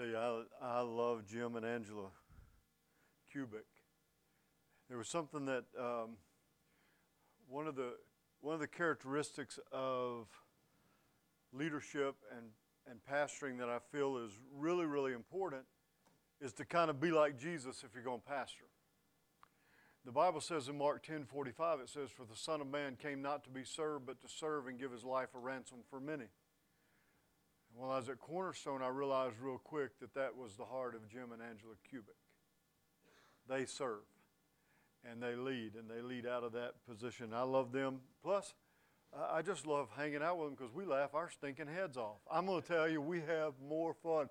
tell 0.00 0.08
you, 0.08 0.16
I, 0.16 0.42
I 0.62 0.80
love 0.80 1.26
Jim 1.26 1.56
and 1.56 1.66
Angela 1.66 2.08
Cubic. 3.30 3.66
There 4.88 4.96
was 4.96 5.08
something 5.08 5.44
that 5.44 5.64
um, 5.78 6.16
one 7.48 7.66
of 7.66 7.76
the 7.76 7.92
one 8.40 8.54
of 8.54 8.60
the 8.60 8.66
characteristics 8.66 9.58
of 9.70 10.26
leadership 11.52 12.14
and, 12.34 12.46
and 12.88 13.00
pastoring 13.10 13.58
that 13.58 13.68
I 13.68 13.78
feel 13.92 14.16
is 14.16 14.32
really, 14.56 14.86
really 14.86 15.12
important 15.12 15.64
is 16.40 16.54
to 16.54 16.64
kind 16.64 16.88
of 16.88 16.98
be 16.98 17.10
like 17.10 17.38
Jesus 17.38 17.84
if 17.84 17.90
you're 17.92 18.02
going 18.02 18.20
to 18.20 18.26
pastor. 18.26 18.64
The 20.06 20.12
Bible 20.12 20.40
says 20.40 20.68
in 20.68 20.78
Mark 20.78 21.04
10 21.04 21.26
45, 21.26 21.80
it 21.80 21.90
says, 21.90 22.08
For 22.08 22.24
the 22.24 22.36
Son 22.36 22.62
of 22.62 22.68
Man 22.68 22.96
came 22.96 23.20
not 23.20 23.44
to 23.44 23.50
be 23.50 23.64
served, 23.64 24.06
but 24.06 24.18
to 24.22 24.28
serve 24.28 24.66
and 24.66 24.78
give 24.78 24.92
his 24.92 25.04
life 25.04 25.28
a 25.34 25.38
ransom 25.38 25.80
for 25.90 26.00
many. 26.00 26.28
And 27.70 27.80
while 27.80 27.90
I 27.90 27.98
was 27.98 28.08
at 28.08 28.18
Cornerstone, 28.18 28.82
I 28.82 28.88
realized 28.88 29.36
real 29.40 29.58
quick 29.58 29.98
that 30.00 30.14
that 30.14 30.36
was 30.36 30.56
the 30.56 30.64
heart 30.64 30.94
of 30.94 31.08
Jim 31.08 31.32
and 31.32 31.42
Angela 31.42 31.74
Cubic. 31.88 32.16
They 33.48 33.64
serve 33.64 34.02
and 35.08 35.22
they 35.22 35.34
lead, 35.34 35.74
and 35.74 35.88
they 35.88 36.02
lead 36.02 36.26
out 36.26 36.44
of 36.44 36.52
that 36.52 36.74
position. 36.86 37.32
I 37.32 37.42
love 37.42 37.72
them. 37.72 38.00
Plus, 38.22 38.54
I 39.32 39.42
just 39.42 39.66
love 39.66 39.88
hanging 39.96 40.22
out 40.22 40.38
with 40.38 40.48
them 40.48 40.56
because 40.58 40.74
we 40.74 40.84
laugh 40.84 41.14
our 41.14 41.30
stinking 41.30 41.66
heads 41.66 41.96
off. 41.96 42.18
I'm 42.30 42.46
going 42.46 42.62
to 42.62 42.68
tell 42.68 42.88
you, 42.88 43.00
we 43.00 43.20
have 43.20 43.54
more 43.66 43.94
fun. 43.94 44.28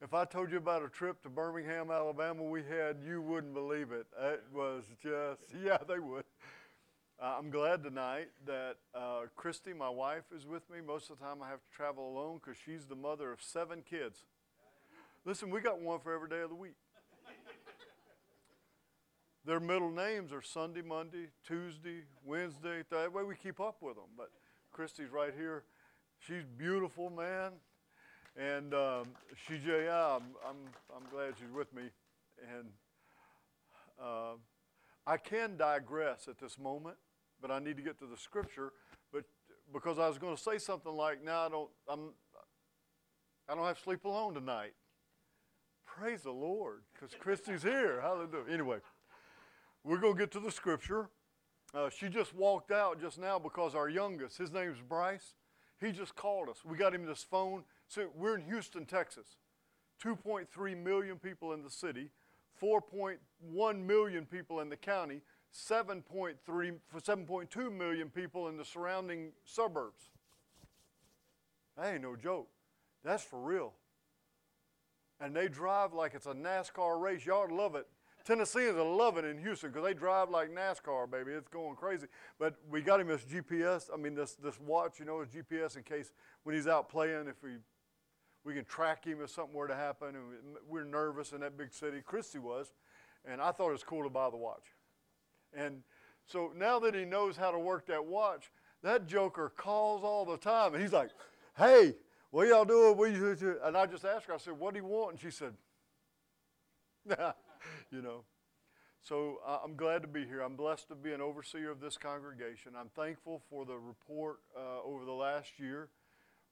If 0.00 0.14
I 0.14 0.24
told 0.24 0.50
you 0.50 0.58
about 0.58 0.84
a 0.84 0.88
trip 0.88 1.22
to 1.22 1.28
Birmingham, 1.28 1.90
Alabama 1.90 2.42
we 2.42 2.62
had, 2.62 2.98
you 3.06 3.22
wouldn't 3.22 3.54
believe 3.54 3.92
it. 3.92 4.06
It 4.20 4.42
was 4.52 4.84
just, 5.02 5.42
yeah, 5.64 5.78
they 5.88 5.98
would. 5.98 6.24
Uh, 7.22 7.36
I'm 7.38 7.50
glad 7.50 7.84
tonight 7.84 8.30
that 8.46 8.78
uh, 8.96 9.26
Christy, 9.36 9.72
my 9.72 9.88
wife, 9.88 10.24
is 10.36 10.44
with 10.44 10.68
me. 10.68 10.78
Most 10.84 11.08
of 11.08 11.20
the 11.20 11.24
time 11.24 11.36
I 11.40 11.50
have 11.50 11.60
to 11.60 11.70
travel 11.72 12.08
alone 12.08 12.40
because 12.42 12.58
she's 12.66 12.86
the 12.86 12.96
mother 12.96 13.30
of 13.30 13.40
seven 13.40 13.84
kids. 13.88 14.24
Listen, 15.24 15.48
we 15.48 15.60
got 15.60 15.80
one 15.80 16.00
for 16.00 16.12
every 16.12 16.28
day 16.28 16.40
of 16.40 16.48
the 16.48 16.56
week. 16.56 16.74
Their 19.44 19.60
middle 19.60 19.92
names 19.92 20.32
are 20.32 20.42
Sunday, 20.42 20.82
Monday, 20.82 21.28
Tuesday, 21.46 22.00
Wednesday. 22.24 22.82
That 22.90 23.12
way 23.12 23.22
we 23.22 23.36
keep 23.36 23.60
up 23.60 23.76
with 23.80 23.94
them. 23.94 24.10
But 24.18 24.32
Christy's 24.72 25.12
right 25.12 25.32
here. 25.38 25.62
She's 26.18 26.42
beautiful, 26.58 27.08
man. 27.08 27.52
And 28.36 28.74
um, 28.74 29.10
she, 29.46 29.60
yeah, 29.64 30.16
I'm, 30.16 30.24
I'm, 30.44 30.56
I'm 30.96 31.08
glad 31.08 31.34
she's 31.38 31.54
with 31.54 31.72
me. 31.72 31.82
And 32.52 32.66
uh, 34.02 34.32
I 35.06 35.18
can 35.18 35.56
digress 35.56 36.26
at 36.26 36.38
this 36.38 36.58
moment, 36.58 36.96
but 37.42 37.50
I 37.50 37.58
need 37.58 37.76
to 37.76 37.82
get 37.82 37.98
to 37.98 38.06
the 38.06 38.16
scripture. 38.16 38.72
But 39.12 39.24
because 39.72 39.98
I 39.98 40.08
was 40.08 40.16
going 40.16 40.36
to 40.36 40.42
say 40.42 40.58
something 40.58 40.92
like, 40.92 41.22
"Now 41.22 41.46
I 41.46 41.48
don't, 41.50 41.70
I'm, 41.88 42.10
I 43.48 43.54
don't 43.54 43.66
have 43.66 43.76
to 43.76 43.82
sleep 43.82 44.04
alone 44.04 44.34
tonight." 44.34 44.72
Praise 45.84 46.22
the 46.22 46.30
Lord, 46.30 46.84
because 46.94 47.14
Christy's 47.14 47.62
here. 47.62 48.00
Hallelujah. 48.00 48.50
Anyway. 48.50 48.78
We're 49.84 49.98
going 49.98 50.14
to 50.14 50.18
get 50.18 50.30
to 50.32 50.40
the 50.40 50.50
scripture. 50.50 51.10
Uh, 51.74 51.90
she 51.90 52.08
just 52.08 52.34
walked 52.34 52.70
out 52.70 53.00
just 53.00 53.18
now 53.18 53.38
because 53.38 53.74
our 53.74 53.88
youngest, 53.88 54.38
his 54.38 54.52
name's 54.52 54.78
Bryce, 54.80 55.34
he 55.80 55.90
just 55.90 56.14
called 56.14 56.48
us. 56.48 56.58
We 56.64 56.76
got 56.76 56.94
him 56.94 57.04
this 57.04 57.26
phone. 57.28 57.64
So 57.88 58.08
we're 58.14 58.36
in 58.36 58.44
Houston, 58.44 58.86
Texas. 58.86 59.26
2.3 60.04 60.82
million 60.82 61.16
people 61.16 61.52
in 61.52 61.62
the 61.62 61.70
city, 61.70 62.10
4.1 62.62 63.84
million 63.84 64.26
people 64.26 64.60
in 64.60 64.68
the 64.68 64.76
county, 64.76 65.22
7.3, 65.54 66.36
7.2 66.46 67.76
million 67.76 68.08
people 68.08 68.48
in 68.48 68.56
the 68.56 68.64
surrounding 68.64 69.32
suburbs. 69.44 70.10
That 71.76 71.94
ain't 71.94 72.02
no 72.02 72.16
joke. 72.16 72.48
That's 73.04 73.22
for 73.22 73.40
real. 73.40 73.72
And 75.20 75.36
they 75.36 75.48
drive 75.48 75.92
like 75.92 76.14
it's 76.14 76.26
a 76.26 76.34
NASCAR 76.34 77.00
race. 77.00 77.26
Y'all 77.26 77.48
love 77.54 77.74
it. 77.74 77.86
Tennesseans 78.24 78.76
are 78.76 78.84
loving 78.84 79.24
it 79.24 79.28
in 79.28 79.38
Houston 79.38 79.70
because 79.70 79.84
they 79.84 79.94
drive 79.94 80.30
like 80.30 80.50
NASCAR, 80.50 81.10
baby. 81.10 81.32
It's 81.32 81.48
going 81.48 81.74
crazy. 81.74 82.06
But 82.38 82.54
we 82.70 82.80
got 82.80 83.00
him 83.00 83.08
this 83.08 83.22
GPS. 83.22 83.90
I 83.92 83.96
mean, 83.96 84.14
this 84.14 84.34
this 84.34 84.58
watch, 84.60 85.00
you 85.00 85.04
know, 85.04 85.20
his 85.20 85.28
GPS 85.28 85.76
in 85.76 85.82
case 85.82 86.12
when 86.44 86.54
he's 86.54 86.68
out 86.68 86.88
playing, 86.88 87.26
if 87.28 87.42
we 87.42 87.56
we 88.44 88.54
can 88.54 88.64
track 88.64 89.04
him 89.04 89.18
if 89.22 89.30
something 89.30 89.54
were 89.54 89.68
to 89.68 89.74
happen. 89.74 90.08
And 90.08 90.56
we're 90.68 90.84
nervous 90.84 91.32
in 91.32 91.40
that 91.40 91.56
big 91.56 91.72
city. 91.72 92.00
Christy 92.04 92.38
was, 92.38 92.72
and 93.24 93.40
I 93.40 93.50
thought 93.50 93.68
it 93.68 93.72
was 93.72 93.84
cool 93.84 94.04
to 94.04 94.10
buy 94.10 94.30
the 94.30 94.36
watch. 94.36 94.64
And 95.56 95.82
so 96.26 96.52
now 96.56 96.78
that 96.80 96.94
he 96.94 97.04
knows 97.04 97.36
how 97.36 97.50
to 97.50 97.58
work 97.58 97.86
that 97.86 98.04
watch, 98.04 98.50
that 98.82 99.06
joker 99.06 99.52
calls 99.56 100.02
all 100.02 100.24
the 100.24 100.36
time, 100.36 100.74
and 100.74 100.82
he's 100.82 100.92
like, 100.92 101.10
"Hey, 101.56 101.94
what 102.30 102.48
y'all 102.48 102.64
doing?" 102.64 103.58
And 103.64 103.76
I 103.76 103.86
just 103.86 104.04
asked 104.04 104.26
her. 104.26 104.34
I 104.34 104.38
said, 104.38 104.58
"What 104.58 104.74
do 104.74 104.80
you 104.80 104.86
want?" 104.86 105.12
And 105.12 105.20
she 105.20 105.30
said. 105.30 105.54
you 107.90 108.02
know. 108.02 108.24
So 109.02 109.40
uh, 109.46 109.58
I'm 109.64 109.74
glad 109.74 110.02
to 110.02 110.08
be 110.08 110.24
here. 110.24 110.40
I'm 110.40 110.54
blessed 110.54 110.88
to 110.88 110.94
be 110.94 111.12
an 111.12 111.20
overseer 111.20 111.70
of 111.70 111.80
this 111.80 111.96
congregation. 111.96 112.72
I'm 112.78 112.90
thankful 112.94 113.42
for 113.50 113.64
the 113.64 113.76
report 113.76 114.38
uh, 114.56 114.82
over 114.84 115.04
the 115.04 115.12
last 115.12 115.58
year 115.58 115.88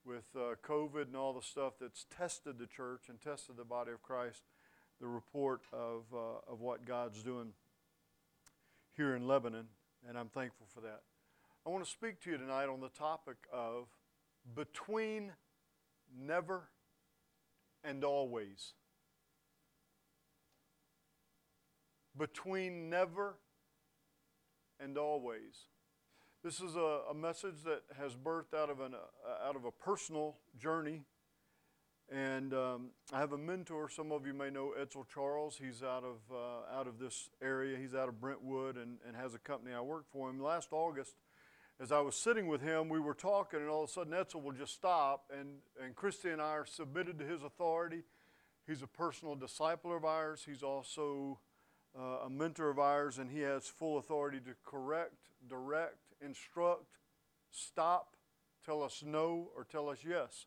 with 0.04 0.24
uh, 0.34 0.54
COVID 0.66 1.06
and 1.06 1.16
all 1.16 1.32
the 1.32 1.42
stuff 1.42 1.74
that's 1.80 2.06
tested 2.16 2.58
the 2.58 2.66
church 2.66 3.02
and 3.08 3.20
tested 3.20 3.56
the 3.56 3.64
body 3.64 3.92
of 3.92 4.02
Christ, 4.02 4.42
the 5.00 5.06
report 5.06 5.60
of, 5.72 6.04
uh, 6.12 6.52
of 6.52 6.60
what 6.60 6.84
God's 6.84 7.22
doing 7.22 7.52
here 9.00 9.16
in 9.16 9.26
Lebanon, 9.26 9.64
and 10.06 10.18
I'm 10.18 10.28
thankful 10.28 10.66
for 10.74 10.82
that. 10.82 11.00
I 11.64 11.70
want 11.70 11.82
to 11.82 11.90
speak 11.90 12.20
to 12.24 12.30
you 12.30 12.36
tonight 12.36 12.68
on 12.68 12.82
the 12.82 12.90
topic 12.90 13.36
of 13.50 13.86
between 14.54 15.32
never 16.14 16.68
and 17.82 18.04
always. 18.04 18.74
between 22.18 22.90
never 22.90 23.36
and 24.78 24.98
always. 24.98 25.68
This 26.44 26.60
is 26.60 26.76
a, 26.76 27.00
a 27.10 27.14
message 27.14 27.62
that 27.64 27.84
has 27.98 28.14
birthed 28.14 28.52
out 28.54 28.68
of, 28.68 28.80
an, 28.80 28.92
uh, 28.94 29.48
out 29.48 29.56
of 29.56 29.64
a 29.64 29.70
personal 29.70 30.36
journey. 30.58 31.04
And 32.10 32.52
um, 32.54 32.90
I 33.12 33.20
have 33.20 33.32
a 33.32 33.38
mentor. 33.38 33.88
Some 33.88 34.10
of 34.10 34.26
you 34.26 34.34
may 34.34 34.50
know 34.50 34.74
Edsel 34.80 35.04
Charles. 35.12 35.56
He's 35.62 35.80
out 35.80 36.02
of, 36.02 36.16
uh, 36.32 36.76
out 36.76 36.88
of 36.88 36.98
this 36.98 37.30
area. 37.40 37.78
He's 37.78 37.94
out 37.94 38.08
of 38.08 38.20
Brentwood 38.20 38.76
and, 38.76 38.98
and 39.06 39.16
has 39.16 39.34
a 39.34 39.38
company. 39.38 39.72
I 39.72 39.80
work 39.80 40.06
for 40.10 40.28
him. 40.28 40.42
Last 40.42 40.70
August, 40.72 41.14
as 41.80 41.92
I 41.92 42.00
was 42.00 42.16
sitting 42.16 42.48
with 42.48 42.62
him, 42.62 42.88
we 42.88 42.98
were 42.98 43.14
talking, 43.14 43.60
and 43.60 43.68
all 43.68 43.84
of 43.84 43.90
a 43.90 43.92
sudden 43.92 44.12
Edsel 44.12 44.42
will 44.42 44.52
just 44.52 44.74
stop. 44.74 45.30
And, 45.38 45.58
and 45.80 45.94
Christy 45.94 46.30
and 46.30 46.42
I 46.42 46.50
are 46.50 46.66
submitted 46.66 47.16
to 47.20 47.24
his 47.24 47.44
authority. 47.44 48.02
He's 48.66 48.82
a 48.82 48.88
personal 48.88 49.36
disciple 49.36 49.96
of 49.96 50.04
ours. 50.04 50.42
He's 50.44 50.64
also 50.64 51.38
uh, 51.96 52.26
a 52.26 52.30
mentor 52.30 52.70
of 52.70 52.80
ours, 52.80 53.18
and 53.18 53.30
he 53.30 53.40
has 53.40 53.68
full 53.68 53.98
authority 53.98 54.40
to 54.40 54.50
correct, 54.64 55.14
direct, 55.48 55.98
instruct, 56.20 56.98
stop, 57.52 58.16
tell 58.66 58.82
us 58.82 59.02
no, 59.06 59.48
or 59.56 59.64
tell 59.64 59.88
us 59.88 59.98
yes. 60.04 60.46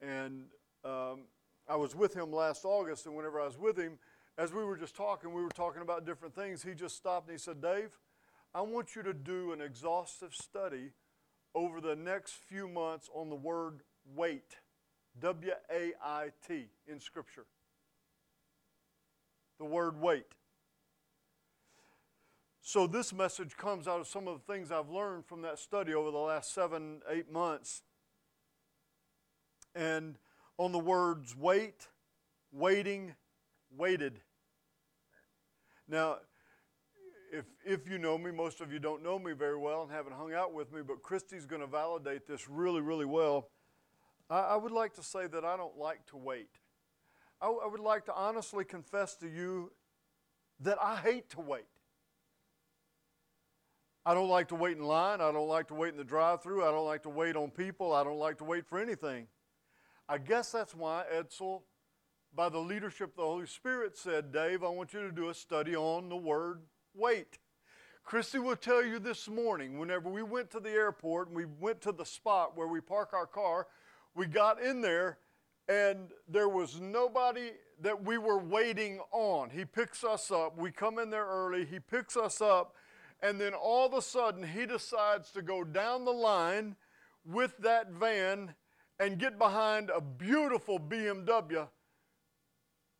And 0.00 0.46
um, 0.84 1.20
I 1.68 1.76
was 1.76 1.94
with 1.94 2.14
him 2.14 2.32
last 2.32 2.64
August, 2.64 3.06
and 3.06 3.14
whenever 3.14 3.40
I 3.40 3.46
was 3.46 3.58
with 3.58 3.76
him, 3.76 3.98
as 4.38 4.52
we 4.52 4.64
were 4.64 4.76
just 4.76 4.94
talking, 4.94 5.32
we 5.32 5.42
were 5.42 5.48
talking 5.50 5.82
about 5.82 6.06
different 6.06 6.34
things. 6.34 6.62
He 6.62 6.72
just 6.72 6.96
stopped 6.96 7.28
and 7.28 7.36
he 7.36 7.38
said, 7.38 7.60
Dave, 7.60 7.90
I 8.54 8.62
want 8.62 8.94
you 8.94 9.02
to 9.02 9.12
do 9.12 9.52
an 9.52 9.60
exhaustive 9.60 10.32
study 10.34 10.92
over 11.54 11.80
the 11.80 11.96
next 11.96 12.34
few 12.48 12.68
months 12.68 13.10
on 13.14 13.28
the 13.28 13.36
word 13.36 13.80
wait. 14.14 14.56
W 15.20 15.52
A 15.70 15.92
I 16.02 16.28
T 16.46 16.68
in 16.86 17.00
Scripture. 17.00 17.46
The 19.58 19.64
word 19.64 20.00
wait. 20.00 20.26
So, 22.60 22.86
this 22.86 23.12
message 23.12 23.56
comes 23.56 23.88
out 23.88 23.98
of 23.98 24.06
some 24.06 24.28
of 24.28 24.38
the 24.38 24.52
things 24.52 24.70
I've 24.70 24.90
learned 24.90 25.26
from 25.26 25.42
that 25.42 25.58
study 25.58 25.94
over 25.94 26.10
the 26.10 26.18
last 26.18 26.54
seven, 26.54 27.00
eight 27.10 27.32
months. 27.32 27.82
And 29.74 30.16
on 30.58 30.72
the 30.72 30.78
words 30.78 31.34
wait, 31.36 31.88
waiting, 32.52 33.14
waited. 33.76 34.20
Now, 35.88 36.18
if, 37.32 37.44
if 37.64 37.88
you 37.88 37.98
know 37.98 38.18
me, 38.18 38.30
most 38.30 38.60
of 38.60 38.72
you 38.72 38.78
don't 38.78 39.02
know 39.02 39.18
me 39.18 39.32
very 39.32 39.56
well 39.56 39.82
and 39.82 39.90
haven't 39.90 40.14
hung 40.14 40.34
out 40.34 40.52
with 40.52 40.72
me, 40.72 40.80
but 40.86 41.02
Christy's 41.02 41.46
going 41.46 41.60
to 41.60 41.66
validate 41.66 42.26
this 42.26 42.48
really, 42.48 42.80
really 42.80 43.04
well. 43.04 43.48
I, 44.28 44.40
I, 44.40 44.56
would 44.56 44.72
like 44.72 44.94
to 44.94 45.02
say 45.02 45.26
that 45.26 45.44
I 45.44 45.56
don't 45.56 45.78
like 45.78 46.04
to 46.06 46.16
wait. 46.16 46.50
I, 47.40 47.46
I 47.48 47.66
would 47.66 47.80
like 47.80 48.06
to 48.06 48.14
honestly 48.14 48.64
confess 48.64 49.14
to 49.16 49.28
you 49.28 49.72
that 50.60 50.78
I 50.82 50.96
hate 50.96 51.30
to 51.30 51.40
wait. 51.40 51.64
I 54.04 54.14
don't 54.14 54.28
like 54.28 54.48
to 54.48 54.54
wait 54.54 54.76
in 54.76 54.84
line. 54.84 55.20
I 55.20 55.30
don't 55.32 55.48
like 55.48 55.68
to 55.68 55.74
wait 55.74 55.90
in 55.90 55.98
the 55.98 56.04
drive 56.04 56.42
through. 56.42 56.66
I 56.66 56.70
don't 56.70 56.86
like 56.86 57.02
to 57.02 57.10
wait 57.10 57.36
on 57.36 57.50
people. 57.50 57.92
I 57.92 58.02
don't 58.04 58.18
like 58.18 58.38
to 58.38 58.44
wait 58.44 58.66
for 58.66 58.78
anything. 58.78 59.26
I 60.10 60.16
guess 60.16 60.52
that's 60.52 60.74
why 60.74 61.04
Edsel, 61.14 61.60
by 62.34 62.48
the 62.48 62.58
leadership 62.58 63.10
of 63.10 63.16
the 63.16 63.22
Holy 63.22 63.46
Spirit, 63.46 63.94
said, 63.94 64.32
Dave, 64.32 64.64
I 64.64 64.68
want 64.68 64.94
you 64.94 65.02
to 65.02 65.12
do 65.12 65.28
a 65.28 65.34
study 65.34 65.76
on 65.76 66.08
the 66.08 66.16
word 66.16 66.62
wait. 66.94 67.38
Christy 68.04 68.38
will 68.38 68.56
tell 68.56 68.82
you 68.82 68.98
this 68.98 69.28
morning, 69.28 69.78
whenever 69.78 70.08
we 70.08 70.22
went 70.22 70.50
to 70.52 70.60
the 70.60 70.70
airport 70.70 71.28
and 71.28 71.36
we 71.36 71.44
went 71.44 71.82
to 71.82 71.92
the 71.92 72.06
spot 72.06 72.56
where 72.56 72.68
we 72.68 72.80
park 72.80 73.10
our 73.12 73.26
car, 73.26 73.66
we 74.14 74.24
got 74.24 74.62
in 74.62 74.80
there 74.80 75.18
and 75.68 76.08
there 76.26 76.48
was 76.48 76.80
nobody 76.80 77.50
that 77.82 78.02
we 78.02 78.16
were 78.16 78.38
waiting 78.38 79.00
on. 79.12 79.50
He 79.50 79.66
picks 79.66 80.02
us 80.04 80.30
up. 80.30 80.56
We 80.56 80.70
come 80.70 80.98
in 80.98 81.10
there 81.10 81.26
early. 81.26 81.66
He 81.66 81.80
picks 81.80 82.16
us 82.16 82.40
up. 82.40 82.74
And 83.22 83.38
then 83.38 83.52
all 83.52 83.86
of 83.86 83.92
a 83.92 84.00
sudden, 84.00 84.42
he 84.42 84.64
decides 84.64 85.30
to 85.32 85.42
go 85.42 85.64
down 85.64 86.06
the 86.06 86.12
line 86.12 86.76
with 87.26 87.58
that 87.58 87.90
van 87.90 88.54
and 89.00 89.18
get 89.18 89.38
behind 89.38 89.90
a 89.90 90.00
beautiful 90.00 90.78
BMW. 90.78 91.68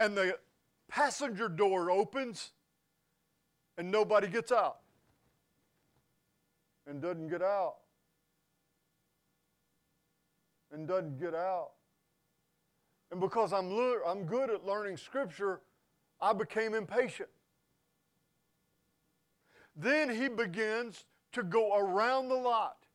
And 0.00 0.16
the 0.16 0.38
passenger 0.88 1.48
door 1.48 1.90
opens 1.90 2.52
and 3.76 3.90
nobody 3.90 4.28
gets 4.28 4.52
out 4.52 4.78
and 6.86 7.02
doesn't 7.02 7.28
get 7.28 7.42
out 7.42 7.76
and 10.72 10.86
doesn't 10.86 11.18
get 11.18 11.34
out. 11.34 11.70
And 13.10 13.20
because 13.20 13.52
I'm, 13.52 13.72
le- 13.72 14.04
I'm 14.06 14.24
good 14.24 14.50
at 14.50 14.66
learning 14.66 14.96
Scripture, 14.96 15.60
I 16.20 16.32
became 16.32 16.74
impatient. 16.74 17.28
Then 19.76 20.10
he 20.10 20.28
begins 20.28 21.04
to 21.32 21.42
go 21.42 21.76
around 21.76 22.28
the 22.28 22.34
lot. 22.34 22.87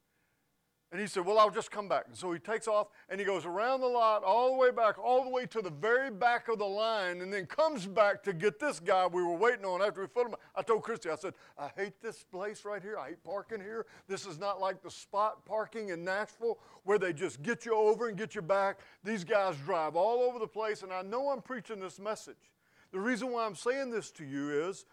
And 0.94 1.02
he 1.02 1.08
said, 1.08 1.26
Well, 1.26 1.40
I'll 1.40 1.50
just 1.50 1.72
come 1.72 1.88
back. 1.88 2.06
And 2.08 2.16
so 2.16 2.32
he 2.32 2.38
takes 2.38 2.68
off 2.68 2.90
and 3.10 3.20
he 3.20 3.26
goes 3.26 3.48
around 3.48 3.82
the 3.82 3.88
lot 3.88 4.24
all 4.24 4.52
the 4.52 4.58
way 4.60 4.70
back, 4.70 5.00
all 5.00 5.24
the 5.24 5.30
way 5.32 5.48
to 5.48 5.60
the 5.60 5.72
very 5.72 6.12
back 6.12 6.50
of 6.50 6.60
the 6.60 6.66
line, 6.66 7.22
and 7.22 7.34
then 7.34 7.48
comes 7.48 7.88
back 7.88 8.22
to 8.24 8.32
get 8.32 8.60
this 8.60 8.80
guy 8.80 9.08
we 9.08 9.24
were 9.24 9.36
waiting 9.36 9.66
on 9.66 9.82
after 9.82 10.02
we 10.02 10.08
filled 10.08 10.28
him. 10.28 10.36
I 10.56 10.62
told 10.62 10.84
Christy, 10.84 11.10
I 11.10 11.16
said, 11.16 11.34
I 11.58 11.72
hate 11.76 12.00
this 12.00 12.24
place 12.24 12.64
right 12.64 12.80
here. 12.80 12.96
I 13.00 13.10
hate 13.10 13.24
parking 13.24 13.60
here. 13.60 13.88
This 14.08 14.28
is 14.28 14.38
not 14.38 14.62
like 14.62 14.84
the 14.84 14.92
spot 14.92 15.44
parking 15.46 15.90
in 15.90 16.04
Nashville 16.04 16.60
where 16.84 17.00
they 17.00 17.12
just 17.12 17.42
get 17.42 17.66
you 17.66 17.76
over 17.76 18.08
and 18.08 18.16
get 18.16 18.36
you 18.36 18.44
back. 18.44 18.78
These 19.04 19.24
guys 19.24 19.58
drive 19.66 19.96
all 19.96 20.22
over 20.22 20.38
the 20.38 20.48
place, 20.48 20.84
and 20.84 20.94
I 20.94 21.02
know 21.02 21.30
I'm 21.30 21.42
preaching 21.42 21.80
this 21.80 22.00
message. 22.00 22.52
The 22.92 23.00
reason 23.00 23.32
why 23.32 23.48
I'm 23.48 23.56
saying 23.56 23.90
this 23.90 24.12
to 24.12 24.24
you 24.24 24.68
is 24.68 24.86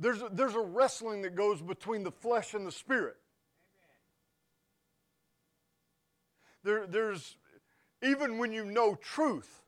there's 0.00 0.22
a, 0.22 0.28
there's 0.32 0.56
a 0.56 0.60
wrestling 0.60 1.22
that 1.22 1.36
goes 1.36 1.62
between 1.62 2.02
the 2.02 2.10
flesh 2.10 2.54
and 2.54 2.66
the 2.66 2.72
spirit. 2.72 3.16
There, 6.64 6.86
there's, 6.86 7.36
even 8.02 8.38
when 8.38 8.52
you 8.52 8.64
know 8.64 8.94
truth, 8.94 9.62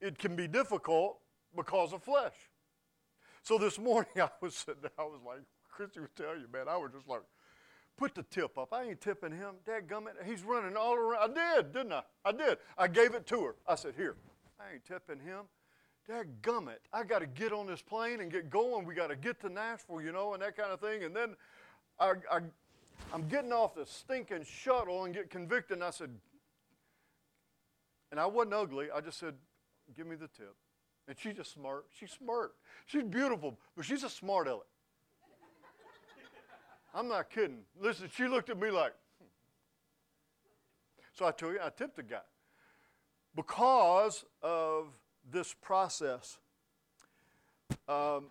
it 0.00 0.18
can 0.18 0.36
be 0.36 0.46
difficult 0.46 1.18
because 1.56 1.92
of 1.92 2.02
flesh. 2.02 2.34
So 3.42 3.58
this 3.58 3.78
morning 3.78 4.10
I 4.16 4.28
was 4.40 4.54
sitting 4.54 4.82
there, 4.82 4.90
I 4.98 5.02
was 5.02 5.20
like, 5.26 5.40
Christy 5.68 6.00
would 6.00 6.14
tell 6.16 6.36
you, 6.36 6.46
man, 6.52 6.68
I 6.68 6.76
was 6.76 6.92
just 6.92 7.08
like, 7.08 7.22
put 7.96 8.14
the 8.14 8.22
tip 8.24 8.56
up. 8.56 8.72
I 8.72 8.84
ain't 8.84 9.00
tipping 9.00 9.32
him. 9.32 9.56
Dad 9.66 9.86
gummit, 9.88 10.12
he's 10.24 10.42
running 10.42 10.76
all 10.76 10.94
around. 10.94 11.36
I 11.36 11.56
did, 11.56 11.72
didn't 11.72 11.92
I? 11.92 12.02
I 12.24 12.32
did. 12.32 12.58
I 12.78 12.88
gave 12.88 13.14
it 13.14 13.26
to 13.28 13.42
her. 13.42 13.54
I 13.66 13.74
said, 13.74 13.94
here, 13.96 14.16
I 14.58 14.74
ain't 14.74 14.84
tipping 14.84 15.20
him. 15.20 15.44
Dad 16.08 16.26
gummit, 16.42 16.78
I 16.92 17.04
got 17.04 17.20
to 17.20 17.26
get 17.26 17.52
on 17.52 17.66
this 17.66 17.82
plane 17.82 18.20
and 18.20 18.32
get 18.32 18.50
going. 18.50 18.84
We 18.84 18.94
got 18.94 19.10
to 19.10 19.16
get 19.16 19.40
to 19.42 19.48
Nashville, 19.48 20.00
you 20.00 20.12
know, 20.12 20.32
and 20.32 20.42
that 20.42 20.56
kind 20.56 20.72
of 20.72 20.80
thing. 20.80 21.04
And 21.04 21.14
then 21.14 21.36
I, 21.98 22.14
I 22.30 22.40
I'm 23.12 23.28
getting 23.28 23.52
off 23.52 23.74
the 23.74 23.86
stinking 23.86 24.44
shuttle 24.44 25.04
and 25.04 25.14
get 25.14 25.30
convicted. 25.30 25.78
And 25.78 25.84
I 25.84 25.90
said, 25.90 26.10
and 28.10 28.20
I 28.20 28.26
wasn't 28.26 28.54
ugly. 28.54 28.88
I 28.94 29.00
just 29.00 29.18
said, 29.18 29.34
give 29.96 30.06
me 30.06 30.16
the 30.16 30.28
tip. 30.28 30.54
And 31.08 31.18
she 31.18 31.32
just 31.32 31.52
smart. 31.52 31.86
She's 31.98 32.12
smart. 32.12 32.54
She's 32.86 33.02
beautiful, 33.02 33.58
but 33.76 33.84
she's 33.84 34.04
a 34.04 34.10
smart 34.10 34.46
aleck. 34.46 34.66
I'm 36.94 37.08
not 37.08 37.30
kidding. 37.30 37.60
Listen, 37.80 38.08
she 38.14 38.26
looked 38.26 38.50
at 38.50 38.58
me 38.58 38.70
like, 38.70 38.92
hmm. 39.18 39.26
so 41.12 41.26
I 41.26 41.30
told 41.30 41.54
you, 41.54 41.60
I 41.62 41.70
tipped 41.70 41.96
the 41.96 42.02
guy. 42.02 42.18
Because 43.34 44.24
of 44.42 44.88
this 45.30 45.54
process, 45.60 46.38
um, 47.88 48.26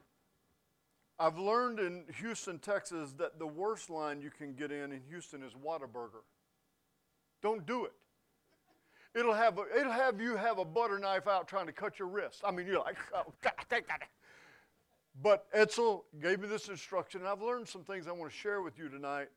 I've 1.19 1.37
learned 1.37 1.79
in 1.79 2.05
Houston, 2.21 2.59
Texas, 2.59 3.13
that 3.17 3.39
the 3.39 3.47
worst 3.47 3.89
line 3.89 4.21
you 4.21 4.31
can 4.31 4.53
get 4.53 4.71
in 4.71 4.93
in 4.93 5.01
Houston 5.09 5.43
is 5.43 5.53
Whataburger. 5.53 6.23
Don't 7.41 7.65
do 7.65 7.85
it. 7.85 7.91
It'll 9.13 9.33
have, 9.33 9.57
a, 9.57 9.63
it'll 9.77 9.91
have 9.91 10.21
you 10.21 10.37
have 10.37 10.59
a 10.59 10.65
butter 10.65 10.97
knife 10.97 11.27
out 11.27 11.47
trying 11.47 11.65
to 11.65 11.73
cut 11.73 11.99
your 11.99 12.07
wrist. 12.07 12.41
I 12.45 12.51
mean, 12.51 12.67
you're 12.67 12.79
like, 12.79 12.97
oh, 13.13 13.33
God. 13.41 13.83
But 15.21 15.51
Edsel 15.51 16.03
gave 16.21 16.39
me 16.39 16.47
this 16.47 16.69
instruction, 16.69 17.21
and 17.21 17.29
I've 17.29 17.41
learned 17.41 17.67
some 17.67 17.83
things 17.83 18.07
I 18.07 18.11
want 18.11 18.31
to 18.31 18.37
share 18.37 18.61
with 18.61 18.77
you 18.77 18.87
tonight 18.87 19.27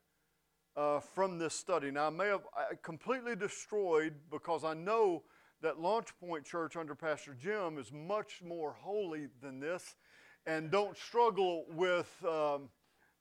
uh, 0.76 1.00
from 1.00 1.38
this 1.38 1.54
study. 1.54 1.90
Now, 1.90 2.06
I 2.06 2.10
may 2.10 2.28
have 2.28 2.42
completely 2.82 3.34
destroyed 3.34 4.14
because 4.30 4.62
I 4.62 4.74
know 4.74 5.24
that 5.62 5.80
Launch 5.80 6.08
Point 6.20 6.44
Church 6.44 6.76
under 6.76 6.94
Pastor 6.94 7.34
Jim 7.34 7.78
is 7.78 7.90
much 7.92 8.40
more 8.44 8.76
holy 8.80 9.28
than 9.40 9.58
this 9.58 9.96
and 10.46 10.70
don't 10.70 10.96
struggle 10.96 11.64
with 11.70 12.12
um, 12.24 12.68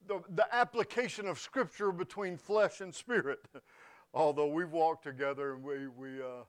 the, 0.08 0.22
the 0.36 0.46
application 0.54 1.28
of 1.28 1.40
Scripture 1.40 1.92
between 1.92 2.38
flesh 2.38 2.82
and 2.82 2.94
spirit. 2.94 3.40
Although 4.14 4.48
we've 4.48 4.72
walked 4.72 5.04
together 5.04 5.54
and 5.54 5.64
we, 5.64 5.88
we 5.88 6.22
uh, 6.22 6.44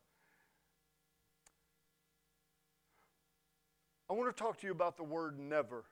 I 4.10 4.14
want 4.14 4.34
to 4.34 4.42
talk 4.42 4.58
to 4.60 4.66
you 4.66 4.72
about 4.72 4.96
the 4.96 5.04
word 5.04 5.38
never. 5.38 5.84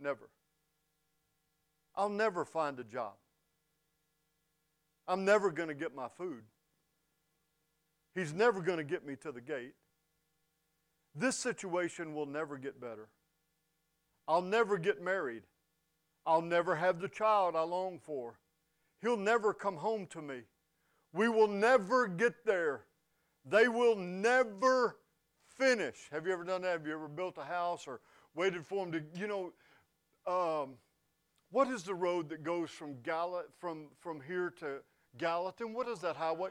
Never. 0.00 0.30
I'll 1.94 2.08
never 2.08 2.44
find 2.44 2.78
a 2.80 2.84
job. 2.84 3.12
I'm 5.06 5.24
never 5.24 5.50
going 5.50 5.68
to 5.68 5.74
get 5.74 5.94
my 5.94 6.08
food. 6.08 6.42
He's 8.14 8.32
never 8.32 8.60
going 8.60 8.78
to 8.78 8.84
get 8.84 9.04
me 9.06 9.16
to 9.16 9.32
the 9.32 9.40
gate. 9.40 9.74
This 11.14 11.36
situation 11.36 12.14
will 12.14 12.26
never 12.26 12.56
get 12.56 12.80
better. 12.80 13.08
I'll 14.26 14.42
never 14.42 14.78
get 14.78 15.02
married. 15.02 15.42
I'll 16.24 16.42
never 16.42 16.76
have 16.76 17.00
the 17.00 17.08
child 17.08 17.56
I 17.56 17.62
long 17.62 17.98
for. 17.98 18.38
He'll 19.00 19.16
never 19.16 19.52
come 19.52 19.76
home 19.76 20.06
to 20.08 20.22
me. 20.22 20.42
We 21.12 21.28
will 21.28 21.48
never 21.48 22.06
get 22.06 22.46
there. 22.46 22.84
They 23.44 23.68
will 23.68 23.96
never 23.96 24.96
finish. 25.58 26.08
Have 26.12 26.26
you 26.26 26.32
ever 26.32 26.44
done 26.44 26.62
that? 26.62 26.72
Have 26.72 26.86
you 26.86 26.94
ever 26.94 27.08
built 27.08 27.36
a 27.38 27.44
house 27.44 27.86
or 27.86 28.00
waited 28.34 28.64
for 28.64 28.86
them 28.86 28.92
to, 28.92 29.20
you 29.20 29.26
know, 29.26 29.52
um, 30.26 30.74
what 31.50 31.68
is 31.68 31.82
the 31.82 31.94
road 31.94 32.28
that 32.30 32.44
goes 32.44 32.70
from 32.70 32.94
Gallat 33.02 33.44
from, 33.58 33.88
from 34.00 34.20
here 34.26 34.50
to 34.60 34.78
Gallatin? 35.18 35.74
What 35.74 35.88
is 35.88 35.98
that 35.98 36.16
highway? 36.16 36.50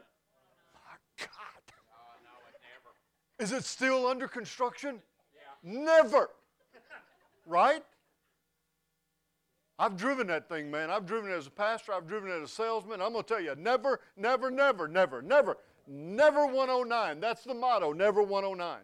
My 0.74 1.25
God. 1.25 1.50
Is 3.41 3.51
it 3.51 3.65
still 3.65 4.05
under 4.05 4.27
construction? 4.27 5.01
Yeah. 5.33 5.83
Never. 5.83 6.29
right? 7.48 7.83
I've 9.79 9.98
driven 9.98 10.27
that 10.27 10.48
thing, 10.48 10.69
man. 10.69 10.91
I've 10.91 11.07
driven 11.07 11.31
it 11.31 11.33
as 11.33 11.48
a 11.48 11.51
pastor. 11.51 11.91
I've 11.91 12.07
driven 12.07 12.29
it 12.29 12.36
as 12.36 12.43
a 12.43 12.53
salesman. 12.53 13.01
I'm 13.01 13.13
going 13.13 13.24
to 13.24 13.27
tell 13.27 13.41
you, 13.41 13.55
never, 13.57 14.00
never, 14.15 14.51
never, 14.51 14.88
never, 14.88 15.24
never, 15.24 15.57
never 15.88 16.45
109. 16.45 17.19
That's 17.19 17.43
the 17.43 17.55
motto, 17.55 17.93
never 17.93 18.21
109. 18.21 18.77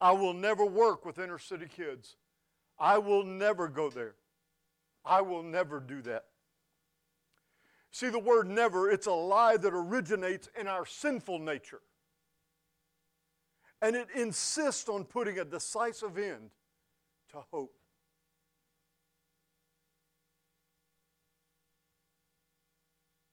I 0.00 0.12
will 0.12 0.32
never 0.32 0.64
work 0.64 1.04
with 1.04 1.18
inner 1.18 1.38
city 1.38 1.66
kids. 1.66 2.16
I 2.78 2.96
will 2.96 3.24
never 3.24 3.68
go 3.68 3.90
there. 3.90 4.14
I 5.04 5.20
will 5.20 5.42
never 5.42 5.80
do 5.80 6.00
that. 6.02 6.24
See, 7.90 8.08
the 8.08 8.18
word 8.18 8.48
never, 8.48 8.90
it's 8.90 9.06
a 9.06 9.12
lie 9.12 9.58
that 9.58 9.74
originates 9.74 10.48
in 10.58 10.66
our 10.66 10.86
sinful 10.86 11.40
nature 11.40 11.82
and 13.84 13.94
it 13.94 14.08
insists 14.14 14.88
on 14.88 15.04
putting 15.04 15.38
a 15.38 15.44
decisive 15.44 16.16
end 16.16 16.48
to 17.30 17.36
hope. 17.50 17.74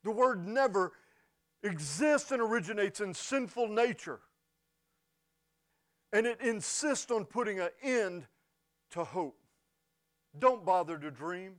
The 0.04 0.12
word 0.12 0.46
never 0.46 0.92
exists 1.64 2.34
and 2.34 2.42
originates 2.42 3.00
in 3.00 3.14
sinful 3.14 3.70
nature. 3.70 4.20
And 6.12 6.28
it 6.28 6.42
insists 6.42 7.12
on 7.12 7.24
putting 7.24 7.62
an 7.62 7.70
end 7.82 8.26
to 8.90 9.06
hope. 9.06 9.40
Don't 10.38 10.66
bother 10.66 10.98
to 10.98 11.12
dream. 11.12 11.54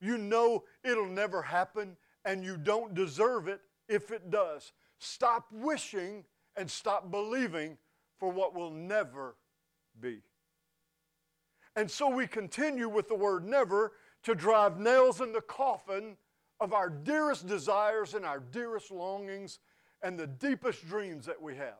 You 0.00 0.16
know 0.16 0.64
it'll 0.82 1.04
never 1.04 1.42
happen, 1.42 1.98
and 2.24 2.42
you 2.42 2.56
don't 2.56 2.94
deserve 2.94 3.46
it 3.46 3.60
if 3.90 4.10
it 4.10 4.30
does. 4.30 4.72
Stop 4.98 5.48
wishing 5.52 6.24
and 6.58 6.70
stop 6.70 7.10
believing 7.10 7.78
for 8.18 8.30
what 8.30 8.54
will 8.54 8.70
never 8.70 9.36
be. 10.00 10.22
And 11.76 11.90
so 11.90 12.08
we 12.08 12.26
continue 12.26 12.88
with 12.88 13.08
the 13.08 13.14
word 13.14 13.46
never 13.46 13.92
to 14.24 14.34
drive 14.34 14.80
nails 14.80 15.20
in 15.20 15.32
the 15.32 15.40
coffin 15.40 16.16
of 16.60 16.72
our 16.72 16.90
dearest 16.90 17.46
desires 17.46 18.14
and 18.14 18.24
our 18.24 18.40
dearest 18.40 18.90
longings 18.90 19.60
and 20.02 20.18
the 20.18 20.26
deepest 20.26 20.86
dreams 20.88 21.26
that 21.26 21.40
we 21.40 21.54
have. 21.54 21.78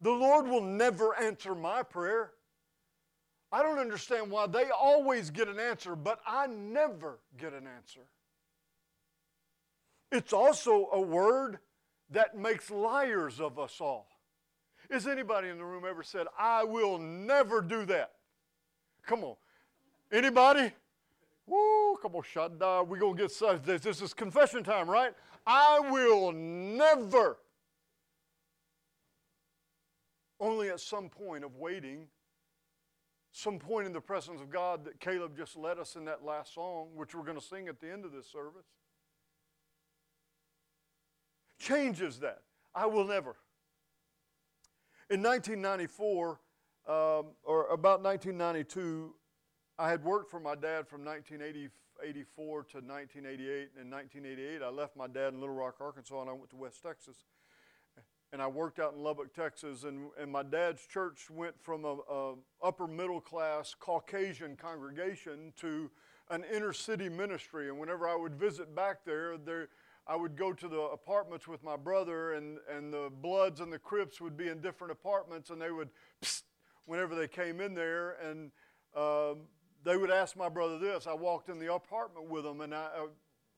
The 0.00 0.10
Lord 0.10 0.46
will 0.46 0.62
never 0.62 1.14
answer 1.20 1.54
my 1.54 1.82
prayer. 1.82 2.30
I 3.52 3.62
don't 3.62 3.78
understand 3.78 4.30
why 4.30 4.46
they 4.46 4.70
always 4.70 5.30
get 5.30 5.48
an 5.48 5.60
answer, 5.60 5.94
but 5.94 6.20
I 6.26 6.46
never 6.46 7.18
get 7.36 7.52
an 7.52 7.66
answer. 7.66 8.06
It's 10.10 10.32
also 10.32 10.88
a 10.92 11.00
word 11.00 11.58
that 12.10 12.36
makes 12.36 12.70
liars 12.70 13.40
of 13.40 13.58
us 13.58 13.80
all. 13.80 14.08
Has 14.90 15.06
anybody 15.06 15.48
in 15.48 15.58
the 15.58 15.64
room 15.64 15.84
ever 15.88 16.02
said, 16.02 16.26
I 16.38 16.64
will 16.64 16.98
never 16.98 17.62
do 17.62 17.84
that? 17.86 18.12
Come 19.06 19.22
on. 19.22 19.36
Anybody? 20.10 20.72
Woo, 21.46 21.96
come 22.02 22.16
on, 22.16 22.22
Shaddai. 22.22 22.82
We're 22.82 22.98
going 22.98 23.16
to 23.16 23.22
get 23.22 23.30
such. 23.30 23.62
This, 23.62 23.82
this 23.82 24.02
is 24.02 24.12
confession 24.12 24.64
time, 24.64 24.90
right? 24.90 25.14
I 25.46 25.80
will 25.90 26.32
never. 26.32 27.38
Only 30.40 30.70
at 30.70 30.80
some 30.80 31.08
point 31.08 31.44
of 31.44 31.56
waiting, 31.56 32.06
some 33.30 33.58
point 33.58 33.86
in 33.86 33.92
the 33.92 34.00
presence 34.00 34.40
of 34.40 34.50
God 34.50 34.84
that 34.84 34.98
Caleb 34.98 35.36
just 35.36 35.56
led 35.56 35.78
us 35.78 35.96
in 35.96 36.04
that 36.06 36.24
last 36.24 36.54
song, 36.54 36.88
which 36.94 37.14
we're 37.14 37.24
going 37.24 37.38
to 37.38 37.44
sing 37.44 37.68
at 37.68 37.80
the 37.80 37.90
end 37.90 38.04
of 38.04 38.12
this 38.12 38.26
service, 38.26 38.66
changes 41.60 42.18
that. 42.20 42.42
I 42.74 42.86
will 42.86 43.04
never. 43.04 43.36
In 45.10 45.22
1994, 45.22 46.40
um, 46.88 47.26
or 47.44 47.66
about 47.68 48.02
1992, 48.02 49.14
I 49.78 49.90
had 49.90 50.02
worked 50.02 50.30
for 50.30 50.40
my 50.40 50.54
dad 50.54 50.88
from 50.88 51.04
1984 51.04 52.64
to 52.64 52.76
1988. 52.78 53.70
And 53.76 53.86
In 53.86 53.90
1988, 53.90 54.62
I 54.62 54.68
left 54.70 54.96
my 54.96 55.06
dad 55.06 55.34
in 55.34 55.40
Little 55.40 55.54
Rock, 55.54 55.76
Arkansas, 55.80 56.20
and 56.20 56.30
I 56.30 56.32
went 56.32 56.50
to 56.50 56.56
West 56.56 56.82
Texas. 56.82 57.16
And 58.32 58.40
I 58.40 58.46
worked 58.46 58.78
out 58.78 58.94
in 58.94 59.02
Lubbock, 59.02 59.34
Texas, 59.34 59.82
and, 59.82 60.10
and 60.16 60.30
my 60.30 60.44
dad's 60.44 60.86
church 60.86 61.28
went 61.30 61.60
from 61.60 61.84
a, 61.84 61.96
a 62.08 62.34
upper 62.62 62.86
middle 62.86 63.20
class 63.20 63.74
Caucasian 63.78 64.54
congregation 64.54 65.52
to 65.56 65.90
an 66.30 66.44
inner 66.54 66.72
city 66.72 67.08
ministry. 67.08 67.68
And 67.68 67.78
whenever 67.78 68.08
I 68.08 68.14
would 68.14 68.36
visit 68.36 68.72
back 68.76 69.04
there, 69.04 69.36
there 69.36 69.68
I 70.10 70.16
would 70.16 70.36
go 70.36 70.52
to 70.52 70.66
the 70.66 70.80
apartments 70.80 71.46
with 71.46 71.62
my 71.62 71.76
brother, 71.76 72.32
and, 72.32 72.58
and 72.68 72.92
the 72.92 73.12
Bloods 73.22 73.60
and 73.60 73.72
the 73.72 73.78
Crips 73.78 74.20
would 74.20 74.36
be 74.36 74.48
in 74.48 74.60
different 74.60 74.90
apartments, 74.90 75.50
and 75.50 75.62
they 75.62 75.70
would, 75.70 75.88
psst, 76.20 76.42
whenever 76.84 77.14
they 77.14 77.28
came 77.28 77.60
in 77.60 77.74
there, 77.74 78.16
and 78.20 78.50
um, 78.96 79.42
they 79.84 79.96
would 79.96 80.10
ask 80.10 80.36
my 80.36 80.48
brother 80.48 80.80
this. 80.80 81.06
I 81.06 81.14
walked 81.14 81.48
in 81.48 81.60
the 81.60 81.72
apartment 81.72 82.28
with 82.28 82.42
them, 82.42 82.60
and 82.60 82.74
I, 82.74 82.88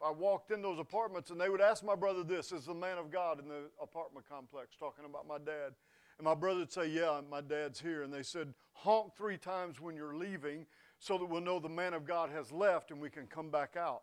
I, 0.02 0.08
I 0.08 0.10
walked 0.10 0.50
in 0.50 0.60
those 0.60 0.78
apartments, 0.78 1.30
and 1.30 1.40
they 1.40 1.48
would 1.48 1.62
ask 1.62 1.82
my 1.82 1.94
brother 1.94 2.22
this 2.22 2.52
Is 2.52 2.66
the 2.66 2.74
man 2.74 2.98
of 2.98 3.10
God 3.10 3.40
in 3.40 3.48
the 3.48 3.70
apartment 3.80 4.28
complex 4.28 4.76
talking 4.78 5.06
about 5.06 5.26
my 5.26 5.38
dad? 5.38 5.72
And 6.18 6.26
my 6.26 6.34
brother 6.34 6.60
would 6.60 6.72
say, 6.72 6.86
Yeah, 6.86 7.22
my 7.30 7.40
dad's 7.40 7.80
here. 7.80 8.02
And 8.02 8.12
they 8.12 8.22
said, 8.22 8.52
Honk 8.74 9.16
three 9.16 9.38
times 9.38 9.80
when 9.80 9.96
you're 9.96 10.14
leaving 10.14 10.66
so 10.98 11.16
that 11.16 11.24
we'll 11.24 11.40
know 11.40 11.58
the 11.58 11.70
man 11.70 11.94
of 11.94 12.04
God 12.04 12.28
has 12.28 12.52
left 12.52 12.90
and 12.90 13.00
we 13.00 13.08
can 13.08 13.26
come 13.26 13.50
back 13.50 13.74
out. 13.74 14.02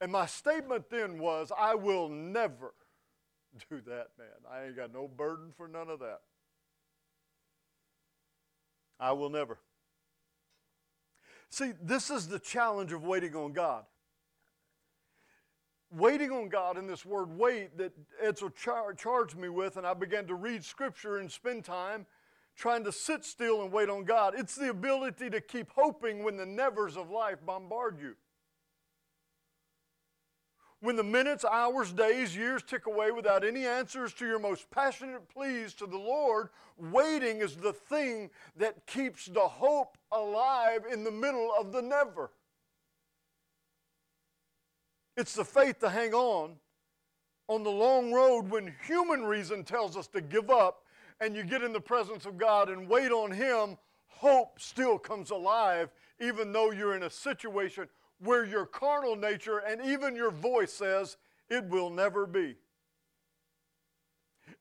And 0.00 0.12
my 0.12 0.26
statement 0.26 0.90
then 0.90 1.18
was, 1.18 1.50
I 1.56 1.74
will 1.74 2.08
never 2.08 2.72
do 3.70 3.80
that, 3.86 4.08
man. 4.18 4.28
I 4.50 4.66
ain't 4.66 4.76
got 4.76 4.92
no 4.92 5.08
burden 5.08 5.52
for 5.56 5.66
none 5.66 5.88
of 5.88 5.98
that. 6.00 6.20
I 9.00 9.12
will 9.12 9.30
never. 9.30 9.58
See, 11.50 11.72
this 11.82 12.10
is 12.10 12.28
the 12.28 12.38
challenge 12.38 12.92
of 12.92 13.04
waiting 13.04 13.34
on 13.34 13.52
God. 13.52 13.84
Waiting 15.90 16.30
on 16.30 16.48
God 16.48 16.76
in 16.76 16.86
this 16.86 17.06
word 17.06 17.30
wait 17.36 17.78
that 17.78 17.92
Edsel 18.22 18.54
char- 18.54 18.92
charged 18.92 19.36
me 19.36 19.48
with, 19.48 19.78
and 19.78 19.86
I 19.86 19.94
began 19.94 20.26
to 20.26 20.34
read 20.34 20.64
scripture 20.64 21.16
and 21.16 21.32
spend 21.32 21.64
time 21.64 22.06
trying 22.54 22.84
to 22.84 22.92
sit 22.92 23.24
still 23.24 23.62
and 23.62 23.72
wait 23.72 23.88
on 23.88 24.04
God. 24.04 24.34
It's 24.36 24.54
the 24.54 24.68
ability 24.68 25.30
to 25.30 25.40
keep 25.40 25.70
hoping 25.74 26.24
when 26.24 26.36
the 26.36 26.44
nevers 26.44 26.96
of 26.96 27.10
life 27.10 27.38
bombard 27.46 27.98
you. 28.00 28.16
When 30.80 30.94
the 30.94 31.02
minutes, 31.02 31.44
hours, 31.44 31.92
days, 31.92 32.36
years 32.36 32.62
tick 32.62 32.86
away 32.86 33.10
without 33.10 33.44
any 33.44 33.66
answers 33.66 34.12
to 34.14 34.26
your 34.26 34.38
most 34.38 34.70
passionate 34.70 35.28
pleas 35.28 35.74
to 35.74 35.86
the 35.86 35.98
Lord, 35.98 36.50
waiting 36.76 37.40
is 37.40 37.56
the 37.56 37.72
thing 37.72 38.30
that 38.56 38.86
keeps 38.86 39.26
the 39.26 39.40
hope 39.40 39.98
alive 40.12 40.84
in 40.90 41.02
the 41.02 41.10
middle 41.10 41.52
of 41.58 41.72
the 41.72 41.82
never. 41.82 42.30
It's 45.16 45.34
the 45.34 45.44
faith 45.44 45.80
to 45.80 45.90
hang 45.90 46.14
on 46.14 46.54
on 47.48 47.64
the 47.64 47.70
long 47.70 48.12
road 48.12 48.48
when 48.48 48.72
human 48.86 49.24
reason 49.24 49.64
tells 49.64 49.96
us 49.96 50.06
to 50.08 50.20
give 50.20 50.48
up 50.48 50.84
and 51.20 51.34
you 51.34 51.42
get 51.42 51.62
in 51.62 51.72
the 51.72 51.80
presence 51.80 52.24
of 52.24 52.38
God 52.38 52.68
and 52.68 52.88
wait 52.88 53.10
on 53.10 53.32
Him, 53.32 53.76
hope 54.06 54.60
still 54.60 54.96
comes 54.96 55.30
alive 55.30 55.90
even 56.20 56.52
though 56.52 56.70
you're 56.70 56.94
in 56.94 57.04
a 57.04 57.10
situation 57.10 57.88
where 58.20 58.44
your 58.44 58.66
carnal 58.66 59.16
nature 59.16 59.58
and 59.58 59.84
even 59.84 60.16
your 60.16 60.30
voice 60.30 60.72
says 60.72 61.16
it 61.48 61.64
will 61.64 61.90
never 61.90 62.26
be. 62.26 62.56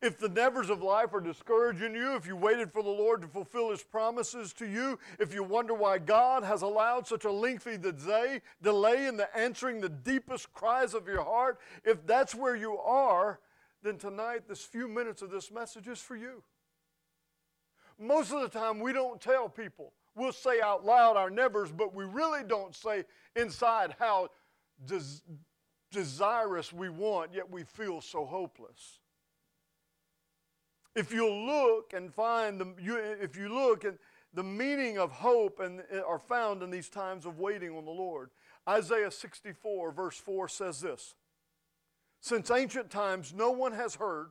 If 0.02 0.20
the 0.20 0.30
nevers 0.30 0.70
of 0.70 0.84
life 0.84 1.14
are 1.14 1.22
discouraging 1.22 1.96
you, 1.96 2.16
if 2.16 2.28
you 2.28 2.36
waited 2.36 2.72
for 2.72 2.84
the 2.84 2.90
Lord 2.90 3.22
to 3.22 3.28
fulfill 3.28 3.72
His 3.72 3.84
promises 3.84 4.54
to 4.54 4.68
you, 4.68 5.00
if 5.20 5.34
you 5.34 5.44
wonder 5.44 5.74
why 5.74 5.98
God 5.98 6.44
has 6.44 6.62
allowed 6.62 7.08
such 7.08 7.26
a 7.26 7.32
lengthy 7.32 7.78
delay 7.78 9.08
in 9.08 9.18
the 9.18 9.30
answering 9.36 9.82
the 9.82 9.90
deepest 9.90 10.54
cries 10.54 10.94
of 10.94 11.08
your 11.08 11.24
heart, 11.24 11.60
if 11.84 12.06
that's 12.06 12.36
where 12.36 12.56
you 12.56 12.78
are, 12.78 13.40
then 13.82 13.98
tonight, 13.98 14.48
this 14.48 14.62
few 14.62 14.88
minutes 14.88 15.22
of 15.22 15.32
this 15.32 15.52
message 15.52 15.88
is 15.88 16.00
for 16.00 16.16
you. 16.16 16.44
Most 18.00 18.32
of 18.32 18.42
the 18.42 18.60
time, 18.60 18.80
we 18.80 18.94
don't 18.94 19.20
tell 19.20 19.50
people. 19.50 19.94
We'll 20.16 20.32
say 20.32 20.62
out 20.62 20.86
loud 20.86 21.16
our 21.16 21.30
nevers, 21.30 21.72
but 21.72 21.94
we 21.94 22.04
really 22.04 22.44
don't 22.44 22.76
say 22.76 23.06
inside 23.38 23.96
how 24.00 24.30
des- 24.86 25.22
desirous 25.92 26.74
we 26.74 26.90
want, 26.90 27.34
yet 27.34 27.50
we 27.50 27.64
feel 27.64 28.02
so 28.02 28.26
hopeless. 28.26 29.00
If 30.96 31.14
you 31.14 31.32
look 31.32 31.94
and 31.94 32.14
find 32.14 32.60
the, 32.60 32.74
you, 32.82 32.98
if 32.98 33.38
you 33.38 33.50
look 33.50 33.84
and 33.84 33.98
the 34.34 34.44
meaning 34.44 34.98
of 34.98 35.12
hope 35.12 35.60
and 35.60 35.82
eh, 35.92 36.00
are 36.00 36.20
found 36.20 36.62
in 36.62 36.70
these 36.70 36.90
times 36.90 37.26
of 37.26 37.40
waiting 37.40 37.72
on 37.76 37.86
the 37.86 37.92
Lord. 37.92 38.30
Isaiah 38.68 39.12
64 39.12 39.92
verse 39.92 40.18
4 40.18 40.48
says 40.48 40.82
this. 40.82 41.16
Since 42.20 42.52
ancient 42.52 42.90
times 42.90 43.34
no 43.34 43.52
one 43.52 43.74
has 43.74 43.96
heard, 43.96 44.28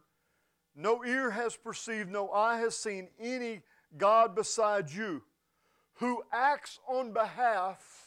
no 0.74 1.04
ear 1.04 1.30
has 1.30 1.56
perceived, 1.56 2.10
no 2.10 2.30
eye 2.30 2.58
has 2.58 2.76
seen 2.76 3.08
any 3.18 3.62
God 3.96 4.34
besides 4.34 4.94
you 4.96 5.22
who 5.94 6.22
acts 6.32 6.78
on 6.86 7.12
behalf 7.12 8.05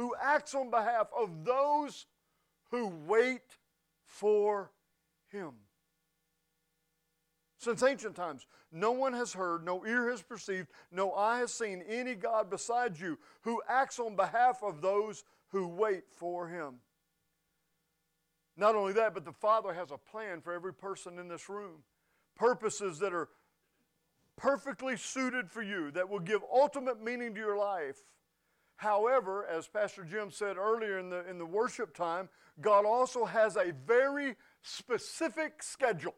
who 0.00 0.14
acts 0.18 0.54
on 0.54 0.70
behalf 0.70 1.08
of 1.14 1.44
those 1.44 2.06
who 2.70 2.90
wait 3.06 3.58
for 4.06 4.70
him. 5.30 5.50
Since 7.58 7.82
ancient 7.82 8.16
times, 8.16 8.46
no 8.72 8.92
one 8.92 9.12
has 9.12 9.34
heard, 9.34 9.62
no 9.62 9.84
ear 9.84 10.08
has 10.08 10.22
perceived, 10.22 10.68
no 10.90 11.12
eye 11.12 11.40
has 11.40 11.52
seen 11.52 11.84
any 11.86 12.14
God 12.14 12.48
besides 12.48 12.98
you 12.98 13.18
who 13.42 13.60
acts 13.68 13.98
on 13.98 14.16
behalf 14.16 14.62
of 14.62 14.80
those 14.80 15.22
who 15.48 15.68
wait 15.68 16.04
for 16.10 16.48
him. 16.48 16.76
Not 18.56 18.76
only 18.76 18.94
that, 18.94 19.12
but 19.12 19.26
the 19.26 19.32
Father 19.32 19.74
has 19.74 19.90
a 19.90 19.98
plan 19.98 20.40
for 20.40 20.54
every 20.54 20.72
person 20.72 21.18
in 21.18 21.28
this 21.28 21.50
room. 21.50 21.82
Purposes 22.36 23.00
that 23.00 23.12
are 23.12 23.28
perfectly 24.38 24.96
suited 24.96 25.50
for 25.50 25.60
you, 25.60 25.90
that 25.90 26.08
will 26.08 26.20
give 26.20 26.40
ultimate 26.50 27.04
meaning 27.04 27.34
to 27.34 27.40
your 27.40 27.58
life. 27.58 27.98
However, 28.80 29.44
as 29.44 29.68
Pastor 29.68 30.04
Jim 30.04 30.30
said 30.30 30.56
earlier 30.56 30.98
in 30.98 31.10
the, 31.10 31.28
in 31.28 31.36
the 31.36 31.44
worship 31.44 31.94
time, 31.94 32.30
God 32.62 32.86
also 32.86 33.26
has 33.26 33.56
a 33.56 33.74
very 33.86 34.36
specific 34.62 35.62
schedule 35.62 36.14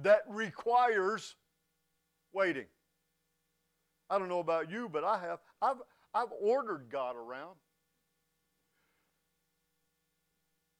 that 0.00 0.20
requires 0.28 1.34
waiting. 2.32 2.66
I 4.08 4.20
don't 4.20 4.28
know 4.28 4.38
about 4.38 4.70
you, 4.70 4.88
but 4.88 5.02
I 5.02 5.18
have. 5.18 5.40
I've, 5.60 5.82
I've 6.14 6.30
ordered 6.40 6.86
God 6.88 7.16
around. 7.16 7.56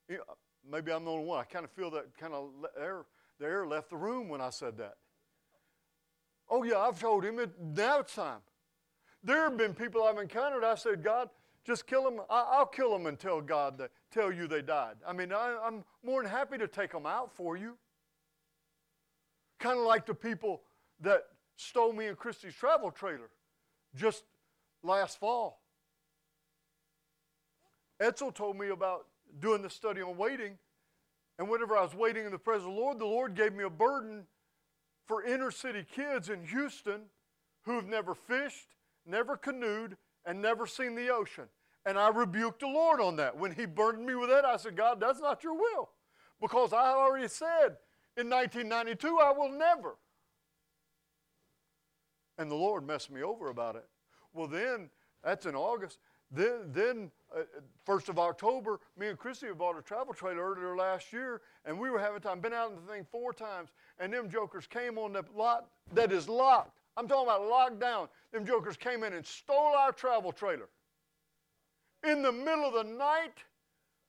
You 0.09 0.19
know, 0.19 0.25
maybe 0.71 0.93
I'm 0.93 1.05
the 1.05 1.11
only 1.11 1.25
one. 1.25 1.41
I 1.41 1.43
kind 1.43 1.65
of 1.65 1.73
feel 1.73 1.91
that 1.91 2.17
kind 2.17 2.33
of 2.33 2.51
air, 2.81 3.07
the 3.41 3.47
air 3.47 3.67
left 3.67 3.91
the 3.91 3.97
room 3.97 4.29
when 4.29 4.41
I 4.41 4.51
said 4.51 4.79
that. 4.79 4.95
Oh, 6.49 6.63
yeah, 6.63 6.79
I've 6.79 7.01
told 7.01 7.25
him 7.25 7.41
it, 7.41 7.51
now 7.61 7.99
it's 7.99 8.15
time. 8.15 8.39
There 9.23 9.45
have 9.45 9.57
been 9.57 9.75
people 9.75 10.03
I've 10.03 10.19
encountered. 10.19 10.65
I 10.65 10.75
said, 10.75 11.03
God, 11.03 11.29
just 11.67 11.87
kill 11.87 12.05
them. 12.05 12.21
I, 12.31 12.59
will 12.59 12.67
kill 12.67 12.93
them 12.93 13.07
until 13.07 13.41
God 13.41 13.79
they, 13.79 13.87
tell 14.11 14.33
you 14.33 14.47
they 14.47 14.63
died. 14.63 14.97
I 15.07 15.13
mean, 15.13 15.33
I, 15.33 15.59
I'm 15.63 15.85
more 16.05 16.23
than 16.23 16.31
happy 16.31 16.59
to 16.59 16.67
take 16.67 16.93
them 16.93 17.07
out 17.07 17.35
for 17.35 17.57
you. 17.57 17.77
Kind 19.59 19.79
of 19.79 19.85
like 19.85 20.07
the 20.07 20.15
people 20.15 20.63
that 21.01 21.25
stole 21.57 21.93
me 21.93 22.07
in 22.07 22.17
Christy's 22.17 22.55
travel 22.55 22.91
trailer 22.91 23.31
just 23.95 24.25
last 24.83 25.21
fall. 25.21 25.61
Edsel 28.01 28.35
told 28.35 28.57
me 28.57 28.69
about 28.69 29.07
doing 29.39 29.61
the 29.61 29.71
study 29.71 30.01
on 30.01 30.17
waiting. 30.17 30.59
And 31.39 31.49
whenever 31.49 31.77
I 31.77 31.83
was 31.83 31.95
waiting 31.95 32.25
in 32.25 32.31
the 32.31 32.39
presence 32.39 32.67
of 32.67 32.75
the 32.75 32.81
Lord, 32.81 32.99
the 32.99 33.07
Lord 33.07 33.35
gave 33.35 33.55
me 33.55 33.65
a 33.65 33.71
burden 33.71 34.25
for 35.07 35.23
inner 35.23 35.51
city 35.51 35.85
kids 35.91 36.29
in 36.29 36.45
Houston 36.47 37.03
who've 37.63 37.87
never 37.87 38.15
fished, 38.15 38.69
never 39.07 39.37
canoed, 39.37 39.97
and 40.25 40.41
never 40.41 40.67
seen 40.67 40.95
the 40.95 41.09
ocean. 41.09 41.45
And 41.87 41.99
I 41.99 42.09
rebuked 42.11 42.61
the 42.61 42.67
Lord 42.67 43.01
on 43.01 43.17
that. 43.17 43.37
When 43.37 43.53
He 43.53 43.67
burdened 43.67 44.07
me 44.07 44.15
with 44.15 44.29
that, 44.31 44.45
I 44.45 44.57
said, 44.57 44.77
God, 44.77 45.01
that's 45.01 45.21
not 45.21 45.43
your 45.43 45.55
will. 45.55 45.91
Because 46.41 46.73
I 46.73 46.93
already 46.93 47.29
said 47.29 47.77
in 48.17 48.29
1992, 48.29 49.19
I 49.19 49.33
will 49.33 49.51
never. 49.51 49.97
And 52.39 52.51
the 52.51 52.57
Lord 52.57 52.87
messed 52.87 53.11
me 53.11 53.23
over 53.23 53.49
about 53.49 53.77
it. 53.77 53.87
Well, 54.33 54.47
then, 54.47 54.91
that's 55.23 55.47
in 55.47 55.55
August. 55.55 55.99
Then, 56.31 56.71
then 56.73 57.11
uh, 57.37 57.43
first 57.85 58.09
of 58.09 58.19
October, 58.19 58.81
me 58.97 59.09
and 59.09 59.19
Christy 59.19 59.49
bought 59.57 59.79
a 59.79 59.83
travel 59.83 60.15
trailer 60.15 60.53
earlier 60.53 60.77
last 60.77 61.13
year, 61.13 61.43
and 61.65 61.79
we 61.79 61.91
were 61.91 61.99
having 61.99 62.21
time. 62.21 62.41
Been 62.41 62.53
out 62.53 62.71
in 62.71 62.77
the 62.77 62.93
thing 62.93 63.07
four 63.11 63.33
times, 63.33 63.71
and 63.99 64.13
them 64.13 64.31
jokers 64.31 64.67
came 64.67 64.97
on 64.97 65.13
the 65.13 65.25
lot 65.35 65.67
that 65.93 66.13
is 66.13 66.29
locked. 66.29 66.80
I'm 66.97 67.09
talking 67.09 67.29
about 67.29 67.47
locked 67.47 67.81
down. 67.81 68.09
Them 68.33 68.45
jokers 68.45 68.77
came 68.77 69.05
in 69.05 69.13
and 69.13 69.25
stole 69.25 69.75
our 69.77 69.93
travel 69.93 70.33
trailer 70.33 70.69
in 72.09 72.23
the 72.23 72.33
middle 72.33 72.65
of 72.65 72.75
the 72.75 72.85
night 72.85 73.45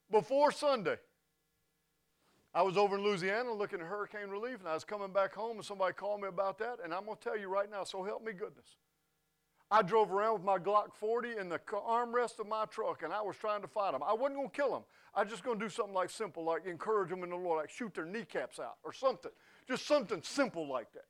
before 0.10 0.52
Sunday. 0.52 0.98
I 2.54 2.62
was 2.64 2.76
over 2.76 2.98
in 2.98 3.04
Louisiana 3.04 3.54
looking 3.54 3.80
at 3.80 3.88
hurricane 3.88 4.30
relief, 4.30 4.60
and 4.60 4.68
I 4.68 4.74
was 4.74 4.84
coming 4.84 5.14
back 5.14 5.34
home, 5.34 5.56
and 5.56 5.66
somebody 5.66 5.94
called 5.94 6.22
me 6.22 6.28
about 6.28 6.58
that, 6.60 6.80
and 6.84 6.94
I'm 6.94 7.06
going 7.06 7.16
to 7.18 7.24
tell 7.24 7.38
you 7.38 7.48
right 7.48 7.72
now, 7.72 7.86
so 7.86 8.04
help 8.04 8.24
me 8.24 8.34
goodness. 8.34 8.76
I 9.74 9.82
drove 9.82 10.12
around 10.12 10.34
with 10.34 10.44
my 10.44 10.58
Glock 10.60 10.94
40 10.94 11.38
in 11.38 11.48
the 11.48 11.60
armrest 11.60 12.40
of 12.40 12.48
my 12.48 12.66
truck, 12.66 13.04
and 13.04 13.14
I 13.14 13.22
was 13.22 13.38
trying 13.38 13.62
to 13.62 13.70
fight 13.70 13.94
them. 13.94 14.04
I 14.06 14.12
wasn't 14.12 14.36
going 14.36 14.50
to 14.50 14.56
kill 14.56 14.72
them. 14.72 14.84
I 15.16 15.24
was 15.24 15.32
just 15.32 15.46
going 15.46 15.60
to 15.60 15.66
do 15.66 15.70
something 15.70 15.94
like 15.94 16.10
simple, 16.10 16.44
like 16.44 16.66
encourage 16.66 17.10
them 17.10 17.24
in 17.24 17.30
the 17.30 17.38
Lord, 17.38 17.62
like 17.62 17.70
shoot 17.70 17.94
their 17.94 18.06
kneecaps 18.06 18.60
out 18.60 18.76
or 18.84 18.92
something. 18.92 19.32
Just 19.66 19.88
something 19.88 20.22
simple 20.24 20.68
like 20.68 20.92
that. 20.92 21.06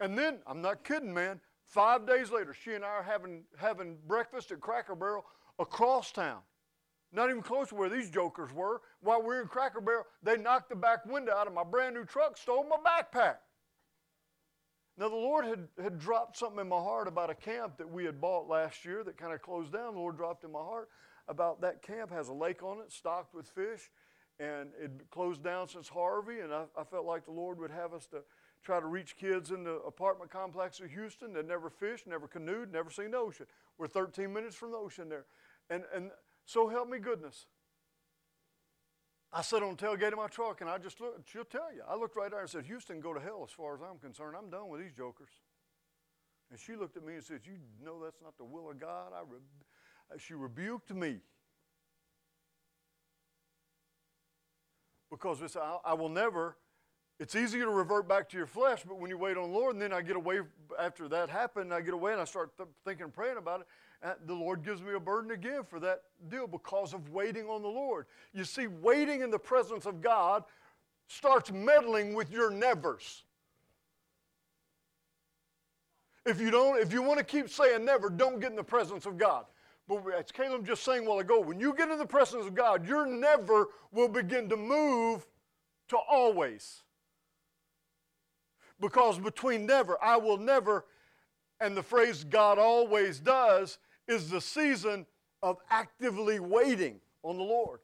And 0.00 0.18
then, 0.18 0.38
I'm 0.46 0.62
not 0.62 0.82
kidding, 0.82 1.12
man, 1.12 1.40
five 1.66 2.06
days 2.06 2.30
later, 2.30 2.54
she 2.54 2.74
and 2.74 2.84
I 2.84 2.88
are 2.88 3.02
having, 3.02 3.44
having 3.56 3.98
breakfast 4.08 4.50
at 4.50 4.60
Cracker 4.60 4.94
Barrel 4.94 5.24
across 5.58 6.10
town. 6.10 6.40
Not 7.12 7.28
even 7.28 7.42
close 7.42 7.68
to 7.68 7.74
where 7.74 7.88
these 7.88 8.08
jokers 8.08 8.52
were. 8.52 8.80
While 9.00 9.20
we 9.20 9.28
were 9.28 9.42
in 9.42 9.48
Cracker 9.48 9.80
Barrel, 9.80 10.04
they 10.22 10.36
knocked 10.36 10.70
the 10.70 10.76
back 10.76 11.04
window 11.04 11.32
out 11.34 11.46
of 11.46 11.52
my 11.52 11.64
brand 11.64 11.94
new 11.94 12.04
truck, 12.04 12.36
stole 12.36 12.64
my 12.64 12.76
backpack. 12.76 13.36
Now, 14.96 15.08
the 15.08 15.16
Lord 15.16 15.44
had, 15.44 15.68
had 15.82 15.98
dropped 15.98 16.36
something 16.36 16.60
in 16.60 16.68
my 16.68 16.76
heart 16.76 17.08
about 17.08 17.30
a 17.30 17.34
camp 17.34 17.78
that 17.78 17.90
we 17.90 18.04
had 18.04 18.20
bought 18.20 18.48
last 18.48 18.84
year 18.84 19.02
that 19.04 19.16
kind 19.16 19.32
of 19.32 19.42
closed 19.42 19.72
down. 19.72 19.94
The 19.94 20.00
Lord 20.00 20.16
dropped 20.16 20.44
in 20.44 20.52
my 20.52 20.60
heart 20.60 20.88
about 21.28 21.60
that 21.60 21.82
camp 21.82 22.10
has 22.10 22.28
a 22.28 22.32
lake 22.32 22.62
on 22.62 22.80
it, 22.80 22.92
stocked 22.92 23.34
with 23.34 23.46
fish, 23.48 23.90
and 24.38 24.70
it 24.80 24.90
closed 25.10 25.42
down 25.42 25.68
since 25.68 25.88
Harvey. 25.88 26.40
And 26.40 26.52
I, 26.52 26.64
I 26.78 26.84
felt 26.84 27.06
like 27.06 27.24
the 27.24 27.32
Lord 27.32 27.58
would 27.60 27.70
have 27.70 27.94
us 27.94 28.06
to 28.08 28.18
try 28.62 28.80
to 28.80 28.86
reach 28.86 29.16
kids 29.16 29.50
in 29.50 29.64
the 29.64 29.76
apartment 29.86 30.30
complex 30.30 30.80
of 30.80 30.90
Houston 30.90 31.32
that 31.34 31.46
never 31.46 31.70
fished, 31.70 32.06
never 32.06 32.28
canoed, 32.28 32.72
never 32.72 32.90
seen 32.90 33.12
the 33.12 33.18
ocean. 33.18 33.46
We're 33.78 33.86
13 33.86 34.32
minutes 34.32 34.54
from 34.54 34.72
the 34.72 34.76
ocean 34.76 35.08
there. 35.08 35.24
And, 35.70 35.84
and 35.94 36.10
so 36.44 36.68
help 36.68 36.88
me 36.88 36.98
goodness. 36.98 37.46
I 39.32 39.42
sat 39.42 39.62
on 39.62 39.76
the 39.76 39.86
tailgate 39.86 40.12
of 40.12 40.18
my 40.18 40.26
truck 40.26 40.60
and 40.60 40.68
I 40.68 40.78
just 40.78 41.00
looked, 41.00 41.30
she'll 41.30 41.44
tell 41.44 41.72
you. 41.72 41.82
I 41.88 41.94
looked 41.94 42.16
right 42.16 42.30
there 42.30 42.40
and 42.40 42.50
said, 42.50 42.64
Houston, 42.66 43.00
go 43.00 43.14
to 43.14 43.20
hell 43.20 43.42
as 43.46 43.52
far 43.52 43.74
as 43.74 43.80
I'm 43.80 43.98
concerned. 43.98 44.36
I'm 44.36 44.50
done 44.50 44.68
with 44.68 44.80
these 44.80 44.92
jokers. 44.92 45.30
And 46.50 46.58
she 46.58 46.74
looked 46.74 46.96
at 46.96 47.06
me 47.06 47.14
and 47.14 47.24
said, 47.24 47.40
You 47.44 47.58
know 47.84 48.02
that's 48.02 48.20
not 48.20 48.36
the 48.36 48.44
will 48.44 48.70
of 48.70 48.80
God. 48.80 49.12
I 49.14 49.20
re- 49.20 50.18
she 50.18 50.34
rebuked 50.34 50.92
me. 50.92 51.18
Because 55.10 55.56
I 55.84 55.92
will 55.94 56.08
never, 56.08 56.56
it's 57.20 57.36
easier 57.36 57.64
to 57.64 57.70
revert 57.70 58.08
back 58.08 58.30
to 58.30 58.38
your 58.38 58.46
flesh, 58.46 58.82
but 58.88 58.98
when 58.98 59.10
you 59.10 59.18
wait 59.18 59.36
on 59.36 59.52
the 59.52 59.58
Lord, 59.58 59.74
and 59.74 59.82
then 59.82 59.92
I 59.92 60.00
get 60.00 60.16
away, 60.16 60.40
after 60.78 61.06
that 61.08 61.28
happened, 61.28 61.72
I 61.72 61.82
get 61.82 61.92
away 61.92 62.12
and 62.12 62.20
I 62.20 62.24
start 62.24 62.56
th- 62.56 62.70
thinking 62.86 63.04
and 63.04 63.12
praying 63.12 63.36
about 63.36 63.60
it, 63.60 63.66
uh, 64.02 64.14
the 64.24 64.32
Lord 64.32 64.64
gives 64.64 64.80
me 64.80 64.94
a 64.94 64.98
burden 64.98 65.28
to 65.28 65.36
give 65.36 65.68
for 65.68 65.78
that 65.80 66.00
deal 66.30 66.46
because 66.46 66.94
of 66.94 67.10
waiting 67.10 67.46
on 67.46 67.60
the 67.60 67.68
Lord. 67.68 68.06
You 68.32 68.44
see, 68.44 68.68
waiting 68.68 69.20
in 69.20 69.30
the 69.30 69.38
presence 69.38 69.84
of 69.84 70.00
God 70.00 70.44
starts 71.08 71.52
meddling 71.52 72.14
with 72.14 72.32
your 72.32 72.50
nevers. 72.50 73.24
If 76.24 76.40
you 76.40 76.50
don't, 76.50 76.80
if 76.80 76.90
you 76.90 77.02
want 77.02 77.18
to 77.18 77.24
keep 77.24 77.50
saying 77.50 77.84
never, 77.84 78.08
don't 78.08 78.40
get 78.40 78.48
in 78.48 78.56
the 78.56 78.64
presence 78.64 79.04
of 79.04 79.18
God. 79.18 79.44
But 79.86 80.04
as 80.18 80.32
Caleb 80.32 80.66
just 80.66 80.84
saying 80.84 81.04
while 81.04 81.18
ago, 81.18 81.38
when 81.38 81.60
you 81.60 81.74
get 81.74 81.90
in 81.90 81.98
the 81.98 82.06
presence 82.06 82.46
of 82.46 82.54
God, 82.54 82.88
your 82.88 83.04
never 83.04 83.68
will 83.92 84.08
begin 84.08 84.48
to 84.48 84.56
move 84.56 85.26
to 85.88 85.98
always. 85.98 86.82
Because 88.80 89.18
between 89.18 89.66
never, 89.66 90.02
I 90.02 90.16
will 90.16 90.38
never, 90.38 90.86
and 91.60 91.76
the 91.76 91.82
phrase 91.82 92.24
God 92.24 92.58
always 92.58 93.20
does 93.20 93.78
is 94.08 94.30
the 94.30 94.40
season 94.40 95.06
of 95.42 95.58
actively 95.70 96.40
waiting 96.40 97.00
on 97.22 97.36
the 97.36 97.42
Lord. 97.42 97.80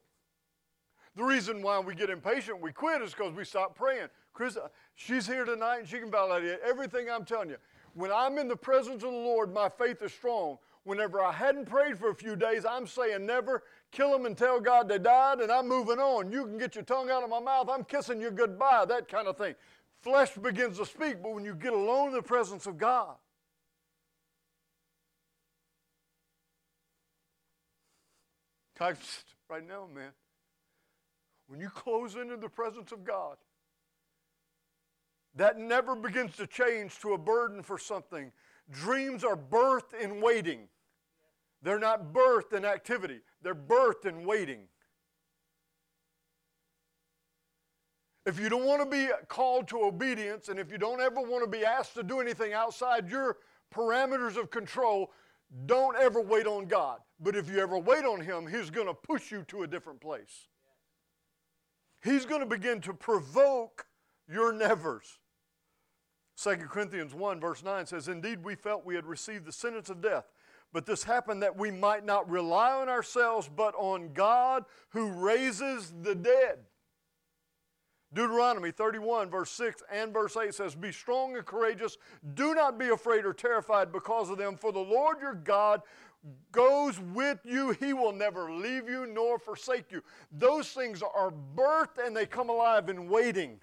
The 1.16 1.24
reason 1.24 1.62
why 1.62 1.78
we 1.80 1.94
get 1.94 2.10
impatient, 2.10 2.60
we 2.60 2.72
quit, 2.72 3.00
is 3.02 3.12
because 3.12 3.34
we 3.34 3.44
stop 3.44 3.74
praying. 3.74 4.08
Chris, 4.34 4.56
uh, 4.56 4.68
she's 4.94 5.26
here 5.26 5.46
tonight 5.46 5.78
and 5.78 5.88
she 5.88 5.98
can 5.98 6.10
validate 6.10 6.60
everything 6.64 7.08
I'm 7.10 7.24
telling 7.24 7.48
you. 7.48 7.56
When 7.94 8.12
I'm 8.12 8.36
in 8.36 8.48
the 8.48 8.56
presence 8.56 9.02
of 9.02 9.12
the 9.12 9.16
Lord, 9.16 9.52
my 9.52 9.70
faith 9.70 10.02
is 10.02 10.12
strong. 10.12 10.58
Whenever 10.84 11.22
I 11.22 11.32
hadn't 11.32 11.64
prayed 11.64 11.98
for 11.98 12.10
a 12.10 12.14
few 12.14 12.36
days, 12.36 12.66
I'm 12.66 12.86
saying 12.86 13.24
never 13.24 13.62
kill 13.90 14.12
them 14.12 14.26
and 14.26 14.36
tell 14.36 14.60
God 14.60 14.88
they 14.88 14.98
died, 14.98 15.40
and 15.40 15.50
I'm 15.50 15.66
moving 15.66 15.98
on. 15.98 16.30
You 16.30 16.44
can 16.44 16.58
get 16.58 16.74
your 16.74 16.84
tongue 16.84 17.10
out 17.10 17.24
of 17.24 17.30
my 17.30 17.40
mouth. 17.40 17.68
I'm 17.70 17.82
kissing 17.84 18.20
you 18.20 18.30
goodbye, 18.30 18.84
that 18.86 19.08
kind 19.08 19.26
of 19.26 19.38
thing. 19.38 19.54
Flesh 20.02 20.34
begins 20.34 20.78
to 20.78 20.86
speak, 20.86 21.22
but 21.22 21.32
when 21.32 21.44
you 21.44 21.54
get 21.54 21.72
alone 21.72 22.08
in 22.08 22.14
the 22.14 22.22
presence 22.22 22.66
of 22.66 22.78
God, 22.78 23.16
right 28.78 29.66
now, 29.66 29.88
man, 29.92 30.10
when 31.48 31.60
you 31.60 31.70
close 31.70 32.14
into 32.14 32.36
the 32.36 32.48
presence 32.48 32.92
of 32.92 33.04
God, 33.04 33.36
that 35.36 35.58
never 35.58 35.94
begins 35.94 36.36
to 36.36 36.46
change 36.46 36.98
to 37.00 37.12
a 37.12 37.18
burden 37.18 37.62
for 37.62 37.78
something. 37.78 38.32
Dreams 38.70 39.22
are 39.22 39.36
birthed 39.36 39.94
in 40.00 40.20
waiting. 40.20 40.68
They're 41.62 41.78
not 41.78 42.12
birthed 42.12 42.52
in 42.52 42.64
activity, 42.64 43.20
they're 43.42 43.54
birthed 43.54 44.06
in 44.06 44.24
waiting. 44.24 44.68
If 48.26 48.40
you 48.40 48.48
don't 48.48 48.66
want 48.66 48.82
to 48.82 48.90
be 48.90 49.08
called 49.28 49.68
to 49.68 49.84
obedience, 49.84 50.48
and 50.48 50.58
if 50.58 50.72
you 50.72 50.78
don't 50.78 51.00
ever 51.00 51.20
want 51.20 51.44
to 51.44 51.50
be 51.50 51.64
asked 51.64 51.94
to 51.94 52.02
do 52.02 52.20
anything 52.20 52.52
outside 52.52 53.08
your 53.08 53.36
parameters 53.72 54.36
of 54.36 54.50
control, 54.50 55.12
don't 55.66 55.96
ever 55.96 56.20
wait 56.20 56.48
on 56.48 56.66
God. 56.66 56.98
But 57.20 57.36
if 57.36 57.48
you 57.48 57.60
ever 57.60 57.78
wait 57.78 58.04
on 58.04 58.20
Him, 58.20 58.48
He's 58.48 58.68
going 58.68 58.88
to 58.88 58.94
push 58.94 59.30
you 59.30 59.44
to 59.44 59.62
a 59.62 59.66
different 59.68 60.00
place. 60.00 60.48
He's 62.02 62.26
going 62.26 62.40
to 62.40 62.46
begin 62.46 62.80
to 62.82 62.92
provoke 62.92 63.86
your 64.28 64.52
nevers. 64.52 65.18
2 66.42 66.56
Corinthians 66.68 67.14
1, 67.14 67.40
verse 67.40 67.62
9 67.62 67.86
says, 67.86 68.08
Indeed, 68.08 68.44
we 68.44 68.56
felt 68.56 68.84
we 68.84 68.96
had 68.96 69.06
received 69.06 69.46
the 69.46 69.52
sentence 69.52 69.88
of 69.88 70.02
death, 70.02 70.24
but 70.72 70.84
this 70.84 71.04
happened 71.04 71.42
that 71.44 71.56
we 71.56 71.70
might 71.70 72.04
not 72.04 72.28
rely 72.28 72.72
on 72.72 72.88
ourselves, 72.88 73.48
but 73.48 73.74
on 73.76 74.12
God 74.12 74.64
who 74.90 75.12
raises 75.12 75.94
the 76.02 76.14
dead. 76.14 76.58
Deuteronomy 78.16 78.70
31, 78.70 79.28
verse 79.28 79.50
6 79.50 79.82
and 79.92 80.10
verse 80.10 80.38
8 80.38 80.54
says, 80.54 80.74
Be 80.74 80.90
strong 80.90 81.36
and 81.36 81.44
courageous. 81.44 81.98
Do 82.34 82.54
not 82.54 82.78
be 82.78 82.88
afraid 82.88 83.26
or 83.26 83.34
terrified 83.34 83.92
because 83.92 84.30
of 84.30 84.38
them, 84.38 84.56
for 84.56 84.72
the 84.72 84.78
Lord 84.78 85.20
your 85.20 85.34
God 85.34 85.82
goes 86.50 86.98
with 86.98 87.40
you. 87.44 87.72
He 87.72 87.92
will 87.92 88.14
never 88.14 88.50
leave 88.50 88.88
you 88.88 89.06
nor 89.06 89.38
forsake 89.38 89.92
you. 89.92 90.02
Those 90.32 90.70
things 90.70 91.02
are 91.02 91.30
birthed 91.54 92.04
and 92.04 92.16
they 92.16 92.24
come 92.24 92.48
alive 92.48 92.88
in 92.88 93.06
waiting. 93.06 93.60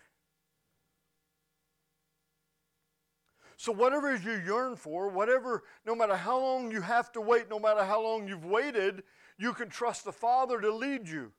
So, 3.57 3.71
whatever 3.71 4.15
you 4.15 4.41
yearn 4.45 4.75
for, 4.75 5.09
whatever, 5.09 5.63
no 5.83 5.95
matter 5.95 6.15
how 6.15 6.39
long 6.39 6.71
you 6.71 6.81
have 6.81 7.11
to 7.13 7.21
wait, 7.21 7.49
no 7.49 7.59
matter 7.59 7.83
how 7.83 8.03
long 8.03 8.27
you've 8.27 8.45
waited, 8.45 9.01
you 9.39 9.53
can 9.53 9.69
trust 9.69 10.05
the 10.05 10.11
Father 10.11 10.61
to 10.61 10.71
lead 10.71 11.07
you. 11.07 11.31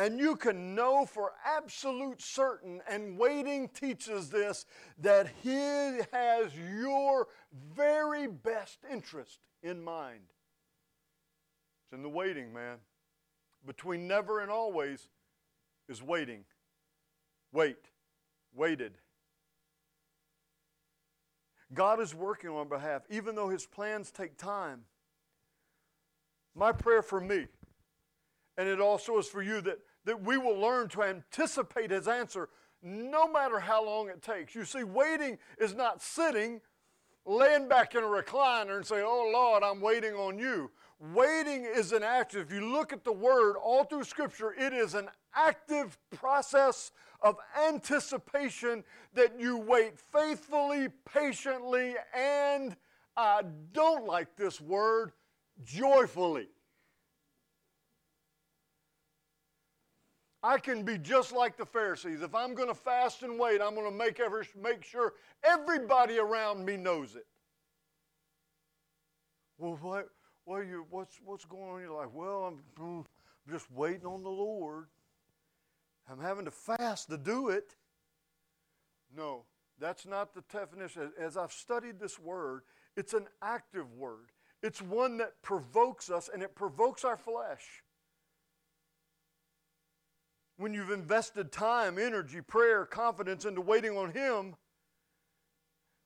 And 0.00 0.18
you 0.18 0.34
can 0.34 0.74
know 0.74 1.04
for 1.04 1.32
absolute 1.44 2.22
certain, 2.22 2.80
and 2.88 3.18
waiting 3.18 3.68
teaches 3.68 4.30
this, 4.30 4.64
that 4.98 5.28
He 5.42 5.50
has 6.10 6.56
your 6.56 7.28
very 7.76 8.26
best 8.26 8.78
interest 8.90 9.40
in 9.62 9.84
mind. 9.84 10.22
It's 11.84 11.92
in 11.92 12.02
the 12.02 12.08
waiting, 12.08 12.50
man. 12.50 12.78
Between 13.66 14.08
never 14.08 14.40
and 14.40 14.50
always 14.50 15.10
is 15.86 16.02
waiting. 16.02 16.44
Wait. 17.52 17.76
Waited. 18.54 18.94
God 21.74 22.00
is 22.00 22.14
working 22.14 22.48
on 22.48 22.70
behalf, 22.70 23.02
even 23.10 23.34
though 23.34 23.50
His 23.50 23.66
plans 23.66 24.10
take 24.10 24.38
time. 24.38 24.80
My 26.54 26.72
prayer 26.72 27.02
for 27.02 27.20
me, 27.20 27.48
and 28.56 28.66
it 28.66 28.80
also 28.80 29.18
is 29.18 29.26
for 29.26 29.42
you, 29.42 29.60
that 29.60 29.78
that 30.10 30.24
we 30.24 30.36
will 30.36 30.58
learn 30.58 30.88
to 30.88 31.04
anticipate 31.04 31.92
His 31.92 32.08
answer 32.08 32.48
no 32.82 33.30
matter 33.30 33.60
how 33.60 33.84
long 33.84 34.08
it 34.08 34.22
takes. 34.22 34.56
You 34.56 34.64
see, 34.64 34.82
waiting 34.82 35.38
is 35.56 35.72
not 35.72 36.02
sitting 36.02 36.60
laying 37.24 37.68
back 37.68 37.94
in 37.94 38.02
a 38.02 38.06
recliner 38.08 38.74
and 38.74 38.84
saying, 38.84 39.04
Oh 39.06 39.30
Lord, 39.32 39.62
I'm 39.62 39.80
waiting 39.80 40.14
on 40.14 40.36
you. 40.36 40.72
Waiting 41.14 41.64
is 41.64 41.92
an 41.92 42.02
active. 42.02 42.48
If 42.48 42.52
you 42.52 42.72
look 42.72 42.92
at 42.92 43.04
the 43.04 43.12
word 43.12 43.54
all 43.54 43.84
through 43.84 44.02
Scripture, 44.02 44.52
it 44.58 44.72
is 44.72 44.94
an 44.94 45.08
active 45.32 45.96
process 46.10 46.90
of 47.20 47.36
anticipation 47.68 48.82
that 49.14 49.38
you 49.38 49.58
wait 49.58 49.96
faithfully, 49.96 50.88
patiently, 51.14 51.94
and 52.12 52.74
I 53.16 53.42
don't 53.72 54.06
like 54.06 54.34
this 54.34 54.60
word, 54.60 55.12
joyfully. 55.62 56.48
I 60.42 60.58
can 60.58 60.84
be 60.84 60.96
just 60.96 61.32
like 61.32 61.56
the 61.56 61.66
Pharisees. 61.66 62.22
If 62.22 62.34
I'm 62.34 62.54
going 62.54 62.68
to 62.68 62.74
fast 62.74 63.22
and 63.22 63.38
wait, 63.38 63.60
I'm 63.60 63.74
going 63.74 63.90
to 63.90 63.96
make, 63.96 64.20
every, 64.20 64.46
make 64.60 64.84
sure 64.84 65.12
everybody 65.44 66.18
around 66.18 66.64
me 66.64 66.76
knows 66.76 67.14
it. 67.14 67.26
Well, 69.58 69.78
what, 69.82 70.08
what 70.44 70.66
you, 70.66 70.86
what's, 70.88 71.20
what's 71.22 71.44
going 71.44 71.68
on 71.68 71.76
in 71.80 71.84
your 71.84 72.00
life? 72.00 72.10
Well, 72.14 72.44
I'm, 72.44 72.62
hmm, 72.78 73.00
I'm 73.00 73.52
just 73.52 73.70
waiting 73.70 74.06
on 74.06 74.22
the 74.22 74.30
Lord. 74.30 74.86
I'm 76.10 76.20
having 76.20 76.46
to 76.46 76.50
fast 76.50 77.10
to 77.10 77.18
do 77.18 77.50
it. 77.50 77.76
No, 79.14 79.44
that's 79.78 80.06
not 80.06 80.34
the 80.34 80.42
definition. 80.50 81.12
As 81.20 81.36
I've 81.36 81.52
studied 81.52 82.00
this 82.00 82.18
word, 82.18 82.62
it's 82.96 83.12
an 83.12 83.26
active 83.42 83.92
word. 83.92 84.30
It's 84.62 84.80
one 84.80 85.18
that 85.18 85.42
provokes 85.42 86.10
us 86.10 86.30
and 86.32 86.42
it 86.42 86.54
provokes 86.54 87.04
our 87.04 87.16
flesh 87.18 87.82
when 90.60 90.74
you've 90.74 90.90
invested 90.90 91.50
time, 91.50 91.98
energy, 91.98 92.42
prayer, 92.42 92.84
confidence 92.84 93.46
into 93.46 93.62
waiting 93.62 93.96
on 93.96 94.12
Him. 94.12 94.54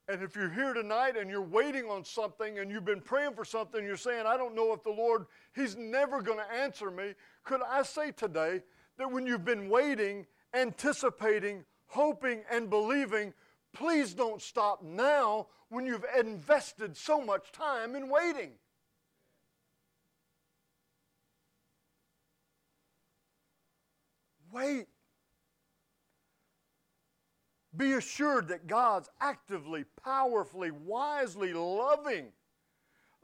And 0.07 0.23
if 0.23 0.37
you're 0.37 0.51
here 0.51 0.73
tonight 0.73 1.17
and 1.17 1.29
you're 1.29 1.43
waiting 1.43 1.87
on 1.87 2.05
something 2.05 2.61
and 2.61 2.71
you've 2.71 2.85
been 2.85 3.01
praying 3.01 3.35
for 3.35 3.45
something, 3.45 3.85
you're 3.85 3.97
saying, 3.97 4.27
I 4.27 4.37
don't 4.37 4.55
know 4.55 4.73
if 4.73 4.85
the 4.85 4.91
Lord, 4.91 5.27
He's 5.57 5.77
never 5.77 6.23
going 6.23 6.39
to 6.39 6.55
answer 6.55 6.89
me. 6.89 7.15
Could 7.43 7.63
I 7.69 7.83
say 7.83 8.13
today 8.13 8.63
that 8.97 9.11
when 9.11 9.27
you've 9.27 9.45
been 9.45 9.69
waiting, 9.69 10.25
anticipating, 10.55 11.65
hoping, 11.89 12.43
and 12.49 12.71
believing, 12.71 13.35
please 13.73 14.15
don't 14.15 14.41
stop 14.41 14.85
now 14.85 15.49
when 15.69 15.85
you've 15.85 16.07
invested 16.17 16.97
so 16.97 17.21
much 17.21 17.51
time 17.51 17.97
in 17.97 18.09
waiting? 18.09 18.53
Wait. 24.55 24.87
Be 27.77 27.95
assured 27.95 28.47
that 28.49 28.69
God's 28.69 29.09
actively, 29.21 29.85
powerfully, 30.05 30.71
wisely, 30.71 31.53
loving, 31.53 32.27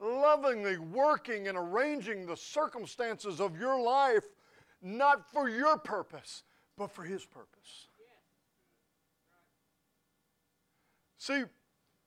lovingly 0.01 0.77
working 0.79 1.47
and 1.47 1.57
arranging 1.57 2.27
the 2.27 2.37
circumstances 2.37 3.41
of 3.41 3.57
your 3.57 3.81
life, 3.81 4.25
not 4.83 5.31
for 5.31 5.49
your 5.49 5.79
purpose, 5.79 6.43
but 6.77 6.91
for 6.91 7.05
His 7.05 7.25
purpose. 7.25 7.87
See, 11.17 11.45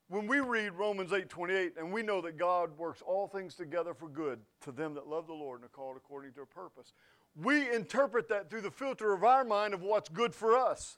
when 0.10 0.28
we 0.28 0.42
read 0.42 0.74
Romans 0.74 1.12
8:28 1.12 1.78
and 1.78 1.94
we 1.94 2.04
know 2.04 2.20
that 2.22 2.38
God 2.38 2.78
works 2.78 3.02
all 3.02 3.28
things 3.28 3.56
together 3.56 3.94
for 3.94 4.10
good 4.10 4.42
to 4.62 4.72
them 4.74 4.94
that 4.96 5.08
love 5.08 5.28
the 5.28 5.34
Lord 5.34 5.62
and 5.62 5.66
are 5.66 5.70
called 5.70 5.96
according 5.96 6.34
to 6.34 6.42
a 6.42 6.46
purpose 6.46 6.94
we 7.36 7.74
interpret 7.74 8.28
that 8.30 8.50
through 8.50 8.62
the 8.62 8.72
filter 8.72 9.14
of 9.14 9.24
our 9.24 9.44
mind 9.44 9.74
of 9.74 9.82
what's 9.82 10.10
good 10.10 10.36
for 10.36 10.58
us. 10.58 10.98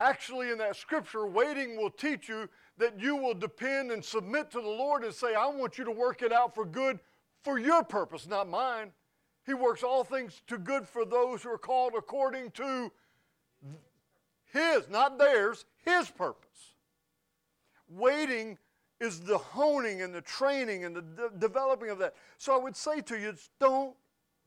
Actually, 0.00 0.50
in 0.50 0.58
that 0.58 0.76
scripture, 0.76 1.26
waiting 1.26 1.76
will 1.76 1.90
teach 1.90 2.28
you 2.28 2.48
that 2.78 3.00
you 3.00 3.16
will 3.16 3.34
depend 3.34 3.90
and 3.90 4.04
submit 4.04 4.50
to 4.50 4.60
the 4.60 4.66
Lord 4.66 5.04
and 5.04 5.14
say, 5.14 5.34
I 5.34 5.46
want 5.46 5.78
you 5.78 5.84
to 5.84 5.90
work 5.90 6.22
it 6.22 6.32
out 6.32 6.54
for 6.54 6.64
good 6.64 6.98
for 7.42 7.58
your 7.58 7.84
purpose, 7.84 8.26
not 8.26 8.48
mine. 8.48 8.90
He 9.46 9.54
works 9.54 9.82
all 9.82 10.04
things 10.04 10.42
to 10.46 10.58
good 10.58 10.88
for 10.88 11.04
those 11.04 11.42
who 11.42 11.50
are 11.50 11.58
called 11.58 11.92
according 11.96 12.50
to 12.52 12.90
His, 14.52 14.88
not 14.88 15.18
theirs, 15.18 15.64
His 15.84 16.10
purpose. 16.10 16.74
Waiting 17.88 18.58
is 19.00 19.20
the 19.20 19.38
honing 19.38 20.02
and 20.02 20.14
the 20.14 20.22
training 20.22 20.84
and 20.84 20.96
the 20.96 21.02
de- 21.02 21.38
developing 21.38 21.90
of 21.90 21.98
that. 21.98 22.14
So 22.38 22.54
I 22.54 22.58
would 22.58 22.76
say 22.76 23.00
to 23.02 23.18
you, 23.18 23.34
don't 23.60 23.94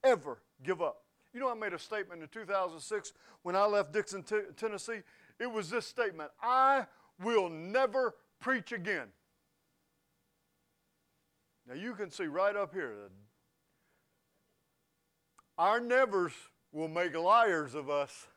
ever 0.07 0.39
give 0.63 0.81
up. 0.81 1.03
You 1.33 1.39
know, 1.39 1.51
I 1.51 1.53
made 1.53 1.73
a 1.73 1.79
statement 1.79 2.21
in 2.21 2.27
2006 2.29 3.13
when 3.43 3.55
I 3.55 3.65
left 3.65 3.93
Dickson, 3.93 4.23
t- 4.23 4.41
Tennessee. 4.55 5.01
It 5.39 5.51
was 5.51 5.69
this 5.69 5.85
statement 5.85 6.31
I 6.41 6.85
will 7.21 7.49
never 7.49 8.15
preach 8.39 8.71
again. 8.71 9.07
Now, 11.67 11.75
you 11.75 11.93
can 11.93 12.09
see 12.09 12.25
right 12.25 12.55
up 12.55 12.73
here 12.73 12.93
our 15.57 15.79
nevers 15.79 16.33
will 16.71 16.87
make 16.87 17.15
liars 17.15 17.75
of 17.75 17.89
us. 17.89 18.27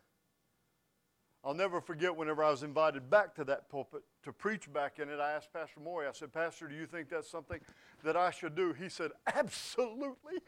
I'll 1.44 1.54
never 1.54 1.80
forget 1.80 2.14
whenever 2.14 2.42
I 2.42 2.50
was 2.50 2.62
invited 2.62 3.08
back 3.08 3.34
to 3.36 3.44
that 3.44 3.70
pulpit 3.70 4.02
to 4.24 4.32
preach 4.32 4.70
back 4.72 4.98
in 4.98 5.08
it, 5.08 5.20
I 5.20 5.32
asked 5.32 5.52
Pastor 5.52 5.80
Moy, 5.80 6.06
I 6.06 6.12
said, 6.12 6.32
Pastor, 6.32 6.68
do 6.68 6.74
you 6.74 6.86
think 6.86 7.08
that's 7.08 7.30
something 7.30 7.60
that 8.04 8.16
I 8.16 8.30
should 8.30 8.54
do? 8.54 8.74
He 8.74 8.88
said, 8.88 9.12
Absolutely 9.34 10.38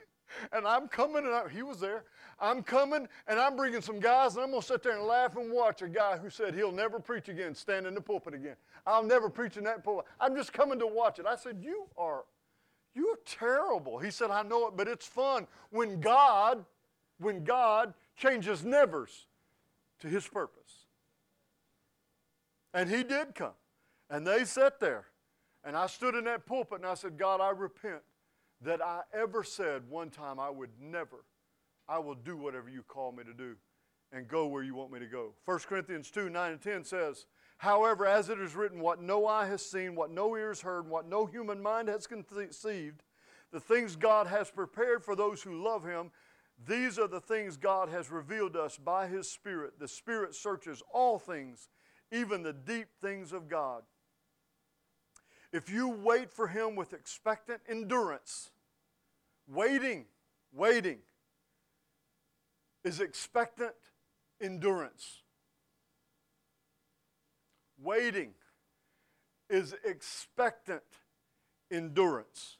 and 0.52 0.66
I'm 0.66 0.88
coming, 0.88 1.24
and 1.24 1.34
I, 1.34 1.48
he 1.48 1.62
was 1.62 1.80
there. 1.80 2.04
I'm 2.40 2.62
coming, 2.62 3.08
and 3.28 3.38
I'm 3.38 3.56
bringing 3.56 3.80
some 3.80 4.00
guys, 4.00 4.34
and 4.34 4.42
I'm 4.42 4.50
going 4.50 4.62
to 4.62 4.66
sit 4.66 4.82
there 4.82 4.96
and 4.96 5.06
laugh 5.06 5.36
and 5.36 5.52
watch 5.52 5.82
a 5.82 5.88
guy 5.88 6.16
who 6.16 6.30
said 6.30 6.54
he'll 6.54 6.72
never 6.72 6.98
preach 6.98 7.28
again 7.28 7.54
stand 7.54 7.86
in 7.86 7.94
the 7.94 8.00
pulpit 8.00 8.34
again. 8.34 8.56
I'll 8.86 9.04
never 9.04 9.28
preach 9.28 9.56
in 9.56 9.64
that 9.64 9.84
pulpit. 9.84 10.06
I'm 10.20 10.34
just 10.34 10.52
coming 10.52 10.78
to 10.78 10.86
watch 10.86 11.18
it. 11.18 11.26
I 11.26 11.36
said, 11.36 11.58
You 11.62 11.86
are, 11.96 12.24
you're 12.94 13.18
terrible. 13.24 13.98
He 13.98 14.10
said, 14.10 14.30
I 14.30 14.42
know 14.42 14.68
it, 14.68 14.76
but 14.76 14.88
it's 14.88 15.06
fun 15.06 15.46
when 15.70 16.00
God, 16.00 16.64
when 17.18 17.44
God 17.44 17.94
changes 18.16 18.64
nevers 18.64 19.26
to 20.00 20.08
his 20.08 20.26
purpose. 20.26 20.86
And 22.74 22.90
he 22.90 23.02
did 23.02 23.34
come. 23.34 23.52
And 24.10 24.26
they 24.26 24.44
sat 24.44 24.80
there. 24.80 25.06
And 25.64 25.76
I 25.76 25.86
stood 25.86 26.14
in 26.14 26.24
that 26.24 26.44
pulpit 26.44 26.78
and 26.78 26.86
I 26.86 26.94
said, 26.94 27.16
God, 27.16 27.40
I 27.40 27.50
repent 27.50 28.02
that 28.64 28.82
I 28.82 29.02
ever 29.12 29.42
said 29.42 29.82
one 29.88 30.10
time 30.10 30.38
I 30.38 30.50
would 30.50 30.70
never, 30.80 31.24
I 31.88 31.98
will 31.98 32.14
do 32.14 32.36
whatever 32.36 32.68
you 32.68 32.82
call 32.82 33.12
me 33.12 33.24
to 33.24 33.34
do 33.34 33.56
and 34.12 34.28
go 34.28 34.46
where 34.46 34.62
you 34.62 34.74
want 34.74 34.92
me 34.92 35.00
to 35.00 35.06
go. 35.06 35.32
1 35.44 35.58
Corinthians 35.60 36.10
2 36.10 36.28
9 36.28 36.52
and 36.52 36.60
10 36.60 36.84
says, 36.84 37.26
However, 37.58 38.06
as 38.06 38.28
it 38.28 38.40
is 38.40 38.54
written, 38.54 38.80
what 38.80 39.00
no 39.00 39.26
eye 39.26 39.46
has 39.46 39.64
seen, 39.64 39.94
what 39.94 40.10
no 40.10 40.36
ears 40.36 40.60
heard, 40.60 40.88
what 40.88 41.08
no 41.08 41.26
human 41.26 41.62
mind 41.62 41.88
has 41.88 42.06
conceived, 42.06 43.02
the 43.52 43.60
things 43.60 43.96
God 43.96 44.26
has 44.26 44.50
prepared 44.50 45.04
for 45.04 45.14
those 45.14 45.42
who 45.42 45.62
love 45.62 45.84
Him, 45.84 46.10
these 46.66 46.98
are 46.98 47.08
the 47.08 47.20
things 47.20 47.56
God 47.56 47.88
has 47.88 48.10
revealed 48.10 48.56
us 48.56 48.76
by 48.76 49.06
His 49.06 49.30
Spirit. 49.30 49.78
The 49.78 49.88
Spirit 49.88 50.34
searches 50.34 50.82
all 50.92 51.18
things, 51.18 51.68
even 52.10 52.42
the 52.42 52.52
deep 52.52 52.88
things 53.00 53.32
of 53.32 53.48
God. 53.48 53.82
If 55.52 55.68
you 55.68 55.88
wait 55.88 56.32
for 56.32 56.48
Him 56.48 56.76
with 56.76 56.94
expectant 56.94 57.60
endurance, 57.68 58.50
waiting, 59.46 60.06
waiting 60.52 60.98
is 62.84 63.00
expectant 63.00 63.74
endurance. 64.40 65.22
Waiting 67.80 68.30
is 69.50 69.74
expectant 69.84 70.82
endurance. 71.70 72.56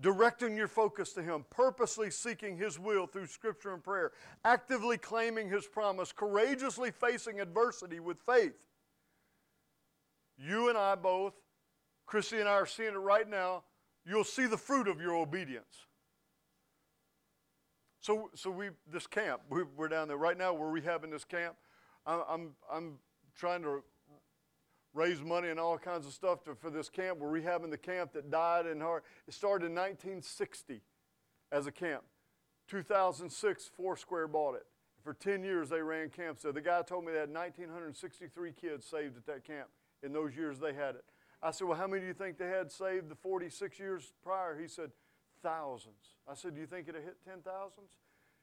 Directing 0.00 0.56
your 0.56 0.68
focus 0.68 1.12
to 1.14 1.22
Him, 1.22 1.44
purposely 1.48 2.10
seeking 2.10 2.58
His 2.58 2.78
will 2.78 3.06
through 3.06 3.26
Scripture 3.26 3.72
and 3.72 3.82
prayer, 3.82 4.12
actively 4.44 4.98
claiming 4.98 5.48
His 5.48 5.66
promise, 5.66 6.12
courageously 6.12 6.90
facing 6.90 7.40
adversity 7.40 7.98
with 7.98 8.18
faith 8.20 8.67
you 10.38 10.68
and 10.68 10.78
I 10.78 10.94
both, 10.94 11.34
Christy 12.06 12.38
and 12.38 12.48
I 12.48 12.52
are 12.52 12.66
seeing 12.66 12.94
it 12.94 12.98
right 12.98 13.28
now. 13.28 13.64
You'll 14.06 14.24
see 14.24 14.46
the 14.46 14.56
fruit 14.56 14.88
of 14.88 15.00
your 15.00 15.14
obedience. 15.14 15.86
So, 18.00 18.30
so 18.34 18.50
we 18.50 18.70
this 18.90 19.06
camp 19.06 19.42
we, 19.50 19.62
are 19.78 19.88
down 19.88 20.08
there 20.08 20.16
right 20.16 20.38
now. 20.38 20.54
We're 20.54 20.80
rehabbing 20.80 21.10
this 21.10 21.24
camp. 21.24 21.56
I'm, 22.06 22.20
I'm, 22.28 22.50
I'm 22.72 22.92
trying 23.36 23.62
to 23.62 23.82
raise 24.94 25.20
money 25.20 25.48
and 25.48 25.60
all 25.60 25.76
kinds 25.76 26.06
of 26.06 26.12
stuff 26.12 26.44
to, 26.44 26.54
for 26.54 26.70
this 26.70 26.88
camp. 26.88 27.18
We're 27.18 27.40
rehabbing 27.40 27.70
the 27.70 27.76
camp 27.76 28.12
that 28.12 28.30
died 28.30 28.66
in 28.66 28.80
heart. 28.80 29.04
It 29.26 29.34
started 29.34 29.66
in 29.66 29.72
1960 29.72 30.80
as 31.52 31.66
a 31.66 31.72
camp. 31.72 32.04
2006, 32.68 33.70
Foursquare 33.76 34.28
bought 34.28 34.54
it. 34.54 34.66
For 35.02 35.12
10 35.12 35.42
years, 35.42 35.68
they 35.68 35.82
ran 35.82 36.08
camps 36.08 36.42
there. 36.42 36.52
The 36.52 36.60
guy 36.60 36.82
told 36.82 37.04
me 37.04 37.12
they 37.12 37.18
had 37.18 37.28
1,963 37.28 38.52
kids 38.52 38.86
saved 38.86 39.16
at 39.16 39.26
that 39.26 39.44
camp 39.44 39.68
in 40.02 40.12
those 40.12 40.36
years 40.36 40.58
they 40.58 40.72
had 40.72 40.94
it. 40.94 41.04
I 41.42 41.50
said, 41.50 41.68
Well, 41.68 41.78
how 41.78 41.86
many 41.86 42.02
do 42.02 42.06
you 42.06 42.14
think 42.14 42.38
they 42.38 42.48
had 42.48 42.70
saved 42.70 43.08
the 43.08 43.14
46 43.14 43.78
years 43.78 44.12
prior? 44.22 44.58
He 44.60 44.68
said, 44.68 44.90
Thousands. 45.42 46.16
I 46.28 46.34
said, 46.34 46.54
Do 46.54 46.60
you 46.60 46.66
think 46.66 46.88
it 46.88 46.94
hit 46.94 47.16
10,000s? 47.28 47.70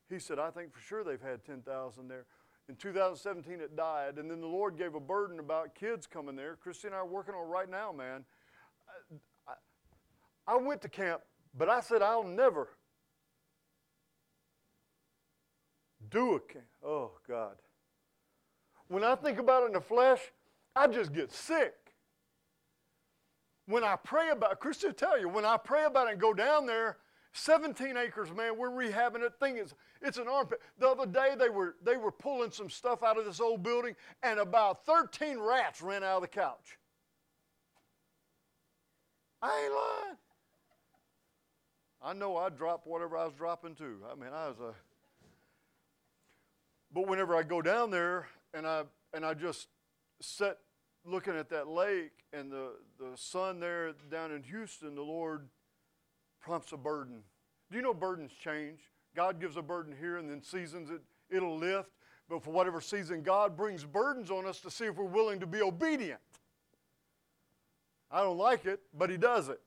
He 0.10 0.20
said, 0.20 0.40
I 0.40 0.52
think 0.52 0.72
for 0.74 0.80
sure 0.80 1.04
they've 1.04 1.22
had 1.22 1.44
10,000 1.46 2.08
there. 2.08 2.26
In 2.68 2.76
2017, 2.76 3.60
it 3.60 3.76
died. 3.76 4.18
And 4.18 4.30
then 4.30 4.42
the 4.42 4.48
Lord 4.48 4.78
gave 4.78 4.96
a 4.96 5.00
burden 5.00 5.40
about 5.40 5.76
kids 5.76 6.08
coming 6.08 6.36
there. 6.36 6.56
Christy 6.56 6.88
and 6.88 6.96
I 6.96 7.00
are 7.00 7.06
working 7.06 7.36
on 7.36 7.48
it 7.48 7.50
right 7.50 7.70
now, 7.70 7.92
man. 7.92 8.24
I, 9.48 9.52
I, 9.52 10.54
I 10.54 10.58
went 10.58 10.82
to 10.84 10.90
camp, 10.90 11.22
but 11.56 11.70
I 11.70 11.82
said, 11.82 12.02
I'll 12.02 12.24
never 12.24 12.70
do 16.10 16.36
a 16.36 16.40
camp. 16.40 16.66
Oh, 16.84 17.12
God. 17.28 17.56
When 18.88 19.04
I 19.04 19.16
think 19.16 19.40
about 19.40 19.64
it 19.64 19.68
in 19.68 19.74
the 19.74 19.82
flesh, 19.82 20.20
I 20.76 20.88
just 20.88 21.14
get 21.14 21.32
sick. 21.32 21.74
When 23.68 23.84
I 23.84 23.96
pray 23.96 24.30
about 24.30 24.60
Christy 24.60 24.92
tell 24.92 25.20
you, 25.20 25.30
when 25.30 25.46
I 25.46 25.58
pray 25.58 25.86
about 25.86 26.08
it 26.08 26.14
and 26.14 26.22
go 26.22 26.34
down 26.34 26.66
there, 26.66 26.98
17 27.34 27.98
acres, 27.98 28.30
man, 28.32 28.58
we're 28.58 28.70
rehabbing 28.70 29.22
it. 29.22 29.34
Thing 29.40 29.58
is, 29.58 29.74
it's 30.02 30.18
an 30.18 30.28
armpit. 30.28 30.62
The 30.80 30.88
other 30.88 31.06
day 31.06 31.36
they 31.38 31.50
were 31.50 31.76
they 31.84 31.98
were 31.98 32.12
pulling 32.12 32.52
some 32.52 32.70
stuff 32.70 33.04
out 33.04 33.18
of 33.18 33.26
this 33.26 33.42
old 33.42 33.64
building, 33.64 33.96
and 34.24 34.40
about 34.40 34.86
13 34.86 35.40
rats 35.40 35.82
ran 35.82 36.04
out 36.04 36.18
of 36.18 36.22
the 36.22 36.28
couch. 36.28 36.78
I 39.42 39.64
ain't 39.64 39.74
lying. 39.74 40.18
I 42.02 42.14
know 42.14 42.38
I 42.38 42.50
dropped 42.50 42.88
whatever 42.88 43.18
I 43.18 43.26
was 43.26 43.34
dropping 43.34 43.76
too. 43.76 43.98
I 44.10 44.16
mean, 44.16 44.30
I 44.34 44.48
was 44.48 44.60
a. 44.60 44.74
But 46.94 47.08
whenever 47.08 47.36
I 47.36 47.44
go 47.44 47.62
down 47.62 47.90
there 47.90 48.28
and 48.54 48.66
I 48.68 48.84
and 49.14 49.26
I 49.26 49.34
just 49.34 49.68
sit 50.22 50.58
looking 51.06 51.36
at 51.36 51.50
that 51.50 51.68
lake 51.68 52.12
and 52.34 52.52
the, 52.52 52.72
the 53.00 53.12
sun 53.16 53.60
there 53.60 53.94
down 54.10 54.32
in 54.32 54.44
Houston, 54.44 54.96
the 54.96 55.02
Lord 55.02 55.48
prompts 56.42 56.72
a 56.72 56.78
burden. 56.78 57.22
Do 57.72 57.78
you 57.78 57.84
know 57.84 57.94
burdens 57.94 58.32
change? 58.32 58.80
God 59.16 59.40
gives 59.40 59.58
a 59.58 59.62
burden 59.62 59.96
here 60.00 60.18
and 60.18 60.30
then 60.30 60.44
seasons 60.44 60.90
it, 60.90 61.02
it'll 61.30 61.58
lift. 61.58 61.90
But 62.28 62.44
for 62.44 62.52
whatever 62.52 62.82
season, 62.82 63.22
God 63.22 63.56
brings 63.56 63.86
burdens 63.86 64.32
on 64.32 64.48
us 64.48 64.60
to 64.62 64.72
see 64.72 64.86
if 64.86 64.96
we're 64.96 65.06
willing 65.06 65.40
to 65.40 65.48
be 65.48 65.62
obedient. 65.62 66.20
I 68.10 68.22
don't 68.22 68.38
like 68.38 68.66
it, 68.66 68.82
but 68.98 69.10
He 69.10 69.18
does 69.18 69.48
it. 69.50 69.62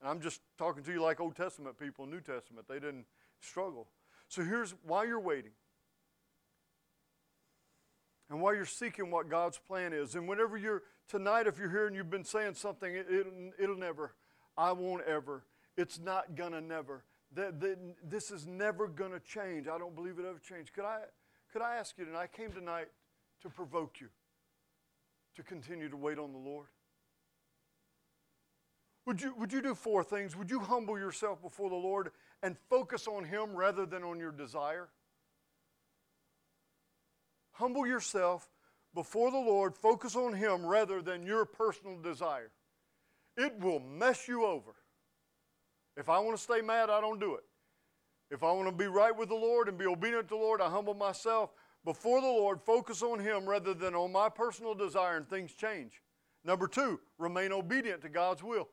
And 0.00 0.10
I'm 0.10 0.20
just 0.20 0.40
talking 0.58 0.82
to 0.84 0.92
you 0.92 1.02
like 1.02 1.20
Old 1.20 1.36
Testament 1.36 1.78
people, 1.78 2.06
New 2.06 2.20
Testament. 2.20 2.66
They 2.68 2.80
didn't 2.80 3.04
struggle. 3.40 3.88
So 4.28 4.42
here's 4.42 4.74
why 4.82 5.04
you're 5.04 5.20
waiting 5.20 5.52
and 8.30 8.40
while 8.40 8.54
you're 8.54 8.64
seeking 8.64 9.10
what 9.10 9.28
God's 9.28 9.58
plan 9.58 9.92
is. 9.92 10.14
And 10.14 10.26
whenever 10.26 10.56
you're, 10.56 10.82
tonight, 11.08 11.46
if 11.46 11.58
you're 11.58 11.70
here 11.70 11.86
and 11.86 11.94
you've 11.94 12.10
been 12.10 12.24
saying 12.24 12.54
something, 12.54 12.94
it, 12.94 13.06
will 13.08 13.50
it'll 13.58 13.76
never, 13.76 14.14
I 14.56 14.72
won't 14.72 15.02
ever, 15.06 15.44
it's 15.76 15.98
not 15.98 16.34
gonna 16.34 16.60
never. 16.60 17.04
That, 17.34 17.60
that, 17.60 17.78
this 18.02 18.30
is 18.30 18.46
never 18.46 18.88
gonna 18.88 19.20
change. 19.20 19.68
I 19.68 19.78
don't 19.78 19.94
believe 19.94 20.18
it 20.18 20.24
ever 20.24 20.38
changed. 20.38 20.72
Could 20.72 20.84
I, 20.84 21.00
could 21.52 21.62
I 21.62 21.76
ask 21.76 21.98
you 21.98 22.04
tonight? 22.04 22.20
I 22.20 22.26
came 22.26 22.52
tonight 22.52 22.88
to 23.42 23.48
provoke 23.48 24.00
you 24.00 24.08
to 25.36 25.42
continue 25.42 25.88
to 25.88 25.96
wait 25.96 26.18
on 26.18 26.32
the 26.32 26.38
Lord. 26.38 26.66
Would 29.06 29.20
you, 29.20 29.34
would 29.36 29.52
you 29.52 29.60
do 29.60 29.74
four 29.74 30.04
things? 30.04 30.36
Would 30.36 30.50
you 30.50 30.60
humble 30.60 30.98
yourself 30.98 31.42
before 31.42 31.68
the 31.68 31.76
Lord 31.76 32.12
and 32.42 32.56
focus 32.70 33.08
on 33.08 33.24
Him 33.24 33.54
rather 33.54 33.84
than 33.84 34.04
on 34.04 34.18
your 34.18 34.30
desire? 34.30 34.88
Humble 37.52 37.86
yourself 37.86 38.48
before 38.94 39.30
the 39.30 39.38
Lord, 39.38 39.74
focus 39.74 40.16
on 40.16 40.34
Him 40.34 40.66
rather 40.66 41.00
than 41.00 41.26
your 41.26 41.44
personal 41.44 41.98
desire. 41.98 42.50
It 43.36 43.58
will 43.60 43.80
mess 43.80 44.28
you 44.28 44.44
over. 44.44 44.74
If 45.96 46.08
I 46.08 46.18
want 46.18 46.36
to 46.36 46.42
stay 46.42 46.60
mad, 46.60 46.90
I 46.90 47.00
don't 47.00 47.20
do 47.20 47.34
it. 47.34 47.44
If 48.30 48.42
I 48.42 48.52
want 48.52 48.68
to 48.68 48.72
be 48.72 48.86
right 48.86 49.16
with 49.16 49.28
the 49.28 49.34
Lord 49.34 49.68
and 49.68 49.76
be 49.76 49.86
obedient 49.86 50.28
to 50.28 50.34
the 50.34 50.40
Lord, 50.40 50.60
I 50.60 50.70
humble 50.70 50.94
myself 50.94 51.50
before 51.84 52.20
the 52.20 52.26
Lord, 52.26 52.60
focus 52.62 53.02
on 53.02 53.18
Him 53.18 53.46
rather 53.46 53.74
than 53.74 53.94
on 53.94 54.12
my 54.12 54.28
personal 54.28 54.74
desire, 54.74 55.16
and 55.16 55.28
things 55.28 55.52
change. 55.52 56.00
Number 56.44 56.66
two, 56.66 57.00
remain 57.18 57.52
obedient 57.52 58.02
to 58.02 58.08
God's 58.08 58.42
will. 58.42 58.68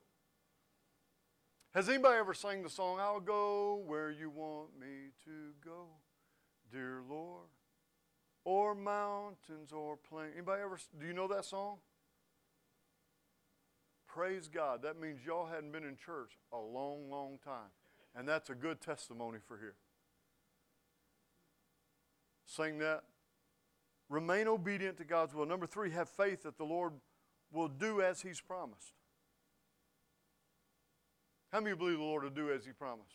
Has 1.74 1.90
anybody 1.90 2.18
ever 2.18 2.34
sang 2.34 2.64
the 2.64 2.70
song, 2.70 3.00
I'll 3.00 3.20
go 3.20 3.84
where 3.86 4.12
you 4.12 4.30
want 4.30 4.70
me 4.80 5.12
to 5.26 5.54
go, 5.64 5.88
dear 6.72 7.02
Lord? 7.08 7.48
Or 8.50 8.74
mountains 8.74 9.72
or 9.72 9.96
plains. 9.96 10.32
Anybody 10.34 10.64
ever, 10.64 10.80
do 11.00 11.06
you 11.06 11.14
know 11.14 11.28
that 11.28 11.46
song? 11.46 11.78
Praise 14.08 14.48
God. 14.48 14.82
That 14.82 15.00
means 15.00 15.20
y'all 15.24 15.46
hadn't 15.46 15.72
been 15.72 15.84
in 15.84 15.96
church 15.96 16.32
a 16.52 16.58
long, 16.58 17.12
long 17.12 17.38
time. 17.46 17.70
And 18.16 18.28
that's 18.28 18.50
a 18.50 18.56
good 18.56 18.82
testimony 18.82 19.38
for 19.48 19.60
here. 19.60 19.76
Sing 22.48 22.80
that. 22.80 23.04
Remain 24.10 24.48
obedient 24.48 24.98
to 24.98 25.04
God's 25.04 25.36
will. 25.36 25.46
Number 25.46 25.68
three, 25.68 25.92
have 25.92 26.10
faith 26.10 26.42
that 26.42 26.58
the 26.58 26.64
Lord 26.64 26.94
will 27.54 27.68
do 27.68 28.02
as 28.02 28.22
He's 28.22 28.42
promised. 28.42 28.94
How 31.52 31.60
many 31.60 31.76
believe 31.76 31.98
the 31.98 32.04
Lord 32.04 32.24
will 32.24 32.32
do 32.32 32.52
as 32.52 32.66
He 32.66 32.72
promised? 32.72 33.14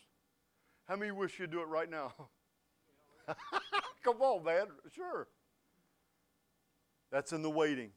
How 0.87 0.95
many 0.95 1.11
wish 1.11 1.41
you'd 1.41 1.51
do 1.51 1.61
it 1.61 1.67
right 1.67 1.91
now? 1.91 2.15
Come 4.05 4.21
on, 4.21 4.45
man. 4.45 4.67
Sure. 4.95 5.29
That's 7.11 7.33
in 7.33 7.43
the 7.43 7.51
waiting. 7.51 7.91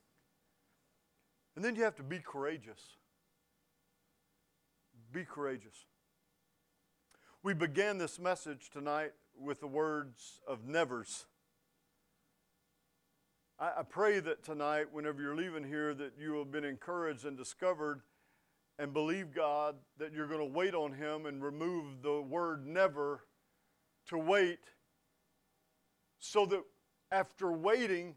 And 1.56 1.66
then 1.66 1.76
you 1.76 1.84
have 1.84 1.96
to 1.96 2.04
be 2.04 2.20
courageous. 2.20 2.82
Be 5.12 5.26
courageous. 5.26 5.86
We 7.42 7.54
began 7.54 7.98
this 7.98 8.20
message 8.20 8.70
tonight 8.70 9.14
with 9.40 9.60
the 9.60 9.68
words 9.68 10.40
of 10.48 10.68
nevers. 10.68 11.26
I, 13.60 13.72
I 13.80 13.84
pray 13.84 14.20
that 14.20 14.44
tonight, 14.44 14.88
whenever 14.92 15.22
you're 15.22 15.36
leaving 15.36 15.64
here, 15.64 15.94
that 15.96 16.14
you 16.20 16.36
have 16.36 16.52
been 16.52 16.66
encouraged 16.66 17.26
and 17.26 17.38
discovered 17.38 18.02
and 18.80 18.94
believe 18.94 19.34
God 19.34 19.76
that 19.98 20.14
you're 20.14 20.28
going 20.28 20.40
to 20.40 20.54
wait 20.54 20.76
on 20.76 20.94
Him 20.94 21.26
and 21.26 21.44
remove 21.44 22.04
the 22.04 22.22
word 22.22 22.68
never 22.68 23.24
to 24.10 24.18
wait 24.18 24.60
so 26.20 26.46
that 26.48 26.64
after 27.12 27.52
waiting, 27.52 28.16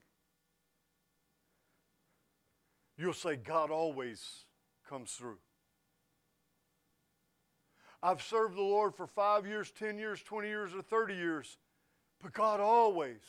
you'll 2.97 3.13
say, 3.13 3.37
God 3.37 3.71
always 3.71 4.45
comes 4.89 5.13
through. 5.13 5.39
I've 8.03 8.23
served 8.23 8.57
the 8.57 8.63
Lord 8.63 8.95
for 8.95 9.07
five 9.07 9.47
years, 9.47 9.71
10 9.71 9.99
years, 9.99 10.23
20 10.23 10.49
years, 10.49 10.75
or 10.75 10.83
30 10.83 11.15
years, 11.15 11.59
but 12.23 12.33
God 12.33 12.61
always, 12.61 13.21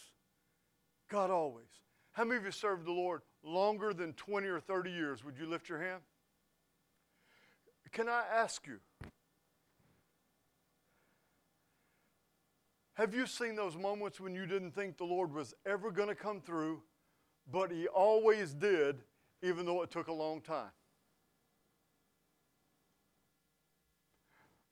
God 1.10 1.30
always. 1.30 1.66
How 2.14 2.24
many 2.24 2.38
of 2.38 2.46
you 2.46 2.52
served 2.52 2.86
the 2.86 2.92
Lord 2.92 3.22
longer 3.44 3.94
than 3.94 4.14
20 4.14 4.48
or 4.48 4.60
30 4.60 4.92
years? 4.92 5.24
Would 5.24 5.38
you 5.38 5.46
lift 5.46 5.68
your 5.68 5.80
hand? 5.80 6.02
Can 7.92 8.08
I 8.08 8.24
ask 8.34 8.66
you, 8.66 8.80
Have 13.02 13.16
you 13.16 13.26
seen 13.26 13.56
those 13.56 13.76
moments 13.76 14.20
when 14.20 14.36
you 14.36 14.46
didn't 14.46 14.76
think 14.76 14.96
the 14.96 15.06
Lord 15.06 15.34
was 15.34 15.56
ever 15.66 15.90
going 15.90 16.10
to 16.10 16.14
come 16.14 16.40
through, 16.40 16.84
but 17.52 17.72
He 17.72 17.88
always 17.88 18.54
did, 18.54 19.02
even 19.42 19.66
though 19.66 19.82
it 19.82 19.90
took 19.90 20.06
a 20.06 20.14
long 20.14 20.40
time? 20.40 20.70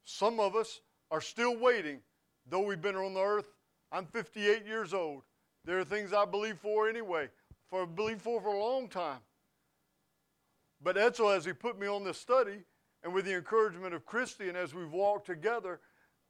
Some 0.05 0.39
of 0.39 0.55
us 0.55 0.79
are 1.09 1.21
still 1.21 1.57
waiting, 1.57 2.01
though 2.47 2.61
we've 2.61 2.79
been 2.79 2.95
on 2.95 3.15
the 3.15 3.19
earth. 3.19 3.47
I'm 3.91 4.05
58 4.05 4.63
years 4.63 4.93
old. 4.93 5.23
There 5.65 5.79
are 5.79 5.83
things 5.83 6.13
I 6.13 6.25
believe 6.25 6.59
for 6.59 6.87
anyway, 6.87 7.29
for 7.67 7.87
believe 7.87 8.21
for 8.21 8.39
for 8.41 8.53
a 8.53 8.59
long 8.59 8.89
time. 8.89 9.21
But 10.83 10.97
Edsel, 10.97 11.35
as 11.35 11.45
he 11.45 11.53
put 11.53 11.79
me 11.79 11.87
on 11.87 12.03
this 12.03 12.19
study, 12.19 12.59
and 13.03 13.11
with 13.11 13.25
the 13.25 13.33
encouragement 13.33 13.95
of 13.95 14.05
Christy, 14.05 14.49
and 14.49 14.55
as 14.55 14.75
we've 14.75 14.91
walked 14.91 15.25
together, 15.25 15.79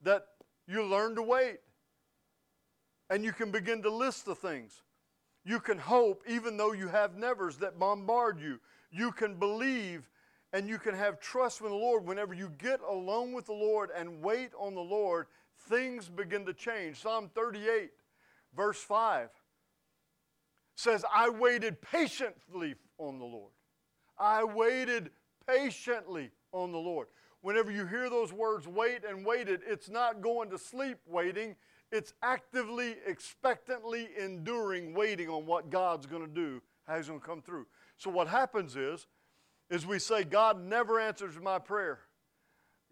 that 0.01 0.27
you 0.65 0.85
learn 0.85 1.13
to 1.15 1.21
wait 1.21 1.59
and 3.10 3.24
you 3.24 3.32
can 3.32 3.52
begin 3.52 3.82
to 3.84 3.89
list 3.89 4.26
the 4.26 4.36
things. 4.36 4.82
You 5.43 5.60
can 5.60 5.78
hope 5.78 6.24
even 6.28 6.58
though 6.58 6.74
you 6.74 6.88
have 6.88 7.17
nevers 7.17 7.58
that 7.58 7.80
bombard 7.80 8.39
you. 8.39 8.60
You 8.91 9.12
can 9.12 9.36
believe 9.36 10.10
and 10.54 10.67
you 10.67 10.78
can 10.78 10.95
have 10.95 11.19
trust 11.19 11.62
in 11.62 11.67
the 11.67 11.74
Lord. 11.74 12.06
Whenever 12.06 12.34
you 12.34 12.52
get 12.58 12.82
alone 12.82 13.34
with 13.34 13.45
the 13.45 13.54
Lord 13.54 13.89
and 13.95 14.22
wait 14.22 14.52
on 14.60 14.76
the 14.76 14.82
Lord, 14.82 15.28
things 15.69 16.10
begin 16.10 16.45
to 16.45 16.54
change. 16.54 17.02
Psalm 17.02 17.30
38, 17.34 17.91
verse 18.56 18.80
5 18.82 19.30
says, 20.76 21.04
I 21.13 21.30
waited 21.30 21.82
patiently 21.82 22.76
on 22.98 23.19
the 23.19 23.26
Lord. 23.26 23.52
I 24.17 24.43
waited 24.43 25.12
patiently 25.48 26.32
on 26.52 26.72
the 26.72 26.78
Lord. 26.78 27.08
Whenever 27.41 27.72
you 27.72 27.86
hear 27.86 28.10
those 28.10 28.34
words, 28.34 28.67
wait 28.67 29.04
and 29.08 29.26
waited, 29.26 29.62
it's 29.65 29.89
not 29.89 30.22
going 30.22 30.50
to 30.50 30.58
sleep 30.58 30.98
waiting, 31.08 31.56
it's 31.91 32.13
actively, 32.21 32.95
expectantly 33.06 34.10
enduring, 34.17 34.93
waiting 34.93 35.30
on 35.30 35.45
what 35.45 35.69
God's 35.69 36.06
going 36.06 36.21
to 36.21 36.32
do, 36.34 36.62
how 36.86 36.97
He's 36.97 37.08
going 37.08 37.19
to 37.19 37.25
come 37.25 37.41
through. 37.41 37.65
So 37.97 38.10
what 38.10 38.28
happens 38.28 38.75
is, 38.75 39.08
is 39.69 39.86
we 39.86 39.99
say, 39.99 40.23
God 40.23 40.63
never 40.63 40.99
answers 40.99 41.36
my 41.41 41.60
prayer. 41.60 41.99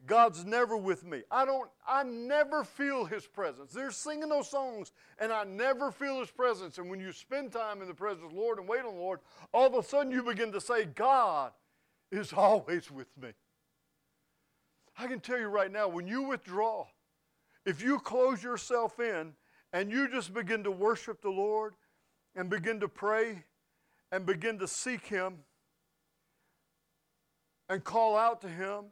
God's 0.05 0.45
never 0.45 0.77
with 0.77 1.03
me. 1.03 1.23
I 1.31 1.43
don't 1.43 1.69
I 1.87 2.03
never 2.03 2.63
feel 2.63 3.05
his 3.05 3.25
presence. 3.25 3.71
They're 3.73 3.89
singing 3.89 4.29
those 4.29 4.49
songs 4.49 4.91
and 5.17 5.33
I 5.33 5.43
never 5.43 5.91
feel 5.91 6.19
his 6.19 6.29
presence. 6.29 6.77
And 6.77 6.89
when 6.89 6.99
you 6.99 7.11
spend 7.11 7.51
time 7.51 7.81
in 7.81 7.87
the 7.87 7.95
presence 7.95 8.23
of 8.23 8.31
the 8.31 8.39
Lord 8.39 8.59
and 8.59 8.67
wait 8.67 8.85
on 8.85 8.93
the 8.93 9.01
Lord, 9.01 9.21
all 9.53 9.65
of 9.65 9.73
a 9.73 9.81
sudden 9.81 10.11
you 10.11 10.21
begin 10.21 10.51
to 10.51 10.61
say, 10.61 10.85
God 10.85 11.51
is 12.11 12.31
always 12.37 12.91
with 12.91 13.07
me. 13.19 13.29
I 14.99 15.07
can 15.07 15.19
tell 15.19 15.39
you 15.39 15.47
right 15.47 15.71
now, 15.71 15.87
when 15.87 16.07
you 16.07 16.23
withdraw, 16.23 16.87
if 17.67 17.83
you 17.83 17.99
close 17.99 18.41
yourself 18.41 18.97
in 18.97 19.33
and 19.73 19.91
you 19.91 20.09
just 20.09 20.33
begin 20.33 20.63
to 20.63 20.71
worship 20.71 21.21
the 21.21 21.29
Lord 21.29 21.75
and 22.33 22.49
begin 22.49 22.79
to 22.79 22.87
pray 22.87 23.43
and 24.09 24.25
begin 24.25 24.57
to 24.59 24.67
seek 24.69 25.05
Him 25.05 25.39
and 27.67 27.83
call 27.83 28.15
out 28.15 28.39
to 28.41 28.47
Him, 28.47 28.85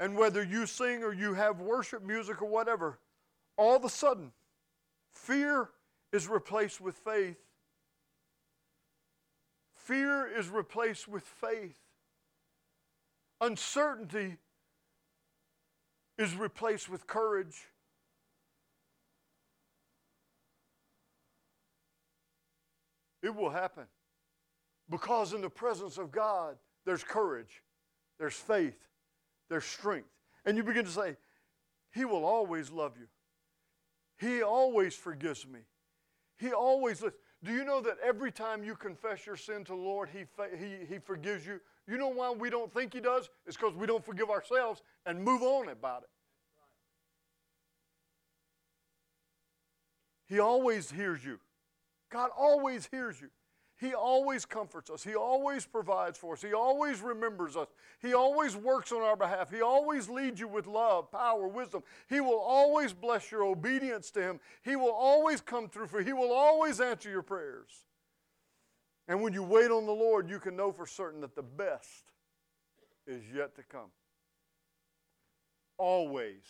and 0.00 0.16
whether 0.16 0.42
you 0.42 0.66
sing 0.66 1.04
or 1.04 1.12
you 1.14 1.34
have 1.34 1.60
worship 1.60 2.02
music 2.02 2.42
or 2.42 2.48
whatever, 2.48 2.98
all 3.56 3.76
of 3.76 3.84
a 3.84 3.88
sudden, 3.88 4.32
fear 5.14 5.68
is 6.12 6.26
replaced 6.26 6.80
with 6.80 6.96
faith. 6.96 7.38
Fear 9.76 10.26
is 10.36 10.48
replaced 10.48 11.06
with 11.06 11.22
faith. 11.22 11.76
Uncertainty 13.40 14.38
is 16.18 16.34
replaced 16.34 16.88
with 16.88 17.06
courage. 17.06 17.68
It 23.22 23.34
will 23.34 23.50
happen. 23.50 23.84
Because 24.90 25.32
in 25.32 25.40
the 25.40 25.50
presence 25.50 25.98
of 25.98 26.10
God, 26.10 26.56
there's 26.84 27.04
courage, 27.04 27.62
there's 28.18 28.34
faith, 28.34 28.88
there's 29.48 29.64
strength. 29.64 30.08
And 30.44 30.56
you 30.56 30.62
begin 30.62 30.84
to 30.84 30.90
say, 30.90 31.16
He 31.92 32.04
will 32.04 32.24
always 32.24 32.70
love 32.70 32.94
you. 32.98 33.06
He 34.18 34.42
always 34.42 34.94
forgives 34.94 35.46
me. 35.46 35.60
He 36.38 36.52
always 36.52 37.02
listens. 37.02 37.20
Do 37.44 37.52
you 37.52 37.64
know 37.64 37.80
that 37.80 37.96
every 38.04 38.30
time 38.30 38.62
you 38.62 38.76
confess 38.76 39.26
your 39.26 39.36
sin 39.36 39.64
to 39.64 39.72
the 39.72 39.78
Lord, 39.78 40.08
he, 40.12 40.24
he, 40.56 40.86
he 40.88 40.98
forgives 40.98 41.44
you? 41.44 41.60
You 41.88 41.98
know 41.98 42.08
why 42.08 42.30
we 42.30 42.50
don't 42.50 42.72
think 42.72 42.94
He 42.94 43.00
does? 43.00 43.28
It's 43.46 43.56
because 43.56 43.74
we 43.74 43.86
don't 43.86 44.04
forgive 44.04 44.30
ourselves 44.30 44.82
and 45.06 45.22
move 45.22 45.42
on 45.42 45.68
about 45.68 46.04
it. 46.04 46.08
He 50.26 50.38
always 50.38 50.90
hears 50.90 51.24
you. 51.24 51.40
God 52.12 52.30
always 52.36 52.86
hears 52.90 53.20
you. 53.20 53.28
He 53.80 53.94
always 53.94 54.44
comforts 54.44 54.90
us. 54.90 55.02
He 55.02 55.16
always 55.16 55.66
provides 55.66 56.16
for 56.16 56.34
us. 56.34 56.42
He 56.42 56.52
always 56.52 57.00
remembers 57.00 57.56
us. 57.56 57.66
He 58.00 58.14
always 58.14 58.54
works 58.54 58.92
on 58.92 59.02
our 59.02 59.16
behalf. 59.16 59.50
He 59.50 59.60
always 59.60 60.08
leads 60.08 60.38
you 60.38 60.46
with 60.46 60.68
love, 60.68 61.10
power, 61.10 61.48
wisdom. 61.48 61.82
He 62.08 62.20
will 62.20 62.38
always 62.38 62.92
bless 62.92 63.32
your 63.32 63.42
obedience 63.42 64.12
to 64.12 64.22
Him. 64.22 64.40
He 64.62 64.76
will 64.76 64.92
always 64.92 65.40
come 65.40 65.68
through 65.68 65.88
for 65.88 65.98
you. 65.98 66.06
He 66.06 66.12
will 66.12 66.32
always 66.32 66.80
answer 66.80 67.10
your 67.10 67.22
prayers. 67.22 67.70
And 69.08 69.20
when 69.20 69.32
you 69.32 69.42
wait 69.42 69.70
on 69.72 69.86
the 69.86 69.92
Lord, 69.92 70.30
you 70.30 70.38
can 70.38 70.54
know 70.54 70.70
for 70.70 70.86
certain 70.86 71.22
that 71.22 71.34
the 71.34 71.42
best 71.42 72.12
is 73.06 73.22
yet 73.34 73.56
to 73.56 73.62
come. 73.64 73.90
Always. 75.76 76.44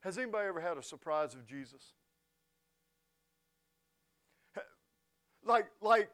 Has 0.00 0.18
anybody 0.18 0.48
ever 0.48 0.60
had 0.60 0.76
a 0.76 0.82
surprise 0.82 1.32
of 1.32 1.46
Jesus? 1.46 1.94
Like 5.44 5.66
like 5.80 6.10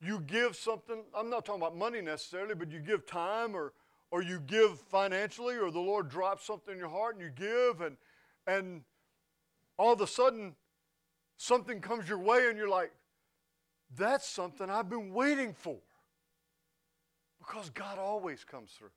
you 0.00 0.20
give 0.20 0.56
something 0.56 1.02
i'm 1.14 1.30
not 1.30 1.44
talking 1.44 1.60
about 1.60 1.76
money 1.76 2.00
necessarily 2.00 2.54
but 2.54 2.70
you 2.70 2.80
give 2.80 3.06
time 3.06 3.54
or 3.54 3.72
or 4.10 4.22
you 4.22 4.40
give 4.40 4.78
financially 4.80 5.56
or 5.56 5.70
the 5.70 5.80
lord 5.80 6.08
drops 6.08 6.46
something 6.46 6.74
in 6.74 6.78
your 6.78 6.88
heart 6.88 7.16
and 7.16 7.22
you 7.24 7.30
give 7.30 7.80
and 7.80 7.96
and 8.46 8.82
all 9.78 9.92
of 9.92 10.00
a 10.00 10.06
sudden 10.06 10.54
something 11.36 11.80
comes 11.80 12.08
your 12.08 12.18
way 12.18 12.48
and 12.48 12.56
you're 12.56 12.68
like 12.68 12.92
that's 13.96 14.28
something 14.28 14.70
i've 14.70 14.88
been 14.88 15.12
waiting 15.12 15.52
for. 15.52 15.76
Because 17.38 17.70
god 17.70 17.98
always 17.98 18.44
comes 18.44 18.70
through. 18.72 18.92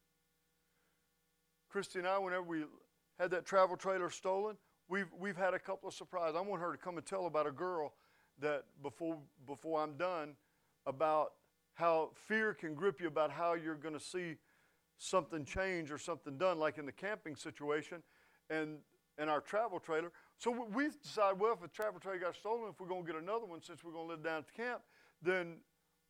Christy 1.69 1.99
and 1.99 2.07
i 2.07 2.17
whenever 2.17 2.43
we 2.43 2.63
had 3.19 3.31
that 3.31 3.45
travel 3.45 3.75
trailer 3.75 4.09
stolen 4.09 4.55
we've 4.87 5.07
we've 5.17 5.37
had 5.37 5.53
a 5.53 5.59
couple 5.59 5.89
of 5.89 5.95
surprises. 5.95 6.35
I 6.37 6.41
want 6.41 6.61
her 6.61 6.71
to 6.71 6.77
come 6.77 6.97
and 6.97 7.05
tell 7.05 7.25
about 7.25 7.47
a 7.47 7.51
girl 7.51 7.93
that 8.39 8.65
before, 8.81 9.17
before 9.47 9.81
I'm 9.81 9.97
done 9.97 10.33
about 10.85 11.33
how 11.73 12.11
fear 12.13 12.53
can 12.53 12.73
grip 12.73 13.01
you 13.01 13.07
about 13.07 13.31
how 13.31 13.53
you're 13.53 13.75
going 13.75 13.93
to 13.93 13.99
see 13.99 14.35
something 14.97 15.43
change 15.43 15.91
or 15.91 15.97
something 15.97 16.37
done, 16.37 16.57
like 16.57 16.77
in 16.77 16.85
the 16.85 16.91
camping 16.91 17.35
situation 17.35 18.01
and, 18.49 18.77
and 19.17 19.29
our 19.29 19.41
travel 19.41 19.79
trailer. 19.79 20.11
So 20.37 20.67
we 20.73 20.89
decided, 21.01 21.39
well, 21.39 21.53
if 21.53 21.63
a 21.63 21.67
travel 21.67 21.99
trailer 21.99 22.19
got 22.19 22.35
stolen, 22.35 22.69
if 22.69 22.79
we're 22.79 22.87
going 22.87 23.05
to 23.05 23.11
get 23.11 23.21
another 23.21 23.45
one 23.45 23.61
since 23.61 23.83
we're 23.83 23.91
going 23.91 24.07
to 24.07 24.11
live 24.11 24.23
down 24.23 24.39
at 24.39 24.47
the 24.47 24.53
camp, 24.53 24.81
then 25.21 25.57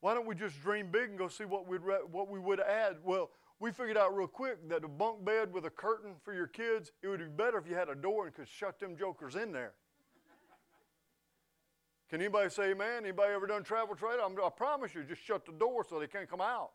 why 0.01 0.13
don't 0.13 0.27
we 0.27 0.35
just 0.35 0.61
dream 0.61 0.89
big 0.91 1.09
and 1.09 1.17
go 1.17 1.27
see 1.27 1.45
what, 1.45 1.67
we'd 1.67 1.81
what 2.11 2.29
we 2.29 2.39
would 2.39 2.59
add? 2.59 2.97
Well, 3.03 3.31
we 3.59 3.71
figured 3.71 3.97
out 3.97 4.15
real 4.15 4.27
quick 4.27 4.67
that 4.69 4.83
a 4.83 4.87
bunk 4.87 5.23
bed 5.23 5.53
with 5.53 5.65
a 5.65 5.69
curtain 5.69 6.11
for 6.23 6.33
your 6.33 6.47
kids, 6.47 6.91
it 7.01 7.07
would 7.07 7.19
be 7.19 7.25
better 7.25 7.57
if 7.57 7.67
you 7.67 7.75
had 7.75 7.89
a 7.89 7.95
door 7.95 8.25
and 8.25 8.35
could 8.35 8.47
shut 8.47 8.79
them 8.79 8.97
jokers 8.97 9.35
in 9.35 9.51
there. 9.51 9.73
Can 12.09 12.21
anybody 12.21 12.49
say 12.49 12.71
amen? 12.71 13.03
Anybody 13.03 13.33
ever 13.33 13.47
done 13.47 13.63
travel 13.63 13.95
trade? 13.95 14.19
I'm, 14.23 14.35
i 14.43 14.49
promise 14.49 14.93
you, 14.93 15.03
just 15.03 15.23
shut 15.23 15.45
the 15.45 15.51
door 15.51 15.85
so 15.87 15.99
they 15.99 16.07
can't 16.07 16.29
come 16.29 16.41
out. 16.41 16.71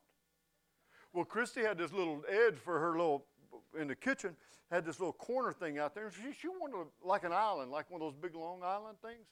Well, 1.12 1.25
Christy 1.25 1.62
had 1.62 1.79
this 1.79 1.93
little 1.93 2.23
edge 2.29 2.57
for 2.57 2.79
her 2.79 2.93
little, 2.93 3.27
in 3.79 3.88
the 3.88 3.95
kitchen, 3.95 4.37
had 4.71 4.85
this 4.85 4.99
little 4.99 5.12
corner 5.12 5.53
thing 5.53 5.79
out 5.79 5.95
there. 5.95 6.07
And 6.07 6.14
she, 6.14 6.33
she 6.40 6.49
wanted 6.49 6.90
like 7.03 7.25
an 7.25 7.33
island, 7.33 7.71
like 7.71 7.90
one 7.90 8.01
of 8.01 8.07
those 8.07 8.21
big 8.21 8.35
long 8.35 8.62
island 8.64 8.99
things. 9.03 9.27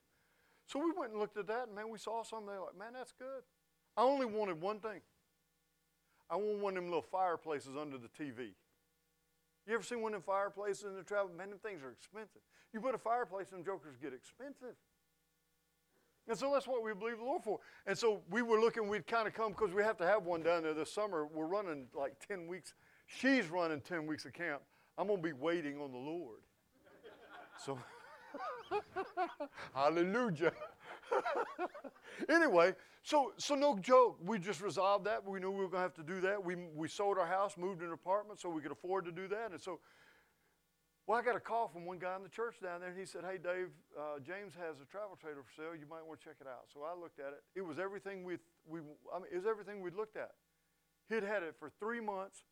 So 0.66 0.78
we 0.78 0.92
went 0.96 1.12
and 1.12 1.20
looked 1.20 1.36
at 1.38 1.46
that, 1.46 1.68
and 1.68 1.74
man, 1.74 1.88
we 1.88 1.98
saw 1.98 2.22
something 2.22 2.48
like, 2.48 2.78
man, 2.78 2.92
that's 2.92 3.12
good. 3.12 3.42
I 3.96 4.02
only 4.02 4.26
wanted 4.26 4.60
one 4.60 4.80
thing. 4.80 5.00
I 6.30 6.36
wanted 6.36 6.60
one 6.60 6.76
of 6.76 6.82
them 6.82 6.90
little 6.92 7.02
fireplaces 7.10 7.70
under 7.80 7.96
the 7.96 8.08
TV. 8.08 8.52
You 9.66 9.74
ever 9.74 9.82
seen 9.82 10.02
one 10.02 10.14
of 10.14 10.24
them 10.24 10.26
fireplaces 10.26 10.84
in 10.84 10.94
the 10.94 11.02
travel? 11.02 11.30
Man, 11.36 11.50
them 11.50 11.58
things 11.58 11.82
are 11.82 11.90
expensive. 11.90 12.42
You 12.72 12.80
put 12.80 12.94
a 12.94 12.98
fireplace 12.98 13.48
in, 13.52 13.64
jokers 13.64 13.96
get 14.00 14.12
expensive. 14.12 14.76
And 16.28 16.36
so 16.36 16.52
that's 16.52 16.66
what 16.66 16.84
we 16.84 16.92
believe 16.92 17.18
the 17.18 17.24
Lord 17.24 17.42
for. 17.42 17.58
And 17.86 17.96
so 17.96 18.20
we 18.30 18.42
were 18.42 18.60
looking, 18.60 18.86
we'd 18.86 19.06
kind 19.06 19.26
of 19.26 19.32
come 19.32 19.52
because 19.52 19.72
we 19.72 19.82
have 19.82 19.96
to 19.98 20.06
have 20.06 20.24
one 20.24 20.42
down 20.42 20.62
there 20.62 20.74
this 20.74 20.92
summer. 20.92 21.26
We're 21.26 21.46
running 21.46 21.86
like 21.94 22.14
10 22.26 22.46
weeks. 22.46 22.74
She's 23.06 23.48
running 23.48 23.80
10 23.80 24.06
weeks 24.06 24.26
of 24.26 24.34
camp. 24.34 24.60
I'm 24.98 25.06
going 25.06 25.22
to 25.22 25.26
be 25.26 25.32
waiting 25.32 25.80
on 25.80 25.90
the 25.90 25.98
Lord. 25.98 26.40
So, 27.64 27.78
hallelujah. 29.74 30.52
anyway, 32.28 32.74
so 33.02 33.32
so 33.36 33.54
no 33.54 33.78
joke. 33.78 34.18
We 34.24 34.38
just 34.38 34.60
resolved 34.60 35.06
that. 35.06 35.26
We 35.26 35.40
knew 35.40 35.50
we 35.50 35.58
were 35.58 35.68
going 35.68 35.78
to 35.78 35.78
have 35.80 35.94
to 35.94 36.02
do 36.02 36.20
that. 36.20 36.44
We, 36.44 36.56
we 36.74 36.88
sold 36.88 37.18
our 37.18 37.26
house, 37.26 37.56
moved 37.56 37.80
in 37.80 37.88
an 37.88 37.94
apartment 37.94 38.38
so 38.38 38.48
we 38.50 38.60
could 38.60 38.70
afford 38.70 39.06
to 39.06 39.12
do 39.12 39.26
that. 39.28 39.52
And 39.52 39.60
so 39.60 39.80
well, 41.08 41.16
I 41.16 41.22
got 41.22 41.36
a 41.36 41.40
call 41.40 41.68
from 41.68 41.86
one 41.86 41.98
guy 41.98 42.14
in 42.16 42.22
the 42.22 42.28
church 42.28 42.56
down 42.62 42.80
there, 42.80 42.90
and 42.90 42.98
he 42.98 43.06
said, 43.06 43.22
Hey, 43.24 43.38
Dave, 43.38 43.72
uh, 43.98 44.20
James 44.20 44.52
has 44.60 44.76
a 44.82 44.84
travel 44.84 45.16
trailer 45.18 45.40
for 45.40 45.50
sale. 45.56 45.74
You 45.74 45.86
might 45.88 46.04
want 46.04 46.20
to 46.20 46.24
check 46.26 46.36
it 46.38 46.46
out. 46.46 46.68
So 46.72 46.80
I 46.84 46.92
looked 46.92 47.18
at 47.18 47.32
it. 47.32 47.40
It 47.56 47.62
was 47.62 47.78
everything 47.78 48.24
we 48.24 48.36
we, 48.68 48.80
I 49.10 49.16
mean, 49.16 49.28
it 49.32 49.36
was 49.36 49.46
everything 49.46 49.80
we'd 49.80 49.96
looked 49.96 50.18
at. 50.18 50.32
He'd 51.08 51.24
had 51.24 51.42
it 51.42 51.56
for 51.58 51.72
three 51.80 52.00
months, 52.00 52.44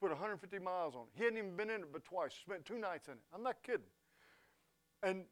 put 0.00 0.10
150 0.10 0.60
miles 0.60 0.94
on 0.94 1.02
it. 1.02 1.18
He 1.18 1.24
hadn't 1.24 1.38
even 1.38 1.56
been 1.56 1.70
in 1.70 1.80
it 1.80 1.92
but 1.92 2.04
twice, 2.04 2.32
spent 2.34 2.64
two 2.64 2.78
nights 2.78 3.08
in 3.08 3.14
it. 3.14 3.26
I'm 3.34 3.42
not 3.42 3.56
kidding. 3.66 3.90
And 5.02 5.24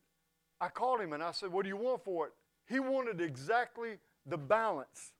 I 0.60 0.66
called 0.66 1.00
him 1.00 1.12
and 1.12 1.22
I 1.22 1.30
said, 1.30 1.52
What 1.52 1.62
do 1.62 1.68
you 1.68 1.76
want 1.76 2.02
for 2.02 2.26
it? 2.26 2.32
He 2.66 2.80
wanted 2.80 3.20
exactly 3.20 3.98
the 4.26 4.38
balance 4.38 5.12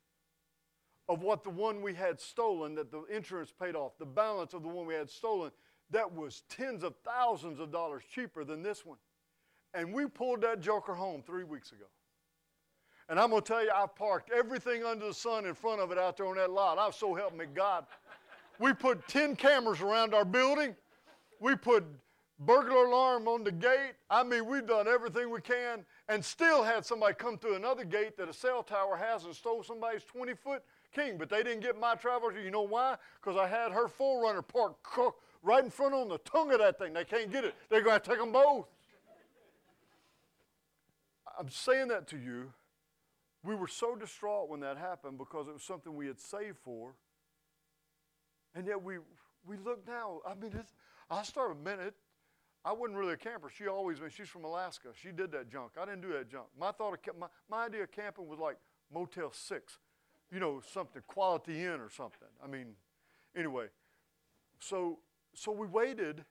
of 1.07 1.21
what 1.21 1.45
the 1.45 1.49
one 1.49 1.81
we 1.81 1.93
had 1.93 2.19
stolen 2.19 2.75
that 2.75 2.91
the 2.91 3.05
insurance 3.05 3.53
paid 3.57 3.75
off, 3.75 3.93
the 3.99 4.05
balance 4.05 4.53
of 4.53 4.63
the 4.63 4.69
one 4.69 4.85
we 4.85 4.95
had 4.95 5.09
stolen 5.09 5.51
that 5.93 6.11
was 6.13 6.43
tens 6.49 6.83
of 6.83 6.93
thousands 7.05 7.59
of 7.59 7.71
dollars 7.71 8.03
cheaper 8.13 8.43
than 8.43 8.61
this 8.61 8.85
one. 8.85 8.97
And 9.73 9.93
we 9.93 10.05
pulled 10.05 10.41
that 10.41 10.59
joker 10.59 10.93
home 10.93 11.23
three 11.25 11.43
weeks 11.43 11.71
ago. 11.71 11.85
And 13.09 13.19
I'm 13.19 13.29
going 13.29 13.41
to 13.41 13.47
tell 13.47 13.63
you, 13.63 13.71
I 13.73 13.85
parked 13.87 14.31
everything 14.31 14.83
under 14.83 15.07
the 15.07 15.13
sun 15.13 15.45
in 15.45 15.53
front 15.53 15.81
of 15.81 15.91
it 15.91 15.97
out 15.97 16.17
there 16.17 16.27
on 16.27 16.35
that 16.35 16.51
lot. 16.51 16.77
I've 16.77 16.95
so 16.95 17.13
helped 17.13 17.37
me 17.37 17.45
God. 17.53 17.85
We 18.59 18.73
put 18.73 19.07
10 19.07 19.35
cameras 19.35 19.81
around 19.81 20.13
our 20.13 20.25
building. 20.25 20.75
We 21.39 21.55
put 21.55 21.85
burglar 22.39 22.85
alarm 22.85 23.27
on 23.27 23.43
the 23.43 23.51
gate. 23.51 23.93
I 24.09 24.23
mean, 24.23 24.45
we've 24.45 24.65
done 24.65 24.87
everything 24.87 25.29
we 25.29 25.41
can 25.41 25.85
and 26.07 26.23
still 26.23 26.63
had 26.63 26.85
somebody 26.85 27.13
come 27.15 27.37
through 27.37 27.55
another 27.55 27.83
gate 27.83 28.17
that 28.17 28.29
a 28.29 28.33
cell 28.33 28.63
tower 28.63 28.95
has 28.95 29.25
and 29.25 29.35
stole 29.35 29.63
somebody's 29.63 30.03
20 30.03 30.33
foot 30.35 30.63
king. 30.93 31.17
But 31.17 31.29
they 31.29 31.43
didn't 31.43 31.61
get 31.61 31.79
my 31.79 31.95
traveler. 31.95 32.37
You 32.39 32.51
know 32.51 32.61
why? 32.61 32.95
Because 33.21 33.37
I 33.37 33.47
had 33.47 33.71
her 33.71 33.87
4Runner 33.87 34.47
parked 34.47 34.83
right 35.43 35.63
in 35.63 35.69
front 35.69 35.93
on 35.93 36.07
the 36.07 36.17
tongue 36.19 36.51
of 36.51 36.59
that 36.59 36.79
thing. 36.79 36.93
They 36.93 37.03
can't 37.03 37.31
get 37.31 37.43
it. 37.43 37.53
They're 37.69 37.83
going 37.83 37.99
to 37.99 38.09
take 38.09 38.17
them 38.17 38.31
both. 38.31 38.67
I'm 41.37 41.49
saying 41.49 41.89
that 41.89 42.07
to 42.07 42.17
you. 42.17 42.53
We 43.43 43.55
were 43.55 43.67
so 43.67 43.95
distraught 43.95 44.49
when 44.49 44.61
that 44.61 44.77
happened 44.77 45.17
because 45.17 45.47
it 45.49 45.53
was 45.53 45.63
something 45.63 45.93
we 45.95 46.07
had 46.07 46.19
saved 46.19 46.57
for. 46.63 46.95
And 48.55 48.65
yet 48.65 48.81
we, 48.81 48.95
we 49.45 49.57
look 49.57 49.85
now. 49.85 50.21
I 50.25 50.35
mean, 50.35 50.53
I 51.09 51.23
started, 51.23 51.61
man, 51.61 51.79
it, 51.79 51.93
I 52.63 52.71
wasn't 52.71 52.97
really 52.97 53.13
a 53.13 53.17
camper. 53.17 53.49
She 53.49 53.67
always, 53.67 53.99
when 53.99 54.09
she's 54.09 54.29
from 54.29 54.45
Alaska, 54.45 54.89
she 55.01 55.11
did 55.11 55.31
that 55.33 55.51
junk. 55.51 55.71
I 55.79 55.85
didn't 55.85 56.01
do 56.01 56.13
that 56.13 56.29
junk. 56.29 56.45
My 56.57 56.71
thought 56.71 56.93
of, 56.93 57.17
my, 57.19 57.27
my 57.49 57.65
idea 57.65 57.83
of 57.83 57.91
camping 57.91 58.27
was 58.27 58.39
like 58.39 58.55
Motel 58.93 59.33
6, 59.33 59.79
you 60.31 60.39
know, 60.39 60.61
something, 60.71 61.01
Quality 61.05 61.65
Inn 61.65 61.81
or 61.81 61.89
something. 61.89 62.29
I 62.41 62.47
mean, 62.47 62.67
anyway, 63.35 63.65
so, 64.59 64.99
so 65.35 65.51
we 65.51 65.67
waited, 65.67 66.23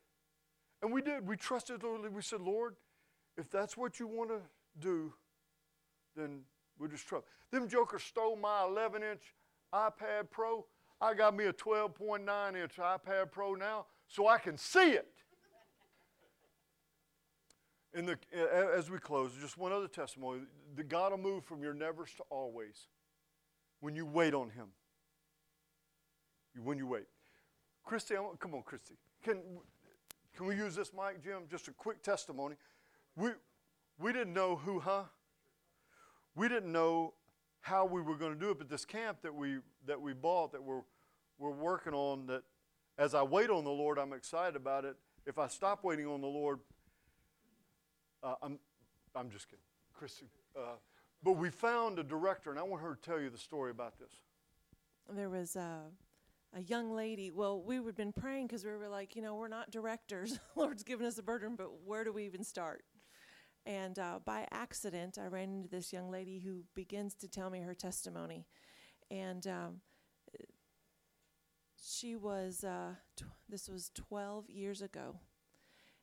and 0.83 0.93
we 0.93 1.03
did. 1.03 1.27
We 1.27 1.37
trusted, 1.37 1.81
the 1.81 1.87
Lord. 1.87 2.15
We 2.15 2.23
said, 2.23 2.41
Lord, 2.41 2.77
if 3.37 3.51
that's 3.51 3.77
what 3.77 3.99
you 3.99 4.07
want 4.07 4.31
to 4.31 4.41
do, 4.79 5.13
then 6.17 6.41
we 6.79 6.89
just 6.89 7.07
trust. 7.07 7.27
Them 7.51 7.69
jokers 7.69 8.03
stole 8.03 8.37
my 8.37 8.65
11 8.65 9.03
inch 9.03 9.23
iPad 9.75 10.31
Pro. 10.31 10.67
I 11.01 11.15
got 11.15 11.35
me 11.35 11.47
a 11.47 11.53
12.9 11.53 12.63
inch 12.63 12.77
iPad 12.77 13.31
Pro 13.31 13.55
now 13.55 13.87
so 14.07 14.29
I 14.29 14.39
can 14.39 14.57
see 14.57 14.93
it. 14.93 15.09
In 17.95 18.07
the, 18.07 18.19
as 18.75 18.91
we 18.91 18.99
close, 18.99 19.33
just 19.39 19.59
one 19.59 19.71
other 19.73 19.89
testimony. 19.89 20.43
The 20.77 20.85
God 20.85 21.13
will 21.13 21.19
move 21.19 21.45
from 21.45 21.63
your 21.63 21.75
nevers 21.75 22.11
to 22.17 22.23
always 22.31 22.89
when 23.81 23.95
you 23.95 24.07
wait 24.07 24.33
on 24.33 24.49
Him. 24.49 24.69
When 26.63 26.79
you 26.79 26.87
wait. 26.87 27.05
Christy, 27.85 28.15
come 28.39 28.55
on, 28.55 28.63
Christy. 28.63 28.95
Can, 29.23 29.43
can 30.37 30.47
we 30.47 30.57
use 30.57 30.75
this 30.75 30.93
mic, 30.93 31.23
Jim? 31.23 31.43
Just 31.51 31.69
a 31.69 31.73
quick 31.73 32.03
testimony. 32.03 32.57
We, 33.17 33.31
we 33.99 34.13
didn't 34.13 34.33
know 34.33 34.57
who, 34.57 34.81
huh? 34.81 35.05
We 36.35 36.49
didn't 36.49 36.73
know 36.73 37.15
how 37.61 37.85
we 37.85 38.01
were 38.01 38.17
going 38.17 38.33
to 38.33 38.39
do 38.39 38.51
it, 38.51 38.59
but 38.59 38.69
this 38.69 38.85
camp 38.85 39.19
that 39.23 39.35
we, 39.35 39.59
that 39.87 40.01
we 40.01 40.13
bought, 40.13 40.53
that 40.53 40.63
we're, 40.63 40.83
we're 41.39 41.51
working 41.51 41.93
on, 41.93 42.27
that 42.27 42.43
as 42.99 43.15
I 43.15 43.23
wait 43.23 43.51
on 43.51 43.65
the 43.65 43.71
Lord, 43.71 43.99
I'm 43.99 44.13
excited 44.13 44.57
about 44.57 44.85
it. 44.85 44.97
If 45.27 45.39
I 45.39 45.47
stop 45.49 45.85
waiting 45.85 46.07
on 46.07 46.21
the 46.21 46.27
Lord, 46.27 46.59
uh, 48.23 48.35
I'm, 48.43 48.59
I'm 49.15 49.31
just 49.31 49.49
kidding. 49.49 49.65
Christy. 49.95 50.27
Uh, 50.57 50.77
but 51.23 51.33
we 51.33 51.51
found 51.51 51.99
a 51.99 52.03
director, 52.03 52.51
and 52.51 52.59
I 52.59 52.63
want 52.63 52.83
her 52.83 52.95
to 52.97 53.01
tell 53.01 53.21
you 53.21 53.31
the 53.31 53.39
story 53.39 53.71
about 53.71 53.99
this. 53.99 54.11
There 55.09 55.31
was 55.31 55.55
a, 55.55 55.83
a 56.55 56.61
young 56.61 56.93
lady. 56.93 57.31
Well, 57.31 57.63
we 57.63 57.77
had 57.77 57.95
been 57.95 58.13
praying 58.13 58.47
because 58.47 58.65
we 58.65 58.71
were 58.71 58.89
like, 58.89 59.17
you 59.17 59.23
know, 59.23 59.35
we're 59.35 59.49
not 59.49 59.71
directors. 59.71 60.39
Lord's 60.57 60.83
given 60.83 61.07
us 61.07 61.19
a 61.19 61.23
burden, 61.23 61.57
but 61.57 61.71
where 61.85 62.05
do 62.05 62.13
we 62.13 62.25
even 62.27 62.45
start? 62.45 62.85
And 63.65 63.99
uh, 63.99 64.19
by 64.25 64.47
accident, 64.51 65.19
I 65.23 65.29
ran 65.29 65.53
into 65.53 65.69
this 65.69 65.93
young 65.93 66.11
lady 66.11 66.41
who 66.41 66.65
begins 66.75 67.15
to 67.17 67.29
tell 67.29 67.49
me 67.49 67.61
her 67.61 67.75
testimony. 67.75 68.47
And 69.11 69.47
um, 69.47 69.81
she 71.81 72.17
was, 72.17 72.65
uh, 72.65 72.95
tw- 73.17 73.25
this 73.49 73.69
was 73.69 73.91
12 73.95 74.51
years 74.51 74.83
ago. 74.83 75.17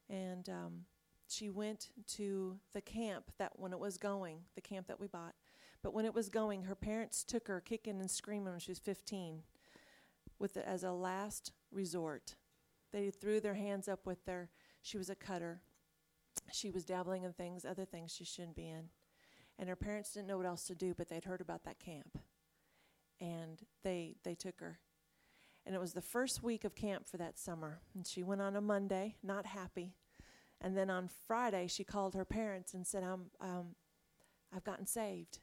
And 0.10 0.48
um, 0.50 0.86
she 1.28 1.50
went 1.50 1.90
to 2.16 2.58
the 2.74 2.82
camp 2.82 3.32
that 3.38 3.54
when 3.56 3.74
it 3.74 3.80
was 3.80 3.98
going, 3.98 4.40
the 4.56 4.62
camp 4.62 4.88
that 4.88 5.00
we 5.00 5.08
bought. 5.08 5.36
But 5.84 5.94
when 5.94 6.06
it 6.06 6.14
was 6.14 6.30
going, 6.30 6.64
her 6.64 6.76
parents 6.76 7.24
took 7.24 7.48
her 7.48 7.62
kicking 7.62 8.00
and 8.00 8.10
screaming 8.10 8.52
when 8.52 8.60
she 8.60 8.72
was 8.72 8.80
15 8.80 9.44
with 10.40 10.54
the, 10.56 10.68
as 10.68 10.84
a 10.84 10.92
last 10.92 11.52
resort. 11.72 12.36
They 12.92 13.12
threw 13.12 13.40
their 13.40 13.54
hands 13.56 13.88
up 13.88 14.06
with 14.06 14.26
their, 14.26 14.50
she 14.82 14.98
was 14.98 15.10
a 15.10 15.16
cutter. 15.16 15.62
She 16.52 16.72
was 16.72 16.86
dabbling 16.86 17.24
in 17.24 17.34
things, 17.34 17.66
other 17.66 17.86
things 17.86 18.12
she 18.12 18.24
shouldn't 18.24 18.56
be 18.56 18.68
in. 18.68 18.90
And 19.58 19.68
her 19.68 19.76
parents 19.76 20.14
didn't 20.14 20.28
know 20.28 20.38
what 20.38 20.46
else 20.46 20.66
to 20.68 20.76
do, 20.76 20.94
but 20.98 21.10
they'd 21.10 21.26
heard 21.26 21.42
about 21.42 21.66
that 21.66 21.80
camp. 21.80 22.18
And 23.20 23.62
they, 23.84 24.16
they 24.24 24.34
took 24.34 24.60
her. 24.62 24.80
And 25.66 25.76
it 25.76 25.82
was 25.82 25.94
the 25.94 26.02
first 26.02 26.42
week 26.42 26.64
of 26.64 26.74
camp 26.74 27.08
for 27.08 27.18
that 27.18 27.38
summer. 27.38 27.82
And 27.94 28.08
she 28.08 28.24
went 28.24 28.42
on 28.42 28.56
a 28.56 28.62
Monday, 28.62 29.18
not 29.22 29.46
happy. 29.46 29.96
And 30.62 30.76
then 30.76 30.90
on 30.90 31.10
Friday, 31.28 31.68
she 31.68 31.84
called 31.84 32.16
her 32.16 32.26
parents 32.26 32.74
and 32.74 32.88
said, 32.88 33.04
I'm, 33.04 33.26
um, 33.42 33.76
I've 34.56 34.64
gotten 34.64 34.86
saved. 34.86 35.40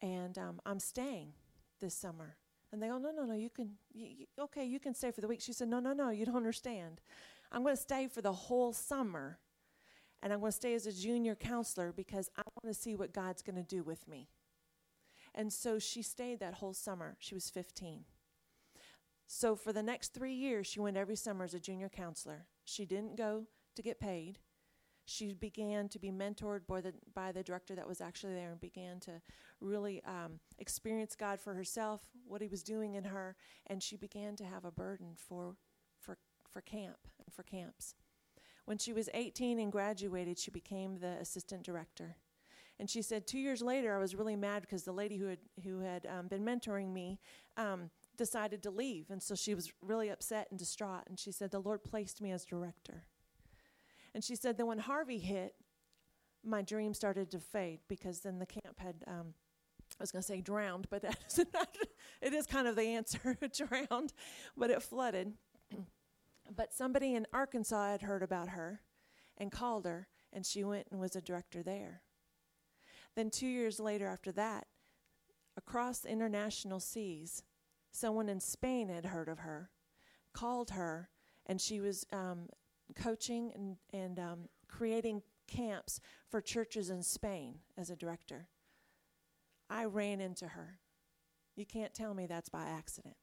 And 0.00 0.36
um, 0.38 0.60
I'm 0.66 0.80
staying 0.80 1.34
this 1.80 1.94
summer. 1.94 2.36
And 2.72 2.82
they 2.82 2.88
go, 2.88 2.98
no, 2.98 3.10
no, 3.10 3.24
no, 3.24 3.34
you 3.34 3.50
can, 3.50 3.72
you, 3.92 4.26
okay, 4.40 4.64
you 4.64 4.80
can 4.80 4.94
stay 4.94 5.10
for 5.10 5.20
the 5.20 5.28
week. 5.28 5.42
She 5.42 5.52
said, 5.52 5.68
no, 5.68 5.78
no, 5.78 5.92
no, 5.92 6.08
you 6.08 6.24
don't 6.24 6.36
understand. 6.36 7.02
I'm 7.52 7.62
going 7.62 7.76
to 7.76 7.80
stay 7.80 8.08
for 8.08 8.22
the 8.22 8.32
whole 8.32 8.72
summer. 8.72 9.38
And 10.22 10.32
I'm 10.32 10.40
going 10.40 10.52
to 10.52 10.56
stay 10.56 10.74
as 10.74 10.86
a 10.86 10.92
junior 10.92 11.34
counselor 11.34 11.92
because 11.92 12.30
I 12.36 12.42
want 12.62 12.74
to 12.74 12.80
see 12.80 12.94
what 12.94 13.12
God's 13.12 13.42
going 13.42 13.56
to 13.56 13.62
do 13.62 13.82
with 13.82 14.08
me. 14.08 14.28
And 15.34 15.52
so 15.52 15.78
she 15.78 16.02
stayed 16.02 16.40
that 16.40 16.54
whole 16.54 16.74
summer. 16.74 17.16
She 17.18 17.34
was 17.34 17.50
15. 17.50 18.04
So 19.26 19.56
for 19.56 19.72
the 19.72 19.82
next 19.82 20.14
three 20.14 20.34
years, 20.34 20.66
she 20.66 20.80
went 20.80 20.96
every 20.96 21.16
summer 21.16 21.44
as 21.44 21.54
a 21.54 21.60
junior 21.60 21.88
counselor. 21.88 22.46
She 22.64 22.84
didn't 22.84 23.16
go 23.16 23.46
to 23.74 23.82
get 23.82 23.98
paid. 24.00 24.38
She 25.12 25.34
began 25.34 25.88
to 25.90 25.98
be 25.98 26.10
mentored 26.10 26.66
by 26.66 26.80
the, 26.80 26.94
by 27.14 27.32
the 27.32 27.42
director 27.42 27.74
that 27.74 27.86
was 27.86 28.00
actually 28.00 28.32
there 28.32 28.50
and 28.50 28.60
began 28.60 28.98
to 29.00 29.20
really 29.60 30.02
um, 30.04 30.40
experience 30.58 31.14
God 31.14 31.38
for 31.38 31.52
herself, 31.52 32.00
what 32.26 32.40
He 32.40 32.48
was 32.48 32.62
doing 32.62 32.94
in 32.94 33.04
her, 33.04 33.36
and 33.66 33.82
she 33.82 33.96
began 33.96 34.36
to 34.36 34.44
have 34.44 34.64
a 34.64 34.70
burden 34.70 35.08
for, 35.14 35.56
for, 36.00 36.16
for 36.48 36.62
camp 36.62 36.96
and 37.24 37.32
for 37.32 37.42
camps. 37.42 37.94
When 38.64 38.78
she 38.78 38.94
was 38.94 39.10
18 39.12 39.58
and 39.58 39.70
graduated, 39.70 40.38
she 40.38 40.50
became 40.50 40.98
the 40.98 41.18
assistant 41.20 41.62
director. 41.62 42.16
And 42.80 42.88
she 42.88 43.02
said, 43.02 43.26
two 43.26 43.38
years 43.38 43.60
later, 43.60 43.94
I 43.94 43.98
was 43.98 44.14
really 44.14 44.36
mad 44.36 44.62
because 44.62 44.84
the 44.84 44.92
lady 44.92 45.18
who 45.18 45.26
had, 45.26 45.38
who 45.62 45.80
had 45.80 46.06
um, 46.06 46.28
been 46.28 46.42
mentoring 46.42 46.90
me 46.90 47.20
um, 47.58 47.90
decided 48.16 48.62
to 48.62 48.70
leave. 48.70 49.10
And 49.10 49.22
so 49.22 49.34
she 49.34 49.54
was 49.54 49.72
really 49.82 50.08
upset 50.08 50.48
and 50.50 50.58
distraught. 50.58 51.04
And 51.06 51.18
she 51.18 51.32
said, 51.32 51.50
The 51.50 51.60
Lord 51.60 51.84
placed 51.84 52.22
me 52.22 52.32
as 52.32 52.46
director. 52.46 53.04
And 54.14 54.22
she 54.22 54.36
said 54.36 54.58
that 54.58 54.66
when 54.66 54.78
Harvey 54.78 55.18
hit, 55.18 55.54
my 56.44 56.62
dream 56.62 56.92
started 56.92 57.30
to 57.30 57.38
fade 57.38 57.80
because 57.88 58.20
then 58.20 58.38
the 58.38 58.46
camp 58.46 58.78
had, 58.78 59.04
um, 59.06 59.34
I 59.98 60.02
was 60.02 60.12
going 60.12 60.22
to 60.22 60.26
say 60.26 60.40
drowned, 60.40 60.86
but 60.90 61.02
that 61.02 61.18
is 61.26 61.46
not, 61.52 61.76
it 62.20 62.32
is 62.32 62.46
kind 62.46 62.66
of 62.66 62.76
the 62.76 62.82
answer 62.82 63.36
drowned, 63.56 64.12
but 64.56 64.70
it 64.70 64.82
flooded. 64.82 65.34
but 66.56 66.72
somebody 66.72 67.14
in 67.14 67.26
Arkansas 67.32 67.92
had 67.92 68.02
heard 68.02 68.22
about 68.22 68.50
her 68.50 68.82
and 69.38 69.50
called 69.50 69.86
her, 69.86 70.08
and 70.32 70.44
she 70.44 70.64
went 70.64 70.88
and 70.90 71.00
was 71.00 71.16
a 71.16 71.20
director 71.20 71.62
there. 71.62 72.02
Then, 73.14 73.30
two 73.30 73.46
years 73.46 73.78
later, 73.78 74.06
after 74.06 74.32
that, 74.32 74.66
across 75.56 76.04
international 76.04 76.80
seas, 76.80 77.42
someone 77.90 78.28
in 78.28 78.40
Spain 78.40 78.88
had 78.88 79.06
heard 79.06 79.28
of 79.28 79.40
her, 79.40 79.70
called 80.32 80.70
her, 80.70 81.10
and 81.46 81.60
she 81.60 81.80
was 81.80 82.06
um, 82.12 82.48
coaching 82.94 83.52
and, 83.54 83.76
and 83.92 84.18
um, 84.18 84.38
creating 84.68 85.22
camps 85.46 86.00
for 86.28 86.40
churches 86.40 86.90
in 86.90 87.02
Spain 87.02 87.56
as 87.76 87.90
a 87.90 87.96
director. 87.96 88.48
I 89.68 89.84
ran 89.84 90.20
into 90.20 90.48
her. 90.48 90.78
You 91.56 91.66
can't 91.66 91.94
tell 91.94 92.14
me 92.14 92.26
that's 92.26 92.48
by 92.48 92.64
accident. 92.64 93.16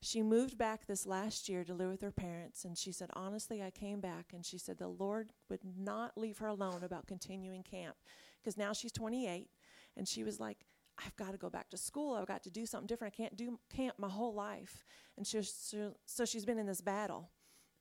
She 0.00 0.22
moved 0.22 0.58
back 0.58 0.86
this 0.86 1.06
last 1.06 1.48
year 1.48 1.64
to 1.64 1.74
live 1.74 1.90
with 1.90 2.02
her 2.02 2.12
parents, 2.12 2.64
and 2.64 2.76
she 2.76 2.92
said, 2.92 3.10
Honestly, 3.14 3.62
I 3.62 3.70
came 3.70 4.00
back, 4.00 4.32
and 4.34 4.44
she 4.44 4.58
said 4.58 4.78
the 4.78 4.88
Lord 4.88 5.30
would 5.48 5.60
not 5.64 6.18
leave 6.18 6.38
her 6.38 6.48
alone 6.48 6.84
about 6.84 7.06
continuing 7.06 7.62
camp 7.62 7.96
because 8.40 8.56
now 8.56 8.72
she's 8.72 8.92
28, 8.92 9.48
and 9.96 10.06
she 10.06 10.22
was 10.22 10.38
like, 10.38 10.66
I've 11.04 11.16
got 11.16 11.32
to 11.32 11.38
go 11.38 11.50
back 11.50 11.70
to 11.70 11.76
school. 11.76 12.14
I've 12.14 12.26
got 12.26 12.42
to 12.44 12.50
do 12.50 12.64
something 12.66 12.86
different. 12.86 13.14
I 13.14 13.16
can't 13.16 13.36
do 13.36 13.58
camp 13.74 13.96
my 13.98 14.08
whole 14.08 14.34
life. 14.34 14.84
And 15.16 15.26
she, 15.26 15.42
so, 15.42 15.94
so 16.06 16.24
she's 16.24 16.44
been 16.44 16.58
in 16.58 16.66
this 16.66 16.80
battle. 16.80 17.30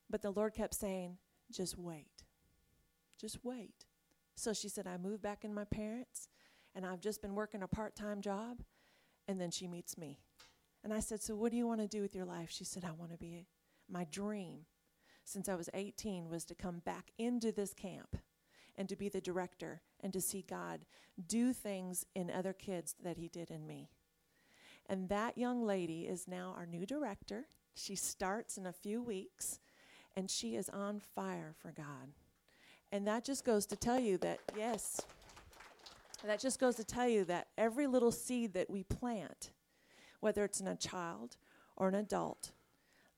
But 0.10 0.22
the 0.22 0.32
Lord 0.32 0.54
kept 0.54 0.74
saying, 0.74 1.18
just 1.52 1.78
wait. 1.78 2.24
Just 3.20 3.40
wait. 3.44 3.86
So 4.36 4.54
she 4.54 4.70
said, 4.70 4.88
I 4.88 4.98
moved 4.98 5.22
back 5.22 5.44
in 5.44 5.54
my 5.54 5.64
parents 5.64 6.28
and 6.74 6.86
I've 6.86 7.00
just 7.00 7.22
been 7.22 7.36
working 7.36 7.64
a 7.64 7.68
part 7.68 7.96
time 7.96 8.22
job. 8.22 8.62
And 9.28 9.40
then 9.40 9.50
she 9.50 9.68
meets 9.68 9.98
me. 9.98 10.20
And 10.84 10.94
I 10.94 11.00
said, 11.00 11.22
So 11.22 11.36
what 11.36 11.52
do 11.52 11.58
you 11.58 11.66
want 11.66 11.82
to 11.82 11.88
do 11.88 12.02
with 12.02 12.14
your 12.14 12.26
life? 12.26 12.52
She 12.52 12.64
said, 12.64 12.86
I 12.86 12.92
want 12.92 13.12
to 13.12 13.18
be, 13.18 13.48
my 13.90 14.06
dream 14.12 14.66
since 15.24 15.50
I 15.50 15.56
was 15.56 15.70
18 15.74 16.30
was 16.30 16.46
to 16.46 16.56
come 16.56 16.80
back 16.86 17.12
into 17.18 17.52
this 17.52 17.74
camp 17.74 18.18
and 18.76 18.88
to 18.90 18.96
be 18.96 19.10
the 19.10 19.22
director 19.22 19.82
and 20.02 20.14
to 20.14 20.22
see 20.22 20.46
God 20.48 20.86
do 21.28 21.52
things 21.54 22.06
in 22.14 22.30
other 22.30 22.54
kids 22.54 22.96
that 23.04 23.18
He 23.18 23.28
did 23.28 23.50
in 23.50 23.66
me. 23.66 23.90
And 24.88 25.10
that 25.10 25.38
young 25.38 25.66
lady 25.66 26.02
is 26.02 26.28
now 26.28 26.54
our 26.56 26.68
new 26.68 26.86
director. 26.86 27.48
She 27.74 27.96
starts 27.96 28.58
in 28.58 28.68
a 28.68 28.74
few 28.74 29.02
weeks 29.02 29.60
and 30.16 30.30
she 30.30 30.56
is 30.56 30.70
on 30.70 31.02
fire 31.14 31.54
for 31.62 31.72
God. 31.72 32.14
And 32.92 33.08
that 33.08 33.26
just 33.26 33.44
goes 33.44 33.66
to 33.68 33.76
tell 33.76 34.00
you 34.00 34.18
that, 34.20 34.40
yes, 34.58 35.02
that 36.26 36.40
just 36.40 36.60
goes 36.60 36.76
to 36.76 36.84
tell 36.84 37.08
you 37.08 37.26
that 37.26 37.48
every 37.58 37.88
little 37.88 38.12
seed 38.12 38.54
that 38.54 38.70
we 38.70 38.84
plant, 38.84 39.52
whether 40.20 40.44
it's 40.44 40.60
in 40.60 40.68
a 40.68 40.76
child 40.76 41.38
or 41.76 41.88
an 41.88 41.96
adult, 41.96 42.52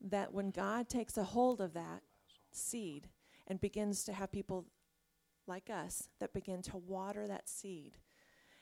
that 0.02 0.34
when 0.34 0.52
God 0.52 0.90
takes 0.90 1.18
a 1.18 1.24
hold 1.24 1.62
of 1.62 1.74
that 1.74 2.02
seed 2.52 3.08
and 3.48 3.62
begins 3.62 4.04
to 4.06 4.14
have 4.14 4.32
people 4.32 4.66
like 5.46 5.70
us 5.70 6.10
that 6.20 6.34
begin 6.34 6.62
to 6.64 6.78
water 6.78 7.28
that 7.28 7.48
seed, 7.48 7.98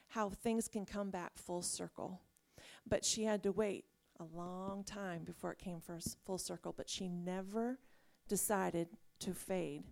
how 0.10 0.30
things 0.30 0.68
can 0.68 0.86
come 0.86 1.10
back 1.10 1.38
full 1.38 1.62
circle. 1.62 2.22
But 2.88 3.04
she 3.04 3.24
had 3.24 3.42
to 3.44 3.52
wait 3.52 3.86
a 4.20 4.24
long 4.38 4.84
time 4.84 5.24
before 5.24 5.52
it 5.52 5.58
came 5.58 5.82
full 6.26 6.38
circle, 6.38 6.74
but 6.76 6.90
she 6.90 7.08
never 7.08 7.80
decided 8.28 8.88
to 9.20 9.34
fade 9.34 9.84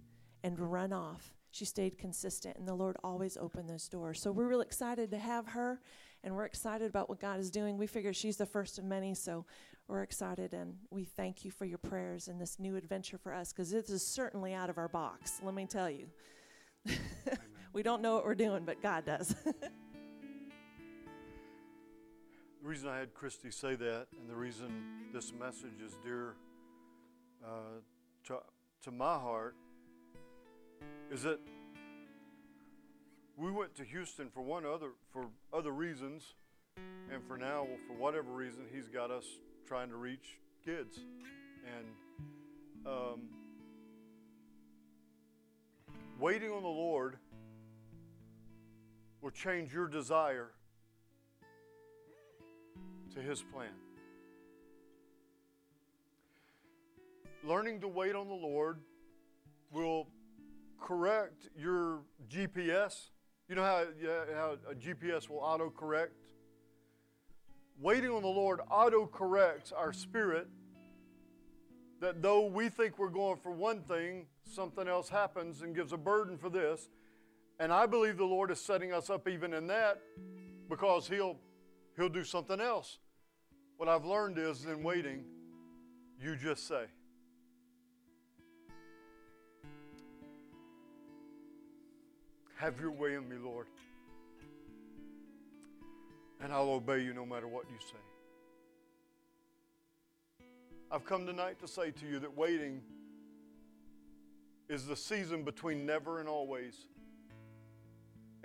and 0.43 0.59
run 0.59 0.91
off, 0.91 1.33
she 1.51 1.65
stayed 1.65 1.97
consistent, 1.97 2.57
and 2.57 2.67
the 2.67 2.73
Lord 2.73 2.97
always 3.03 3.37
opened 3.37 3.69
those 3.69 3.87
doors. 3.87 4.21
So 4.21 4.31
we're 4.31 4.47
real 4.47 4.61
excited 4.61 5.11
to 5.11 5.17
have 5.17 5.47
her, 5.49 5.79
and 6.23 6.35
we're 6.35 6.45
excited 6.45 6.89
about 6.89 7.09
what 7.09 7.19
God 7.19 7.39
is 7.39 7.51
doing. 7.51 7.77
We 7.77 7.87
figure 7.87 8.13
she's 8.13 8.37
the 8.37 8.45
first 8.45 8.79
of 8.79 8.85
many, 8.85 9.13
so 9.13 9.45
we're 9.87 10.01
excited, 10.01 10.53
and 10.53 10.75
we 10.89 11.03
thank 11.03 11.45
you 11.45 11.51
for 11.51 11.65
your 11.65 11.77
prayers 11.77 12.27
and 12.27 12.41
this 12.41 12.59
new 12.59 12.75
adventure 12.75 13.17
for 13.17 13.33
us 13.33 13.53
because 13.53 13.69
this 13.69 13.89
is 13.89 14.05
certainly 14.05 14.53
out 14.53 14.69
of 14.69 14.77
our 14.77 14.87
box, 14.87 15.41
let 15.43 15.53
me 15.53 15.65
tell 15.65 15.89
you. 15.89 16.07
we 17.73 17.83
don't 17.83 18.01
know 18.01 18.15
what 18.15 18.25
we're 18.25 18.35
doing, 18.35 18.65
but 18.65 18.81
God 18.81 19.05
does. 19.05 19.35
The 22.63 22.69
reason 22.69 22.87
I 22.87 22.97
had 22.97 23.13
Christy 23.13 23.51
say 23.51 23.75
that, 23.75 24.07
and 24.17 24.29
the 24.29 24.37
reason 24.37 24.71
this 25.11 25.33
message 25.37 25.81
is 25.85 25.97
dear 26.01 26.35
uh, 27.43 27.81
to, 28.27 28.37
to 28.83 28.91
my 28.91 29.15
heart, 29.15 29.55
is 31.11 31.23
that 31.23 31.39
we 33.37 33.51
went 33.51 33.75
to 33.75 33.83
Houston 33.83 34.29
for 34.29 34.41
one 34.41 34.65
other 34.65 34.89
for 35.11 35.25
other 35.51 35.71
reasons, 35.71 36.35
and 37.11 37.23
for 37.27 37.37
now, 37.37 37.67
for 37.87 37.93
whatever 37.93 38.31
reason, 38.31 38.63
he's 38.73 38.87
got 38.87 39.11
us 39.11 39.25
trying 39.67 39.89
to 39.89 39.95
reach 39.95 40.39
kids, 40.63 40.99
and 41.65 41.85
um, 42.85 43.21
waiting 46.19 46.51
on 46.51 46.61
the 46.63 46.69
Lord 46.69 47.17
will 49.21 49.31
change 49.31 49.73
your 49.73 49.87
desire 49.87 50.51
to 53.13 53.21
His 53.21 53.41
plan. 53.41 53.69
Learning 57.45 57.81
to 57.81 57.89
wait 57.89 58.15
on 58.15 58.29
the 58.29 58.33
Lord 58.33 58.79
will 59.69 60.07
correct 60.79 61.49
your 61.57 61.99
GPS. 62.29 63.09
You 63.49 63.55
know 63.55 63.63
how, 63.63 63.83
how 64.33 64.57
a 64.69 64.73
GPS 64.73 65.29
will 65.29 65.39
auto 65.39 65.69
correct? 65.69 66.13
Waiting 67.81 68.11
on 68.11 68.21
the 68.21 68.29
Lord 68.29 68.61
auto 68.71 69.05
corrects 69.05 69.73
our 69.73 69.91
spirit 69.91 70.47
that 71.99 72.21
though 72.21 72.45
we 72.45 72.69
think 72.69 72.97
we're 72.97 73.09
going 73.09 73.37
for 73.37 73.51
one 73.51 73.81
thing, 73.81 74.25
something 74.49 74.87
else 74.87 75.09
happens 75.09 75.63
and 75.63 75.75
gives 75.75 75.91
a 75.91 75.97
burden 75.97 76.37
for 76.37 76.49
this. 76.49 76.87
And 77.59 77.73
I 77.73 77.85
believe 77.87 78.17
the 78.17 78.25
Lord 78.25 78.51
is 78.51 78.61
setting 78.61 78.93
us 78.93 79.09
up 79.09 79.27
even 79.27 79.53
in 79.53 79.67
that 79.67 79.99
because 80.69 81.09
He'll 81.09 81.37
He'll 81.97 82.09
do 82.09 82.23
something 82.23 82.61
else. 82.61 82.99
What 83.77 83.89
I've 83.89 84.05
learned 84.05 84.37
is 84.37 84.65
in 84.65 84.81
waiting, 84.81 85.25
you 86.21 86.35
just 86.35 86.67
say. 86.67 86.85
Have 92.63 92.79
your 92.79 92.91
way 92.91 93.15
in 93.15 93.27
me, 93.27 93.35
Lord. 93.35 93.67
And 96.39 96.53
I'll 96.53 96.69
obey 96.69 97.03
you 97.03 97.13
no 97.13 97.25
matter 97.25 97.45
what 97.45 97.65
you 97.69 97.75
say. 97.77 97.97
I've 100.89 101.03
come 101.03 101.25
tonight 101.25 101.59
to 101.59 101.67
say 101.67 101.91
to 101.91 102.07
you 102.07 102.19
that 102.19 102.37
waiting 102.37 102.79
is 104.69 104.85
the 104.85 104.95
season 104.95 105.43
between 105.43 105.85
never 105.85 106.21
and 106.21 106.29
always. 106.29 106.87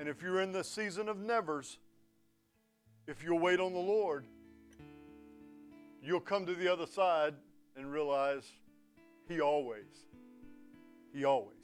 And 0.01 0.09
if 0.09 0.21
you're 0.21 0.41
in 0.41 0.51
the 0.51 0.64
season 0.64 1.09
of 1.09 1.19
nevers, 1.21 1.79
if 3.07 3.23
you'll 3.23 3.39
wait 3.39 3.61
on 3.61 3.73
the 3.73 3.79
Lord, 3.79 4.25
you'll 6.03 6.19
come 6.19 6.45
to 6.45 6.57
the 6.57 6.66
other 6.66 6.87
side 6.87 7.35
and 7.77 7.93
realize 7.93 8.51
He 9.29 9.41
always, 9.41 10.07
He 11.14 11.25
always 11.25 11.58